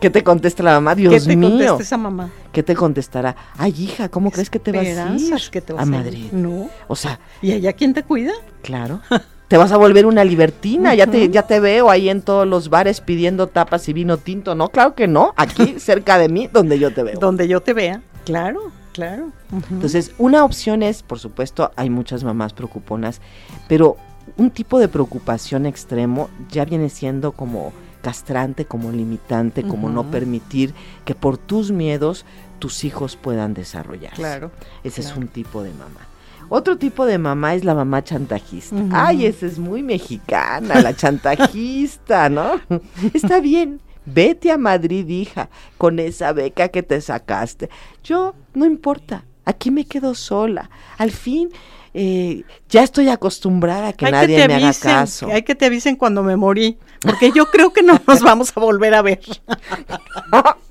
¿Qué 0.00 0.10
te 0.10 0.22
contesta 0.22 0.62
la 0.62 0.72
mamá? 0.72 0.94
Dios 0.94 1.12
¿Qué 1.12 1.20
te 1.20 1.36
mío. 1.36 1.50
contesta 1.50 1.82
esa 1.82 1.96
mamá? 1.96 2.30
¿Qué 2.52 2.62
te 2.62 2.74
contestará? 2.74 3.36
Ay, 3.56 3.74
hija, 3.78 4.08
¿cómo 4.08 4.30
crees 4.30 4.50
que 4.50 4.58
te 4.58 4.72
vas 4.72 4.86
a 4.86 5.14
ir 5.14 5.34
que 5.50 5.60
te 5.60 5.72
vas 5.72 5.82
a 5.82 5.86
Madrid? 5.86 6.30
No. 6.32 6.68
O 6.88 6.96
sea, 6.96 7.20
¿y 7.40 7.52
allá 7.52 7.72
quién 7.72 7.94
te 7.94 8.02
cuida? 8.02 8.32
Claro. 8.62 9.00
te 9.48 9.56
vas 9.56 9.72
a 9.72 9.76
volver 9.76 10.06
una 10.06 10.24
libertina, 10.24 10.94
ya 10.94 11.06
te 11.06 11.28
ya 11.28 11.42
te 11.42 11.60
veo 11.60 11.90
ahí 11.90 12.08
en 12.08 12.22
todos 12.22 12.46
los 12.46 12.70
bares 12.70 13.00
pidiendo 13.00 13.46
tapas 13.46 13.88
y 13.88 13.92
vino 13.92 14.16
tinto, 14.16 14.54
¿no? 14.54 14.68
Claro 14.68 14.94
que 14.94 15.06
no, 15.06 15.32
aquí 15.36 15.74
cerca 15.78 16.18
de 16.18 16.28
mí 16.28 16.48
donde 16.52 16.78
yo 16.78 16.92
te 16.92 17.02
veo. 17.02 17.18
Donde 17.18 17.46
yo 17.46 17.60
te 17.60 17.72
vea. 17.72 18.02
Claro, 18.24 18.72
claro. 18.92 19.30
Entonces, 19.70 20.12
una 20.18 20.44
opción 20.44 20.82
es, 20.82 21.02
por 21.02 21.18
supuesto, 21.18 21.70
hay 21.76 21.90
muchas 21.90 22.24
mamás 22.24 22.52
preocuponas, 22.52 23.20
pero 23.68 23.96
un 24.36 24.50
tipo 24.50 24.78
de 24.78 24.88
preocupación 24.88 25.66
extremo 25.66 26.30
ya 26.50 26.64
viene 26.64 26.88
siendo 26.88 27.32
como 27.32 27.72
castrante, 28.04 28.66
como 28.66 28.92
limitante, 28.92 29.62
como 29.62 29.88
no 29.88 30.10
permitir 30.10 30.74
que 31.06 31.14
por 31.14 31.38
tus 31.38 31.72
miedos 31.72 32.26
tus 32.58 32.84
hijos 32.84 33.16
puedan 33.16 33.54
desarrollarse. 33.54 34.16
Claro. 34.16 34.50
Ese 34.84 35.00
es 35.00 35.16
un 35.16 35.28
tipo 35.28 35.62
de 35.62 35.70
mamá. 35.70 36.06
Otro 36.50 36.76
tipo 36.76 37.06
de 37.06 37.16
mamá 37.16 37.54
es 37.54 37.64
la 37.64 37.74
mamá 37.74 38.04
chantajista. 38.04 38.76
Ay, 38.92 39.24
esa 39.24 39.46
es 39.46 39.58
muy 39.58 39.82
mexicana, 39.82 40.82
la 40.82 40.94
chantajista, 40.94 42.28
¿no? 42.28 42.60
Está 43.14 43.40
bien, 43.40 43.80
vete 44.04 44.52
a 44.52 44.58
Madrid, 44.58 45.08
hija, 45.08 45.48
con 45.78 45.98
esa 45.98 46.34
beca 46.34 46.68
que 46.68 46.82
te 46.82 47.00
sacaste. 47.00 47.70
Yo, 48.02 48.34
no 48.52 48.66
importa, 48.66 49.24
aquí 49.46 49.70
me 49.70 49.86
quedo 49.86 50.14
sola. 50.14 50.68
Al 50.98 51.10
fin, 51.10 51.48
eh, 51.94 52.42
ya 52.68 52.82
estoy 52.82 53.08
acostumbrada 53.08 53.88
a 53.88 53.92
que 53.92 54.10
nadie 54.10 54.48
me 54.48 54.54
haga 54.54 54.74
caso. 54.74 55.28
Hay 55.30 55.42
que 55.42 55.54
te 55.54 55.66
avisen 55.66 55.94
cuando 55.96 56.22
me 56.22 56.36
morí, 56.36 56.76
porque 57.00 57.30
yo 57.32 57.46
creo 57.46 57.72
que 57.72 57.82
no 57.82 58.00
nos 58.06 58.20
vamos 58.20 58.52
a 58.56 58.60
volver 58.60 58.94
a 58.94 59.02
ver. 59.02 59.20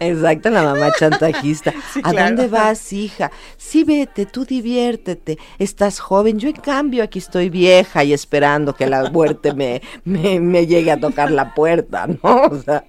Exacto, 0.00 0.48
la 0.50 0.62
mamá 0.62 0.90
chantajista. 0.98 1.74
¿A 2.02 2.12
dónde 2.12 2.48
vas, 2.48 2.92
hija? 2.92 3.30
Sí, 3.56 3.84
vete, 3.84 4.26
tú 4.26 4.44
diviértete. 4.44 5.38
Estás 5.58 5.98
joven. 5.98 6.38
Yo, 6.38 6.48
en 6.48 6.56
cambio, 6.56 7.02
aquí 7.02 7.18
estoy 7.18 7.50
vieja 7.50 8.04
y 8.04 8.12
esperando 8.12 8.74
que 8.74 8.86
la 8.86 9.10
muerte 9.10 9.52
me, 9.52 9.82
me, 10.04 10.40
me 10.40 10.66
llegue 10.66 10.92
a 10.92 11.00
tocar 11.00 11.30
la 11.30 11.54
puerta, 11.54 12.06
¿no? 12.22 12.42
O 12.44 12.62
sea, 12.62 12.84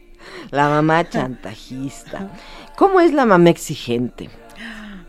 la 0.51 0.69
mamá 0.69 1.07
chantajista. 1.09 2.31
¿Cómo 2.77 3.01
es 3.01 3.13
la 3.13 3.25
mamá 3.25 3.49
exigente? 3.49 4.29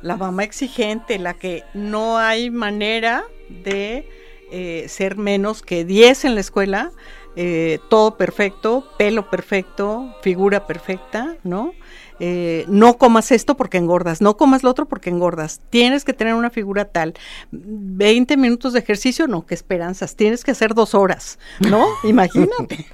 La 0.02 0.16
mamá 0.16 0.44
exigente, 0.44 1.18
la 1.18 1.34
que 1.34 1.64
no 1.74 2.18
hay 2.18 2.50
manera 2.50 3.24
de 3.48 4.08
eh, 4.50 4.86
ser 4.88 5.16
menos 5.16 5.62
que 5.62 5.84
10 5.84 6.26
en 6.26 6.34
la 6.34 6.40
escuela, 6.40 6.92
eh, 7.34 7.78
todo 7.88 8.18
perfecto, 8.18 8.86
pelo 8.98 9.30
perfecto, 9.30 10.14
figura 10.22 10.66
perfecta, 10.66 11.36
¿no? 11.44 11.72
Eh, 12.20 12.66
no 12.68 12.98
comas 12.98 13.32
esto 13.32 13.56
porque 13.56 13.78
engordas, 13.78 14.20
no 14.20 14.36
comas 14.36 14.62
lo 14.62 14.70
otro 14.70 14.86
porque 14.86 15.10
engordas, 15.10 15.60
tienes 15.70 16.04
que 16.04 16.12
tener 16.12 16.34
una 16.34 16.50
figura 16.50 16.84
tal, 16.84 17.14
20 17.50 18.36
minutos 18.36 18.74
de 18.74 18.80
ejercicio, 18.80 19.26
no, 19.26 19.46
qué 19.46 19.54
esperanzas, 19.54 20.14
tienes 20.14 20.44
que 20.44 20.50
hacer 20.50 20.74
dos 20.74 20.94
horas, 20.94 21.38
¿no? 21.58 21.86
Imagínate. 22.04 22.86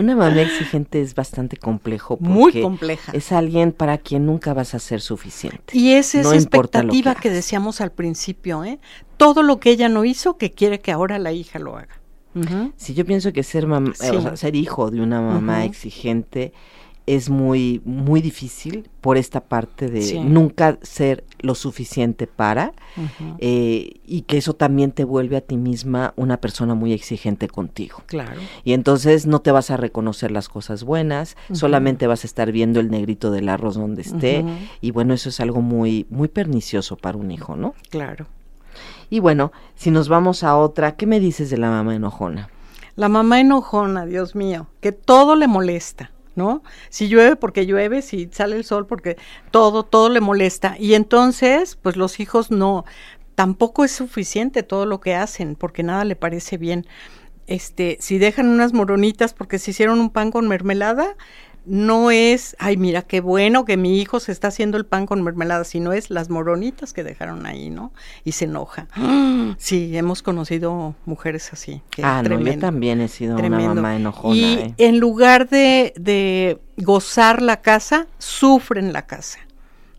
Una 0.00 0.16
mamá 0.16 0.40
exigente 0.40 1.02
es 1.02 1.14
bastante 1.14 1.58
complejo. 1.58 2.16
Muy 2.20 2.62
compleja. 2.62 3.12
Es 3.12 3.32
alguien 3.32 3.72
para 3.72 3.98
quien 3.98 4.24
nunca 4.24 4.54
vas 4.54 4.74
a 4.74 4.78
ser 4.78 5.02
suficiente. 5.02 5.76
Y 5.76 5.92
es 5.92 6.14
esa 6.14 6.34
expectativa 6.34 7.14
que, 7.14 7.28
decíamos 7.28 7.82
al 7.82 7.92
principio, 7.92 8.64
¿eh? 8.64 8.78
Todo 9.18 9.42
lo 9.42 9.60
que 9.60 9.70
ella 9.70 9.90
no 9.90 10.06
hizo, 10.06 10.38
que 10.38 10.52
quiere 10.52 10.80
que 10.80 10.90
ahora 10.90 11.18
la 11.18 11.32
hija 11.32 11.58
lo 11.58 11.76
haga. 11.76 12.00
Si 12.76 12.94
yo 12.94 13.04
pienso 13.04 13.32
que 13.32 13.42
ser, 13.42 13.64
eh, 13.64 14.36
ser 14.36 14.56
hijo 14.56 14.90
de 14.90 15.02
una 15.02 15.20
mamá 15.20 15.64
exigente 15.64 16.52
es 17.16 17.28
muy, 17.28 17.82
muy 17.84 18.20
difícil 18.20 18.88
por 19.00 19.16
esta 19.16 19.40
parte 19.40 19.88
de 19.88 20.20
nunca 20.20 20.78
ser 20.80 21.24
lo 21.40 21.56
suficiente 21.56 22.28
para 22.28 22.72
eh, 23.38 23.94
y 24.06 24.22
que 24.22 24.38
eso 24.38 24.54
también 24.54 24.92
te 24.92 25.02
vuelve 25.02 25.36
a 25.36 25.40
ti 25.40 25.56
misma 25.56 26.14
una 26.14 26.36
persona 26.36 26.74
muy 26.76 26.92
exigente 26.92 27.48
contigo. 27.48 28.04
Claro. 28.06 28.40
Y 28.62 28.74
entonces 28.74 29.26
no 29.26 29.40
te 29.40 29.50
vas 29.50 29.72
a 29.72 29.76
reconocer 29.76 30.30
las 30.30 30.48
cosas 30.48 30.84
buenas, 30.84 31.36
solamente 31.52 32.06
vas 32.06 32.22
a 32.22 32.28
estar 32.28 32.52
viendo 32.52 32.78
el 32.78 32.92
negrito 32.92 33.32
del 33.32 33.48
arroz 33.48 33.74
donde 33.74 34.02
esté 34.02 34.44
y 34.80 34.92
bueno, 34.92 35.12
eso 35.12 35.30
es 35.30 35.40
algo 35.40 35.62
muy, 35.62 36.06
muy 36.10 36.28
pernicioso 36.28 36.96
para 36.96 37.18
un 37.18 37.32
hijo, 37.32 37.56
¿no? 37.56 37.74
Claro. 37.90 38.26
Y 39.10 39.18
bueno, 39.18 39.50
si 39.74 39.90
nos 39.90 40.08
vamos 40.08 40.44
a 40.44 40.56
otra, 40.56 40.94
¿qué 40.94 41.06
me 41.06 41.18
dices 41.18 41.50
de 41.50 41.58
la 41.58 41.70
mamá 41.70 41.96
enojona? 41.96 42.50
La 42.94 43.08
mamá 43.08 43.40
enojona, 43.40 44.06
Dios 44.06 44.36
mío, 44.36 44.68
que 44.80 44.92
todo 44.92 45.34
le 45.34 45.48
molesta 45.48 46.12
¿no? 46.40 46.62
Si 46.88 47.08
llueve 47.08 47.36
porque 47.36 47.66
llueve, 47.66 48.00
si 48.00 48.30
sale 48.32 48.56
el 48.56 48.64
sol 48.64 48.86
porque 48.86 49.18
todo, 49.50 49.82
todo 49.82 50.08
le 50.08 50.22
molesta. 50.22 50.74
Y 50.78 50.94
entonces, 50.94 51.76
pues 51.76 51.96
los 51.96 52.18
hijos 52.18 52.50
no, 52.50 52.86
tampoco 53.34 53.84
es 53.84 53.92
suficiente 53.92 54.62
todo 54.62 54.86
lo 54.86 55.00
que 55.00 55.14
hacen 55.14 55.54
porque 55.54 55.82
nada 55.82 56.04
le 56.06 56.16
parece 56.16 56.56
bien. 56.56 56.86
Este, 57.46 57.98
si 58.00 58.16
dejan 58.16 58.48
unas 58.48 58.72
moronitas 58.72 59.34
porque 59.34 59.58
se 59.58 59.72
hicieron 59.72 60.00
un 60.00 60.08
pan 60.08 60.30
con 60.30 60.48
mermelada, 60.48 61.14
no 61.70 62.10
es, 62.10 62.56
ay, 62.58 62.76
mira 62.76 63.02
qué 63.02 63.20
bueno 63.20 63.64
que 63.64 63.76
mi 63.76 64.00
hijo 64.00 64.18
se 64.18 64.32
está 64.32 64.48
haciendo 64.48 64.76
el 64.76 64.84
pan 64.86 65.06
con 65.06 65.22
mermelada, 65.22 65.62
sino 65.62 65.92
es 65.92 66.10
las 66.10 66.28
moronitas 66.28 66.92
que 66.92 67.04
dejaron 67.04 67.46
ahí, 67.46 67.70
¿no? 67.70 67.92
Y 68.24 68.32
se 68.32 68.46
enoja. 68.46 68.88
Sí, 69.58 69.96
hemos 69.96 70.22
conocido 70.22 70.94
mujeres 71.06 71.52
así. 71.52 71.82
ah, 72.02 72.22
no, 72.22 72.40
yo 72.40 72.58
también 72.58 73.00
he 73.00 73.08
sido 73.08 73.36
una 73.36 73.58
mamá 73.58 73.96
enojona. 73.96 74.36
Y 74.36 74.44
¿eh? 74.44 74.74
en 74.78 74.98
lugar 74.98 75.48
de, 75.48 75.92
de 75.96 76.58
gozar 76.76 77.42
la 77.42 77.60
casa, 77.60 78.06
sufren 78.18 78.92
la 78.92 79.06
casa. 79.06 79.38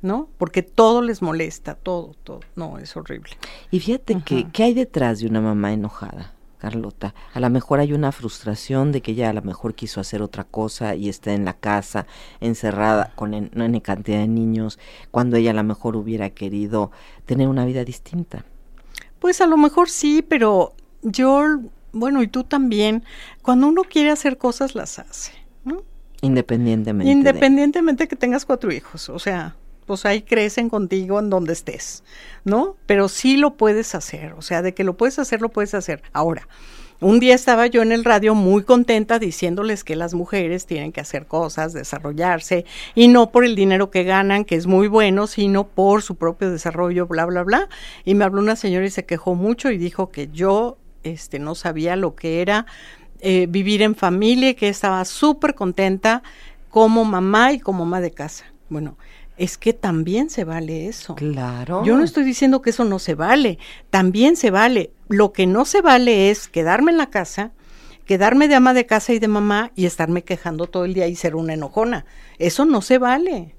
¿no? 0.01 0.29
Porque 0.37 0.63
todo 0.63 1.01
les 1.01 1.21
molesta, 1.21 1.75
todo, 1.75 2.15
todo. 2.23 2.41
No, 2.55 2.79
es 2.79 2.95
horrible. 2.97 3.31
Y 3.69 3.79
fíjate 3.79 4.21
que, 4.25 4.47
¿qué 4.51 4.63
hay 4.63 4.73
detrás 4.73 5.19
de 5.19 5.27
una 5.27 5.41
mamá 5.41 5.73
enojada? 5.73 6.33
Carlota. 6.61 7.15
A 7.33 7.39
lo 7.39 7.49
mejor 7.49 7.79
hay 7.79 7.91
una 7.91 8.11
frustración 8.11 8.91
de 8.91 9.01
que 9.01 9.13
ella 9.13 9.31
a 9.31 9.33
lo 9.33 9.41
mejor 9.41 9.73
quiso 9.73 9.99
hacer 9.99 10.21
otra 10.21 10.43
cosa 10.43 10.93
y 10.93 11.09
está 11.09 11.33
en 11.33 11.43
la 11.43 11.53
casa, 11.53 12.05
encerrada 12.39 13.13
con 13.15 13.33
una 13.33 13.79
cantidad 13.79 14.19
de 14.19 14.27
niños, 14.27 14.77
cuando 15.09 15.37
ella 15.37 15.49
a 15.51 15.55
lo 15.55 15.63
mejor 15.63 15.95
hubiera 15.95 16.29
querido 16.29 16.91
tener 17.25 17.47
una 17.47 17.65
vida 17.65 17.83
distinta. 17.83 18.45
Pues 19.17 19.41
a 19.41 19.47
lo 19.47 19.57
mejor 19.57 19.89
sí, 19.89 20.21
pero 20.21 20.73
yo, 21.01 21.43
bueno, 21.93 22.21
y 22.21 22.27
tú 22.27 22.43
también, 22.43 23.03
cuando 23.41 23.67
uno 23.67 23.81
quiere 23.81 24.11
hacer 24.11 24.37
cosas, 24.37 24.75
las 24.75 24.99
hace, 24.99 25.31
¿no? 25.65 25.81
Independientemente. 26.21 27.11
Independientemente 27.11 28.03
de... 28.03 28.07
que 28.07 28.15
tengas 28.15 28.45
cuatro 28.45 28.71
hijos, 28.71 29.09
o 29.09 29.17
sea, 29.17 29.55
pues 29.85 30.05
ahí 30.05 30.21
crecen 30.21 30.69
contigo 30.69 31.19
en 31.19 31.29
donde 31.29 31.53
estés, 31.53 32.03
¿no? 32.43 32.75
Pero 32.85 33.09
sí 33.09 33.37
lo 33.37 33.55
puedes 33.55 33.95
hacer, 33.95 34.33
o 34.33 34.41
sea, 34.41 34.61
de 34.61 34.73
que 34.73 34.83
lo 34.83 34.95
puedes 34.95 35.19
hacer, 35.19 35.41
lo 35.41 35.49
puedes 35.49 35.73
hacer. 35.73 36.01
Ahora, 36.13 36.47
un 37.01 37.19
día 37.19 37.33
estaba 37.33 37.65
yo 37.65 37.81
en 37.81 37.91
el 37.91 38.05
radio 38.05 38.35
muy 38.35 38.63
contenta 38.63 39.17
diciéndoles 39.17 39.83
que 39.83 39.95
las 39.95 40.13
mujeres 40.13 40.67
tienen 40.67 40.91
que 40.91 41.01
hacer 41.01 41.25
cosas, 41.25 41.73
desarrollarse, 41.73 42.63
y 42.93 43.07
no 43.07 43.31
por 43.31 43.43
el 43.43 43.55
dinero 43.55 43.89
que 43.89 44.03
ganan, 44.03 44.45
que 44.45 44.55
es 44.55 44.67
muy 44.67 44.87
bueno, 44.87 45.25
sino 45.25 45.65
por 45.65 46.03
su 46.03 46.13
propio 46.13 46.51
desarrollo, 46.51 47.07
bla, 47.07 47.25
bla, 47.25 47.41
bla. 47.41 47.69
Y 48.05 48.13
me 48.13 48.23
habló 48.23 48.39
una 48.39 48.55
señora 48.55 48.85
y 48.85 48.91
se 48.91 49.05
quejó 49.05 49.33
mucho 49.33 49.71
y 49.71 49.79
dijo 49.79 50.11
que 50.11 50.27
yo 50.27 50.77
este, 51.01 51.39
no 51.39 51.55
sabía 51.55 51.95
lo 51.95 52.13
que 52.13 52.39
era 52.39 52.67
eh, 53.19 53.47
vivir 53.49 53.81
en 53.81 53.95
familia 53.95 54.49
y 54.49 54.53
que 54.55 54.69
estaba 54.69 55.03
súper 55.05 55.55
contenta 55.55 56.21
como 56.69 57.03
mamá 57.03 57.53
y 57.53 57.59
como 57.59 57.79
mamá 57.83 57.99
de 57.99 58.11
casa. 58.11 58.45
Bueno, 58.69 58.95
es 59.41 59.57
que 59.57 59.73
también 59.73 60.29
se 60.29 60.43
vale 60.43 60.87
eso. 60.87 61.15
Claro. 61.15 61.83
Yo 61.83 61.97
no 61.97 62.03
estoy 62.03 62.23
diciendo 62.23 62.61
que 62.61 62.69
eso 62.69 62.85
no 62.85 62.99
se 62.99 63.15
vale, 63.15 63.57
también 63.89 64.35
se 64.35 64.51
vale. 64.51 64.91
Lo 65.09 65.33
que 65.33 65.47
no 65.47 65.65
se 65.65 65.81
vale 65.81 66.29
es 66.29 66.47
quedarme 66.47 66.91
en 66.91 66.99
la 66.99 67.09
casa, 67.09 67.51
quedarme 68.05 68.47
de 68.47 68.53
ama 68.53 68.75
de 68.75 68.85
casa 68.85 69.13
y 69.13 69.19
de 69.19 69.27
mamá 69.27 69.71
y 69.75 69.87
estarme 69.87 70.23
quejando 70.23 70.67
todo 70.67 70.85
el 70.85 70.93
día 70.93 71.07
y 71.07 71.15
ser 71.15 71.35
una 71.35 71.55
enojona. 71.55 72.05
Eso 72.37 72.65
no 72.65 72.83
se 72.83 72.99
vale. 72.99 73.55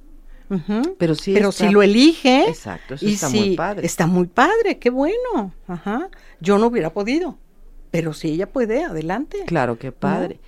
Pero 0.98 1.16
sí 1.16 1.32
Pero 1.32 1.50
si 1.50 1.68
lo 1.70 1.82
elige, 1.82 2.48
exacto, 2.48 2.94
eso 2.94 3.06
está 3.06 3.28
muy 3.30 3.56
padre. 3.56 3.86
Está 3.86 4.06
muy 4.06 4.26
padre, 4.28 4.78
qué 4.78 4.90
bueno. 4.90 5.52
Ajá. 5.66 6.10
Yo 6.40 6.58
no 6.58 6.66
hubiera 6.68 6.92
podido. 6.92 7.38
Pero 7.92 8.14
si 8.14 8.30
ella 8.30 8.48
puede, 8.48 8.82
adelante. 8.82 9.44
Claro, 9.46 9.78
qué 9.78 9.92
padre. 9.92 10.40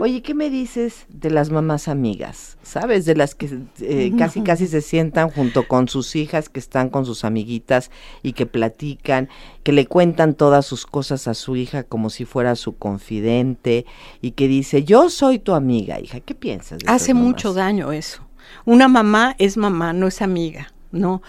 Oye, 0.00 0.22
¿qué 0.22 0.34
me 0.34 0.50
dices 0.50 1.04
de 1.08 1.30
las 1.30 1.50
mamás 1.50 1.88
amigas? 1.88 2.58
¿Sabes? 2.62 3.04
De 3.04 3.16
las 3.16 3.34
que 3.34 3.58
eh, 3.80 4.12
casi, 4.16 4.40
casi 4.44 4.68
se 4.68 4.80
sientan 4.80 5.28
junto 5.28 5.66
con 5.66 5.88
sus 5.88 6.14
hijas, 6.14 6.48
que 6.48 6.60
están 6.60 6.90
con 6.90 7.04
sus 7.04 7.24
amiguitas 7.24 7.90
y 8.22 8.34
que 8.34 8.46
platican, 8.46 9.28
que 9.64 9.72
le 9.72 9.86
cuentan 9.86 10.34
todas 10.34 10.64
sus 10.64 10.86
cosas 10.86 11.26
a 11.26 11.34
su 11.34 11.56
hija 11.56 11.82
como 11.82 12.08
si 12.08 12.24
fuera 12.24 12.54
su 12.54 12.76
confidente 12.76 13.84
y 14.20 14.30
que 14.30 14.46
dice, 14.46 14.84
yo 14.84 15.10
soy 15.10 15.40
tu 15.40 15.54
amiga, 15.54 15.98
hija. 15.98 16.20
¿Qué 16.20 16.36
piensas? 16.36 16.78
De 16.78 16.84
Hace 16.86 17.14
mucho 17.14 17.52
daño 17.52 17.90
eso. 17.90 18.22
Una 18.64 18.86
mamá 18.86 19.34
es 19.38 19.56
mamá, 19.56 19.92
no 19.92 20.06
es 20.06 20.22
amiga, 20.22 20.72
¿no? 20.92 21.20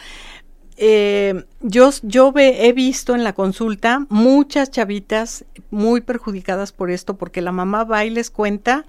Eh, 0.86 1.46
yo, 1.62 1.92
yo 2.02 2.34
he 2.36 2.74
visto 2.74 3.16
en 3.16 3.24
la 3.24 3.32
consulta 3.32 4.06
muchas 4.10 4.70
chavitas 4.70 5.46
muy 5.72 6.02
perjudicadas 6.02 6.74
por 6.74 6.92
esto, 6.92 7.16
porque 7.16 7.42
la 7.42 7.54
mamá 7.54 7.86
va 7.86 8.04
y 8.04 8.10
les 8.10 8.30
cuenta 8.30 8.86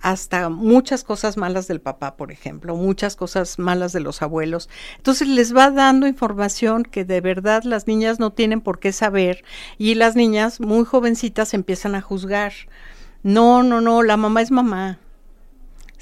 hasta 0.00 0.48
muchas 0.48 1.04
cosas 1.04 1.36
malas 1.36 1.68
del 1.68 1.82
papá, 1.82 2.16
por 2.16 2.32
ejemplo, 2.32 2.76
muchas 2.76 3.14
cosas 3.14 3.58
malas 3.58 3.92
de 3.92 4.00
los 4.00 4.22
abuelos. 4.22 4.70
Entonces 4.96 5.28
les 5.28 5.54
va 5.54 5.70
dando 5.70 6.06
información 6.06 6.82
que 6.82 7.04
de 7.04 7.20
verdad 7.20 7.62
las 7.64 7.86
niñas 7.86 8.18
no 8.18 8.32
tienen 8.32 8.62
por 8.62 8.78
qué 8.78 8.92
saber 8.92 9.44
y 9.76 9.96
las 9.96 10.16
niñas 10.16 10.60
muy 10.60 10.86
jovencitas 10.86 11.52
empiezan 11.52 11.94
a 11.94 12.00
juzgar. 12.00 12.54
No, 13.22 13.62
no, 13.62 13.82
no, 13.82 14.02
la 14.02 14.16
mamá 14.16 14.40
es 14.40 14.50
mamá. 14.50 14.98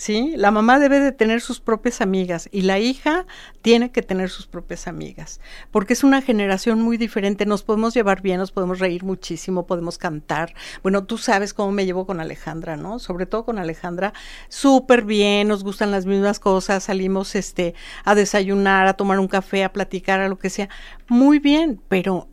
¿Sí? 0.03 0.33
La 0.35 0.51
mamá 0.51 0.81
debe 0.81 0.99
de 0.99 1.13
tener 1.13 1.41
sus 1.41 1.61
propias 1.61 2.01
amigas 2.01 2.49
y 2.51 2.63
la 2.63 2.81
hija 2.81 3.25
tiene 3.61 3.93
que 3.93 4.03
tener 4.03 4.31
sus 4.31 4.49
propias 4.49 4.89
amigas, 4.89 5.41
porque 5.71 5.93
es 5.93 6.03
una 6.03 6.21
generación 6.21 6.83
muy 6.83 6.97
diferente, 6.97 7.47
nos 7.47 7.63
podemos 7.63 7.95
llevar 7.95 8.21
bien, 8.21 8.39
nos 8.39 8.51
podemos 8.51 8.81
reír 8.81 9.05
muchísimo, 9.05 9.65
podemos 9.65 9.99
cantar. 9.99 10.55
Bueno, 10.83 11.05
tú 11.05 11.19
sabes 11.19 11.55
cómo 11.55 11.71
me 11.71 11.87
llevo 11.87 12.05
con 12.05 12.19
Alejandra, 12.19 12.77
¿no? 12.77 12.99
Sobre 12.99 13.27
todo 13.27 13.45
con 13.45 13.61
Alejandra, 13.61 14.13
súper 14.49 15.05
bien, 15.05 15.47
nos 15.47 15.63
gustan 15.63 15.93
las 15.93 16.05
mismas 16.05 16.41
cosas, 16.41 16.83
salimos 16.83 17.37
este 17.37 17.77
a 18.05 18.17
desayunar, 18.17 18.89
a 18.89 18.95
tomar 18.95 19.21
un 19.21 19.29
café, 19.29 19.63
a 19.63 19.73
platicar, 19.73 20.19
a 20.19 20.29
lo 20.29 20.37
que 20.37 20.51
sea. 20.51 20.69
Muy 21.07 21.39
bien, 21.39 21.81
pero 21.89 22.27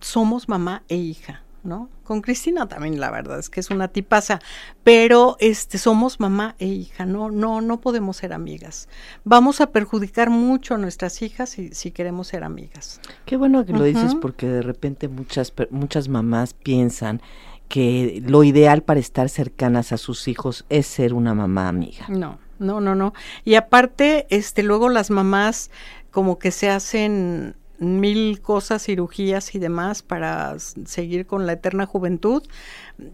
somos 0.00 0.48
mamá 0.48 0.82
e 0.88 0.96
hija. 0.96 1.44
¿No? 1.62 1.88
Con 2.04 2.22
Cristina 2.22 2.66
también 2.66 3.00
la 3.00 3.10
verdad 3.10 3.38
es 3.38 3.50
que 3.50 3.60
es 3.60 3.70
una 3.70 3.88
tipaza, 3.88 4.40
pero 4.82 5.36
este 5.40 5.78
somos 5.78 6.20
mamá 6.20 6.54
e 6.58 6.66
hija, 6.66 7.06
no 7.06 7.30
no 7.30 7.60
no 7.60 7.80
podemos 7.80 8.16
ser 8.18 8.32
amigas. 8.32 8.88
Vamos 9.24 9.60
a 9.60 9.70
perjudicar 9.70 10.30
mucho 10.30 10.74
a 10.74 10.78
nuestras 10.78 11.22
hijas 11.22 11.50
si, 11.50 11.72
si 11.72 11.90
queremos 11.90 12.28
ser 12.28 12.44
amigas. 12.44 13.00
Qué 13.26 13.36
bueno 13.36 13.64
que 13.64 13.72
lo 13.72 13.84
dices 13.84 14.14
porque 14.14 14.46
de 14.46 14.62
repente 14.62 15.08
muchas 15.08 15.52
muchas 15.70 16.08
mamás 16.08 16.54
piensan 16.54 17.20
que 17.68 18.20
lo 18.26 18.42
ideal 18.42 18.82
para 18.82 18.98
estar 18.98 19.28
cercanas 19.28 19.92
a 19.92 19.96
sus 19.96 20.26
hijos 20.26 20.66
es 20.70 20.86
ser 20.86 21.14
una 21.14 21.34
mamá 21.34 21.68
amiga. 21.68 22.04
No, 22.08 22.38
no, 22.58 22.80
no, 22.80 22.96
no. 22.96 23.14
Y 23.44 23.54
aparte, 23.54 24.26
este 24.28 24.64
luego 24.64 24.88
las 24.88 25.10
mamás 25.10 25.70
como 26.10 26.40
que 26.40 26.50
se 26.50 26.68
hacen 26.68 27.54
mil 27.80 28.40
cosas, 28.40 28.84
cirugías 28.84 29.54
y 29.54 29.58
demás 29.58 30.02
para 30.02 30.56
seguir 30.58 31.26
con 31.26 31.46
la 31.46 31.54
eterna 31.54 31.86
juventud. 31.86 32.42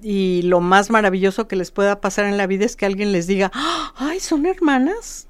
Y 0.03 0.43
lo 0.43 0.61
más 0.61 0.91
maravilloso 0.91 1.49
que 1.49 1.57
les 1.57 1.71
pueda 1.71 2.01
pasar 2.01 2.27
en 2.27 2.37
la 2.37 2.47
vida 2.47 2.67
es 2.67 2.77
que 2.77 2.85
alguien 2.85 3.13
les 3.13 3.27
diga, 3.27 3.51
ay, 3.95 4.21
¿son 4.21 4.45
hermanas? 4.45 5.29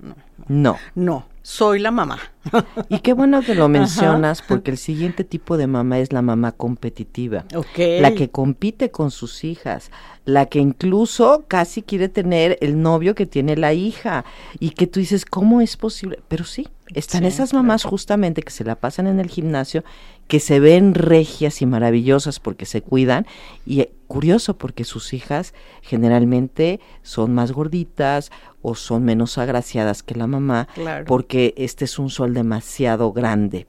No. 0.00 0.14
No. 0.46 0.76
No, 0.94 1.26
soy 1.42 1.78
la 1.78 1.90
mamá. 1.90 2.18
Y 2.90 2.98
qué 2.98 3.14
bueno 3.14 3.40
que 3.40 3.54
lo 3.54 3.68
mencionas 3.68 4.42
porque 4.42 4.70
el 4.70 4.76
siguiente 4.76 5.24
tipo 5.24 5.56
de 5.56 5.66
mamá 5.66 5.98
es 5.98 6.12
la 6.12 6.20
mamá 6.20 6.52
competitiva. 6.52 7.46
La 7.76 8.14
que 8.14 8.30
compite 8.30 8.90
con 8.90 9.10
sus 9.10 9.44
hijas, 9.44 9.90
la 10.26 10.46
que 10.46 10.58
incluso 10.58 11.44
casi 11.48 11.82
quiere 11.82 12.08
tener 12.08 12.58
el 12.60 12.80
novio 12.82 13.14
que 13.14 13.24
tiene 13.24 13.56
la 13.56 13.72
hija 13.72 14.24
y 14.60 14.70
que 14.70 14.86
tú 14.86 15.00
dices, 15.00 15.24
¿cómo 15.24 15.62
es 15.62 15.76
posible? 15.76 16.20
Pero 16.28 16.44
sí, 16.44 16.68
están 16.92 17.24
esas 17.24 17.54
mamás 17.54 17.84
justamente 17.84 18.42
que 18.42 18.50
se 18.50 18.64
la 18.64 18.74
pasan 18.74 19.06
en 19.06 19.18
el 19.18 19.28
gimnasio, 19.28 19.84
que 20.28 20.38
se 20.38 20.60
ven 20.60 20.94
regias 20.94 21.62
y 21.62 21.66
maravillosas 21.66 22.40
porque 22.40 22.66
se 22.66 22.82
cuidan 22.82 23.26
y 23.64 23.80
eh, 23.80 23.92
curioso 24.06 24.58
porque 24.58 24.84
sus 24.84 25.14
hijas 25.14 25.54
generalmente 25.82 26.80
son 27.02 27.34
más 27.34 27.52
gorditas 27.52 28.30
o 28.60 28.74
son 28.74 29.04
menos 29.04 29.38
agraciadas 29.38 30.02
que 30.02 30.14
la 30.14 30.26
mamá 30.26 30.68
porque 31.06 31.54
este 31.56 31.86
es 31.86 31.98
un 31.98 32.10
sol 32.10 32.34
demasiado 32.34 33.12
grande 33.12 33.66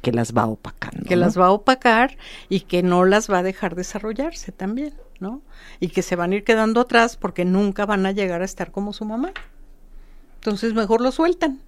que 0.00 0.12
las 0.12 0.34
va 0.34 0.46
opacando. 0.46 1.04
Que 1.06 1.16
las 1.16 1.38
va 1.38 1.46
a 1.46 1.50
opacar 1.50 2.16
y 2.48 2.60
que 2.60 2.82
no 2.82 3.04
las 3.04 3.30
va 3.30 3.38
a 3.38 3.42
dejar 3.42 3.74
desarrollarse 3.74 4.52
también. 4.52 4.94
¿no? 5.20 5.42
Y 5.80 5.88
que 5.88 6.02
se 6.02 6.16
van 6.16 6.32
a 6.32 6.36
ir 6.36 6.44
quedando 6.44 6.80
atrás 6.80 7.16
porque 7.16 7.44
nunca 7.44 7.86
van 7.86 8.04
a 8.04 8.12
llegar 8.12 8.42
a 8.42 8.44
estar 8.44 8.70
como 8.70 8.92
su 8.92 9.04
mamá. 9.04 9.32
Entonces 10.36 10.74
mejor 10.74 11.00
lo 11.00 11.12
sueltan. 11.12 11.60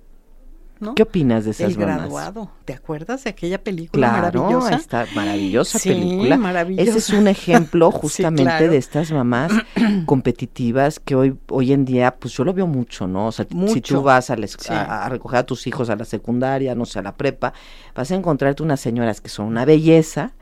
¿No? 0.81 0.95
¿Qué 0.95 1.03
opinas 1.03 1.45
de 1.45 1.53
esas 1.53 1.71
El 1.71 1.77
graduado. 1.77 2.51
¿Te 2.65 2.75
acuerdas 2.75 3.25
de 3.25 3.31
aquella 3.31 3.63
película 3.63 4.09
claro, 4.09 4.43
maravillosa? 4.43 4.75
esta 4.77 5.07
maravillosa 5.15 5.79
película. 5.79 6.37
Maravillosa. 6.37 6.91
Ese 6.91 6.99
es 6.99 7.11
un 7.11 7.29
ejemplo 7.29 7.91
justamente 7.93 8.69
de 8.69 8.77
estas 8.77 9.11
mamás 9.13 9.53
competitivas 10.07 11.01
que 11.01 11.15
hoy 11.15 11.37
hoy 11.49 11.73
en 11.73 11.85
día, 11.85 12.17
pues 12.17 12.35
yo 12.35 12.45
lo 12.45 12.53
veo 12.53 12.67
mucho, 12.67 13.07
¿no? 13.07 13.29
O 13.29 13.33
sea, 13.33 13.47
si 13.69 13.81
tú 13.81 14.03
vas 14.03 14.31
a, 14.31 14.35
a, 14.35 15.09
recoger 15.09 15.39
a 15.39 15.47
tus 15.47 15.67
hijos 15.67 15.91
a 15.91 15.97
la 15.97 16.05
secundaria, 16.05 16.75
no 16.75 16.85
sé, 16.85 16.99
a 16.99 17.03
la 17.03 17.17
prepa, 17.17 17.53
vas 17.95 18.11
a 18.11 18.15
encontrarte 18.15 18.63
unas 18.63 18.81
señoras 18.81 19.21
que 19.21 19.29
son 19.29 19.47
una 19.47 19.65
belleza, 19.65 20.35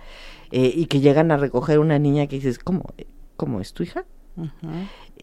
eh, 0.56 0.72
y 0.72 0.86
que 0.86 1.00
llegan 1.00 1.32
a 1.32 1.36
recoger 1.36 1.80
una 1.80 1.98
niña 1.98 2.28
que 2.28 2.36
dices, 2.36 2.60
¿cómo? 2.60 2.84
¿Cómo 3.36 3.60
es 3.60 3.72
tu 3.72 3.82
hija? 3.82 4.04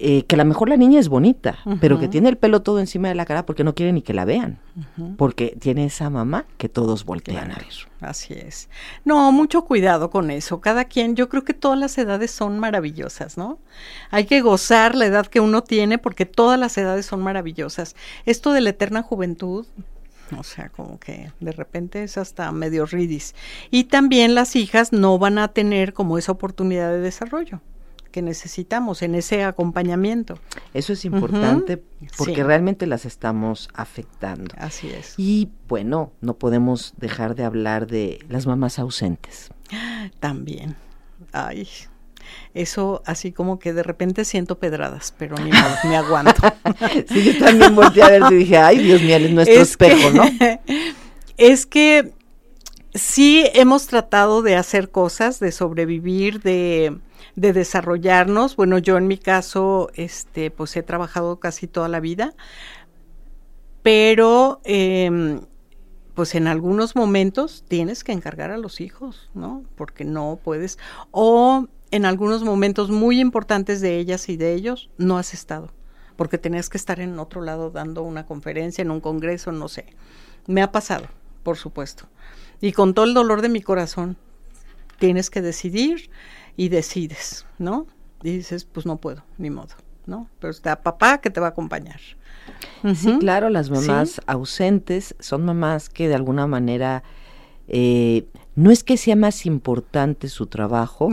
Eh, 0.03 0.25
que 0.25 0.33
a 0.33 0.37
lo 0.37 0.45
mejor 0.45 0.67
la 0.67 0.77
niña 0.77 0.99
es 0.99 1.09
bonita, 1.09 1.59
pero 1.79 1.99
que 1.99 2.07
tiene 2.07 2.29
el 2.29 2.37
pelo 2.37 2.63
todo 2.63 2.79
encima 2.79 3.07
de 3.07 3.13
la 3.13 3.25
cara 3.25 3.45
porque 3.45 3.63
no 3.63 3.75
quiere 3.75 3.93
ni 3.93 4.01
que 4.01 4.15
la 4.15 4.25
vean, 4.25 4.59
porque 5.15 5.55
tiene 5.59 5.85
esa 5.85 6.09
mamá 6.09 6.45
que 6.57 6.69
todos 6.69 7.05
voltean 7.05 7.51
a 7.51 7.55
ver. 7.55 7.67
Así 7.99 8.33
es. 8.33 8.67
No, 9.05 9.31
mucho 9.31 9.63
cuidado 9.65 10.09
con 10.09 10.31
eso. 10.31 10.59
Cada 10.59 10.85
quien, 10.85 11.15
yo 11.15 11.29
creo 11.29 11.43
que 11.43 11.53
todas 11.53 11.77
las 11.77 11.95
edades 11.99 12.31
son 12.31 12.57
maravillosas, 12.57 13.37
¿no? 13.37 13.59
Hay 14.09 14.25
que 14.25 14.41
gozar 14.41 14.95
la 14.95 15.05
edad 15.05 15.27
que 15.27 15.39
uno 15.39 15.61
tiene 15.61 15.99
porque 15.99 16.25
todas 16.25 16.59
las 16.59 16.75
edades 16.79 17.05
son 17.05 17.21
maravillosas. 17.21 17.95
Esto 18.25 18.53
de 18.53 18.61
la 18.61 18.71
eterna 18.71 19.03
juventud, 19.03 19.67
o 20.35 20.43
sea, 20.43 20.69
como 20.69 20.99
que 20.99 21.31
de 21.39 21.51
repente 21.51 22.01
es 22.01 22.17
hasta 22.17 22.51
medio 22.51 22.87
ridis. 22.87 23.35
Y 23.69 23.83
también 23.83 24.33
las 24.33 24.55
hijas 24.55 24.93
no 24.93 25.19
van 25.19 25.37
a 25.37 25.49
tener 25.49 25.93
como 25.93 26.17
esa 26.17 26.31
oportunidad 26.31 26.89
de 26.89 27.01
desarrollo 27.01 27.61
que 28.11 28.21
necesitamos 28.21 29.01
en 29.01 29.15
ese 29.15 29.43
acompañamiento. 29.43 30.37
Eso 30.73 30.93
es 30.93 31.05
importante 31.05 31.81
porque 32.17 32.43
realmente 32.43 32.85
las 32.85 33.05
estamos 33.05 33.69
afectando. 33.73 34.53
Así 34.57 34.89
es. 34.89 35.15
Y 35.17 35.49
bueno, 35.67 36.11
no 36.21 36.35
podemos 36.35 36.93
dejar 36.97 37.35
de 37.35 37.43
hablar 37.43 37.87
de 37.87 38.23
las 38.29 38.45
mamás 38.45 38.79
ausentes. 38.79 39.49
También. 40.19 40.75
Ay, 41.31 41.67
eso 42.53 43.01
así 43.05 43.31
como 43.31 43.59
que 43.59 43.73
de 43.73 43.83
repente 43.83 44.25
siento 44.25 44.59
pedradas, 44.59 45.13
pero 45.17 45.35
ni 45.37 45.51
modo, 45.51 45.75
me 45.85 45.95
aguanto. 45.95 46.41
sí, 47.07 47.23
yo 47.23 47.39
también 47.39 47.75
volteé 47.75 48.03
a 48.03 48.09
ver 48.09 48.23
y 48.31 48.35
dije, 48.35 48.57
ay, 48.57 48.79
Dios 48.79 49.01
mío, 49.01 49.15
es 49.15 49.31
nuestro 49.31 49.61
espejo, 49.61 50.11
¿no? 50.11 50.23
Es 51.37 51.65
que 51.65 52.13
sí 52.93 53.45
hemos 53.53 53.87
tratado 53.87 54.41
de 54.41 54.55
hacer 54.55 54.91
cosas, 54.91 55.39
de 55.39 55.51
sobrevivir, 55.51 56.41
de, 56.41 56.99
de 57.35 57.53
desarrollarnos. 57.53 58.55
Bueno, 58.55 58.77
yo 58.77 58.97
en 58.97 59.07
mi 59.07 59.17
caso, 59.17 59.89
este, 59.95 60.51
pues 60.51 60.75
he 60.75 60.83
trabajado 60.83 61.39
casi 61.39 61.67
toda 61.67 61.87
la 61.87 61.99
vida, 61.99 62.33
pero 63.83 64.61
eh, 64.63 65.41
pues 66.13 66.35
en 66.35 66.47
algunos 66.47 66.95
momentos 66.95 67.63
tienes 67.67 68.03
que 68.03 68.11
encargar 68.11 68.51
a 68.51 68.57
los 68.57 68.81
hijos, 68.81 69.29
¿no? 69.33 69.63
Porque 69.75 70.03
no 70.05 70.39
puedes. 70.43 70.77
O 71.11 71.67
en 71.91 72.05
algunos 72.05 72.43
momentos 72.43 72.89
muy 72.89 73.19
importantes 73.19 73.81
de 73.81 73.97
ellas 73.97 74.29
y 74.29 74.37
de 74.37 74.53
ellos 74.53 74.89
no 74.97 75.17
has 75.17 75.33
estado, 75.33 75.71
porque 76.15 76.37
tenías 76.37 76.69
que 76.69 76.77
estar 76.77 76.99
en 76.99 77.19
otro 77.19 77.41
lado 77.41 77.71
dando 77.71 78.03
una 78.03 78.25
conferencia, 78.25 78.81
en 78.81 78.91
un 78.91 79.01
congreso, 79.01 79.51
no 79.51 79.67
sé. 79.67 79.85
Me 80.47 80.61
ha 80.61 80.71
pasado, 80.71 81.07
por 81.43 81.57
supuesto. 81.57 82.07
Y 82.59 82.73
con 82.73 82.93
todo 82.93 83.05
el 83.05 83.13
dolor 83.13 83.41
de 83.41 83.49
mi 83.49 83.61
corazón, 83.61 84.17
tienes 84.99 85.29
que 85.29 85.41
decidir 85.41 86.11
y 86.61 86.69
decides, 86.69 87.47
¿no? 87.57 87.87
Y 88.21 88.37
dices, 88.37 88.65
pues 88.65 88.85
no 88.85 88.97
puedo, 88.97 89.23
ni 89.39 89.49
modo, 89.49 89.73
¿no? 90.05 90.27
Pero 90.39 90.51
está 90.51 90.83
papá 90.83 91.17
que 91.17 91.31
te 91.31 91.39
va 91.39 91.47
a 91.47 91.49
acompañar. 91.49 91.99
Sí, 92.93 93.17
claro, 93.17 93.49
las 93.49 93.71
mamás 93.71 94.21
ausentes 94.27 95.15
son 95.19 95.43
mamás 95.43 95.89
que 95.89 96.07
de 96.07 96.13
alguna 96.13 96.45
manera 96.45 97.01
eh, 97.67 98.27
no 98.53 98.69
es 98.69 98.83
que 98.83 98.97
sea 98.97 99.15
más 99.15 99.47
importante 99.47 100.29
su 100.29 100.45
trabajo, 100.45 101.09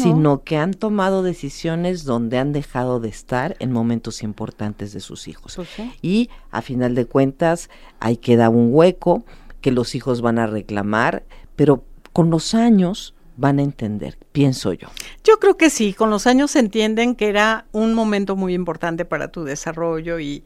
sino 0.00 0.44
que 0.44 0.58
han 0.58 0.74
tomado 0.74 1.24
decisiones 1.24 2.04
donde 2.04 2.38
han 2.38 2.52
dejado 2.52 3.00
de 3.00 3.08
estar 3.08 3.56
en 3.58 3.72
momentos 3.72 4.22
importantes 4.22 4.92
de 4.92 5.00
sus 5.00 5.26
hijos. 5.26 5.56
Pues 5.56 5.70
y 6.02 6.30
a 6.52 6.62
final 6.62 6.94
de 6.94 7.06
cuentas, 7.06 7.68
ahí 7.98 8.16
queda 8.16 8.48
un 8.48 8.68
hueco 8.70 9.24
que 9.60 9.72
los 9.72 9.96
hijos 9.96 10.20
van 10.20 10.38
a 10.38 10.46
reclamar, 10.46 11.24
pero 11.56 11.82
con 12.12 12.30
los 12.30 12.54
años 12.54 13.14
van 13.36 13.58
a 13.58 13.62
entender, 13.62 14.16
pienso 14.32 14.72
yo. 14.72 14.88
Yo 15.24 15.38
creo 15.38 15.56
que 15.56 15.70
sí, 15.70 15.92
con 15.92 16.10
los 16.10 16.26
años 16.26 16.54
entienden 16.56 17.14
que 17.14 17.28
era 17.28 17.66
un 17.72 17.94
momento 17.94 18.36
muy 18.36 18.54
importante 18.54 19.04
para 19.04 19.28
tu 19.28 19.44
desarrollo 19.44 20.20
y, 20.20 20.44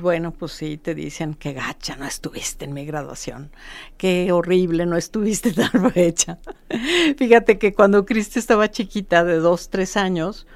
bueno, 0.00 0.32
pues 0.32 0.52
sí, 0.52 0.76
te 0.78 0.94
dicen 0.94 1.34
que 1.34 1.52
gacha, 1.52 1.96
no 1.96 2.06
estuviste 2.06 2.64
en 2.64 2.72
mi 2.72 2.86
graduación, 2.86 3.50
qué 3.96 4.32
horrible, 4.32 4.86
no 4.86 4.96
estuviste 4.96 5.52
tan 5.52 5.92
fecha. 5.92 6.38
Fíjate 7.18 7.58
que 7.58 7.74
cuando 7.74 8.06
Cristi 8.06 8.38
estaba 8.38 8.70
chiquita, 8.70 9.24
de 9.24 9.36
dos, 9.36 9.68
tres 9.68 9.96
años, 9.96 10.46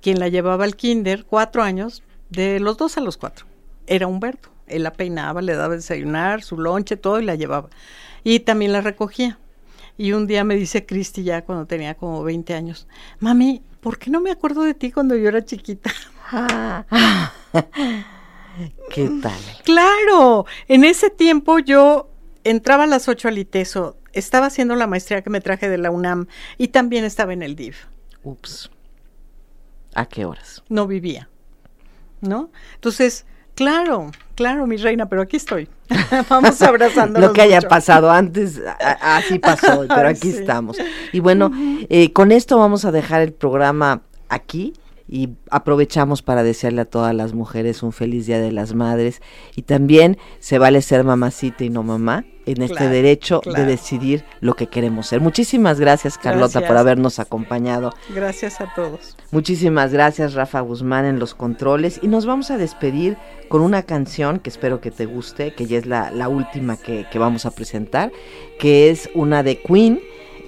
quien 0.00 0.18
la 0.18 0.28
llevaba 0.28 0.64
al 0.64 0.76
kinder, 0.76 1.24
cuatro 1.24 1.62
años, 1.62 2.02
de 2.30 2.60
los 2.60 2.76
dos 2.76 2.96
a 2.96 3.00
los 3.00 3.16
cuatro, 3.16 3.46
era 3.86 4.06
Humberto. 4.06 4.50
Él 4.66 4.84
la 4.84 4.92
peinaba, 4.92 5.42
le 5.42 5.54
daba 5.54 5.74
desayunar, 5.74 6.42
su 6.42 6.56
lonche, 6.56 6.96
todo 6.96 7.20
y 7.20 7.24
la 7.24 7.34
llevaba. 7.34 7.68
Y 8.24 8.40
también 8.40 8.72
la 8.72 8.80
recogía. 8.80 9.38
Y 9.98 10.12
un 10.12 10.26
día 10.26 10.44
me 10.44 10.56
dice 10.56 10.86
Cristi 10.86 11.22
ya 11.22 11.44
cuando 11.44 11.66
tenía 11.66 11.94
como 11.94 12.22
20 12.22 12.54
años, 12.54 12.86
mami, 13.20 13.62
¿por 13.80 13.98
qué 13.98 14.10
no 14.10 14.20
me 14.20 14.30
acuerdo 14.30 14.62
de 14.62 14.74
ti 14.74 14.90
cuando 14.90 15.14
yo 15.16 15.28
era 15.28 15.44
chiquita? 15.44 15.92
¿Qué 18.90 19.10
tal? 19.22 19.40
Claro, 19.64 20.46
en 20.68 20.84
ese 20.84 21.10
tiempo 21.10 21.58
yo 21.58 22.10
entraba 22.44 22.84
a 22.84 22.86
las 22.86 23.08
8 23.08 23.28
al 23.28 23.38
ITESO, 23.38 23.96
estaba 24.12 24.46
haciendo 24.46 24.74
la 24.76 24.86
maestría 24.86 25.22
que 25.22 25.30
me 25.30 25.40
traje 25.40 25.68
de 25.68 25.78
la 25.78 25.90
UNAM 25.90 26.26
y 26.58 26.68
también 26.68 27.04
estaba 27.04 27.32
en 27.32 27.42
el 27.42 27.54
DIF. 27.54 27.84
Ups. 28.22 28.70
¿A 29.94 30.06
qué 30.06 30.24
horas? 30.24 30.62
No 30.68 30.86
vivía, 30.86 31.28
¿no? 32.20 32.50
Entonces, 32.74 33.26
Claro, 33.54 34.10
claro, 34.34 34.66
mi 34.66 34.76
reina, 34.76 35.06
pero 35.08 35.22
aquí 35.22 35.36
estoy. 35.36 35.68
Vamos 36.28 36.60
abrazando. 36.62 37.20
Lo 37.20 37.32
que 37.32 37.42
haya 37.42 37.60
pasado 37.60 38.10
antes, 38.10 38.60
así 39.00 39.38
pasó, 39.38 39.84
pero 39.88 40.08
aquí 40.08 40.30
estamos. 40.30 40.76
Y 41.12 41.20
bueno, 41.20 41.50
eh, 41.88 42.12
con 42.12 42.32
esto 42.32 42.58
vamos 42.58 42.84
a 42.84 42.92
dejar 42.92 43.22
el 43.22 43.32
programa 43.32 44.02
aquí 44.28 44.74
y 45.12 45.36
aprovechamos 45.50 46.22
para 46.22 46.42
desearle 46.42 46.80
a 46.80 46.84
todas 46.86 47.14
las 47.14 47.34
mujeres 47.34 47.82
un 47.82 47.92
feliz 47.92 48.24
Día 48.24 48.40
de 48.40 48.50
las 48.50 48.72
Madres 48.72 49.20
y 49.54 49.62
también 49.62 50.16
se 50.38 50.58
vale 50.58 50.80
ser 50.80 51.04
mamacita 51.04 51.64
y 51.64 51.68
no 51.68 51.82
mamá 51.82 52.24
en 52.46 52.62
este 52.62 52.88
derecho 52.88 53.42
de 53.44 53.66
decidir 53.66 54.24
lo 54.40 54.54
que 54.54 54.68
queremos 54.68 55.08
ser. 55.08 55.20
Muchísimas 55.20 55.78
gracias 55.78 56.16
Carlota 56.16 56.66
por 56.66 56.78
habernos 56.78 57.18
acompañado. 57.18 57.92
Gracias 58.14 58.62
a 58.62 58.72
todos. 58.74 59.14
Muchísimas 59.30 59.92
gracias 59.92 60.32
Rafa 60.32 60.60
Guzmán 60.60 61.04
en 61.04 61.18
los 61.18 61.34
controles 61.34 62.00
y 62.02 62.08
nos 62.08 62.24
vamos 62.24 62.50
a 62.50 62.56
despedir 62.56 63.18
con 63.50 63.60
una 63.60 63.82
canción 63.82 64.38
que 64.38 64.48
espero 64.48 64.80
que 64.80 64.90
te 64.90 65.04
guste, 65.04 65.54
que 65.54 65.66
ya 65.66 65.76
es 65.76 65.84
la, 65.84 66.10
la 66.10 66.30
última 66.30 66.78
que, 66.78 67.06
que 67.12 67.18
vamos 67.18 67.44
a 67.44 67.50
presentar, 67.50 68.10
que 68.58 68.88
es 68.88 69.10
una 69.14 69.42
de 69.42 69.60
Queen 69.60 70.00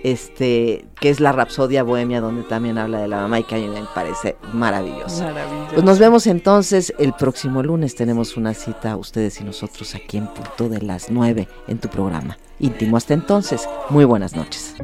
este, 0.05 0.85
que 1.01 1.09
es 1.09 1.19
la 1.19 1.33
Rapsodia 1.33 1.83
Bohemia, 1.83 2.21
donde 2.21 2.43
también 2.43 2.77
habla 2.77 3.01
de 3.01 3.09
la 3.09 3.17
mamá 3.23 3.41
y 3.41 3.45
que 3.45 3.55
a 3.55 3.59
mí 3.59 3.67
me 3.67 3.83
parece 3.95 4.37
maravilloso. 4.53 5.25
Pues 5.73 5.83
nos 5.83 5.99
vemos 5.99 6.27
entonces 6.27 6.93
el 6.99 7.15
próximo 7.15 7.63
lunes. 7.63 7.97
Tenemos 7.97 8.37
una 8.37 8.53
cita, 8.53 8.97
ustedes 8.97 9.41
y 9.41 9.45
nosotros, 9.45 9.95
aquí 9.95 10.19
en 10.19 10.27
punto 10.27 10.69
de 10.69 10.83
las 10.83 11.11
9 11.11 11.49
en 11.69 11.79
tu 11.79 11.89
programa. 11.89 12.37
Íntimo 12.61 12.99
hasta 12.99 13.15
entonces. 13.15 13.67
Muy 13.89 14.05
buenas 14.05 14.37
noches. 14.37 14.77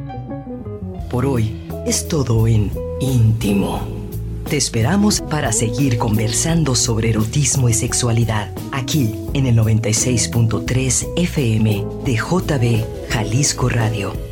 Por 1.11 1.27
hoy 1.27 1.69
es 1.87 2.09
todo 2.09 2.49
en 2.49 2.73
Íntimo. 3.01 4.01
Te 4.49 4.57
esperamos 4.57 5.21
para 5.21 5.53
seguir 5.53 5.99
conversando 5.99 6.75
sobre 6.75 7.11
erotismo 7.11 7.69
y 7.69 7.75
sexualidad 7.75 8.51
aquí 8.73 9.15
en 9.35 9.47
el 9.47 9.57
96.3 9.57 11.09
FM 11.17 11.87
de 12.05 12.15
JB 12.17 13.11
Jalisco 13.11 13.69
Radio. 13.69 14.30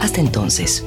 Hasta 0.00 0.20
entonces. 0.20 0.84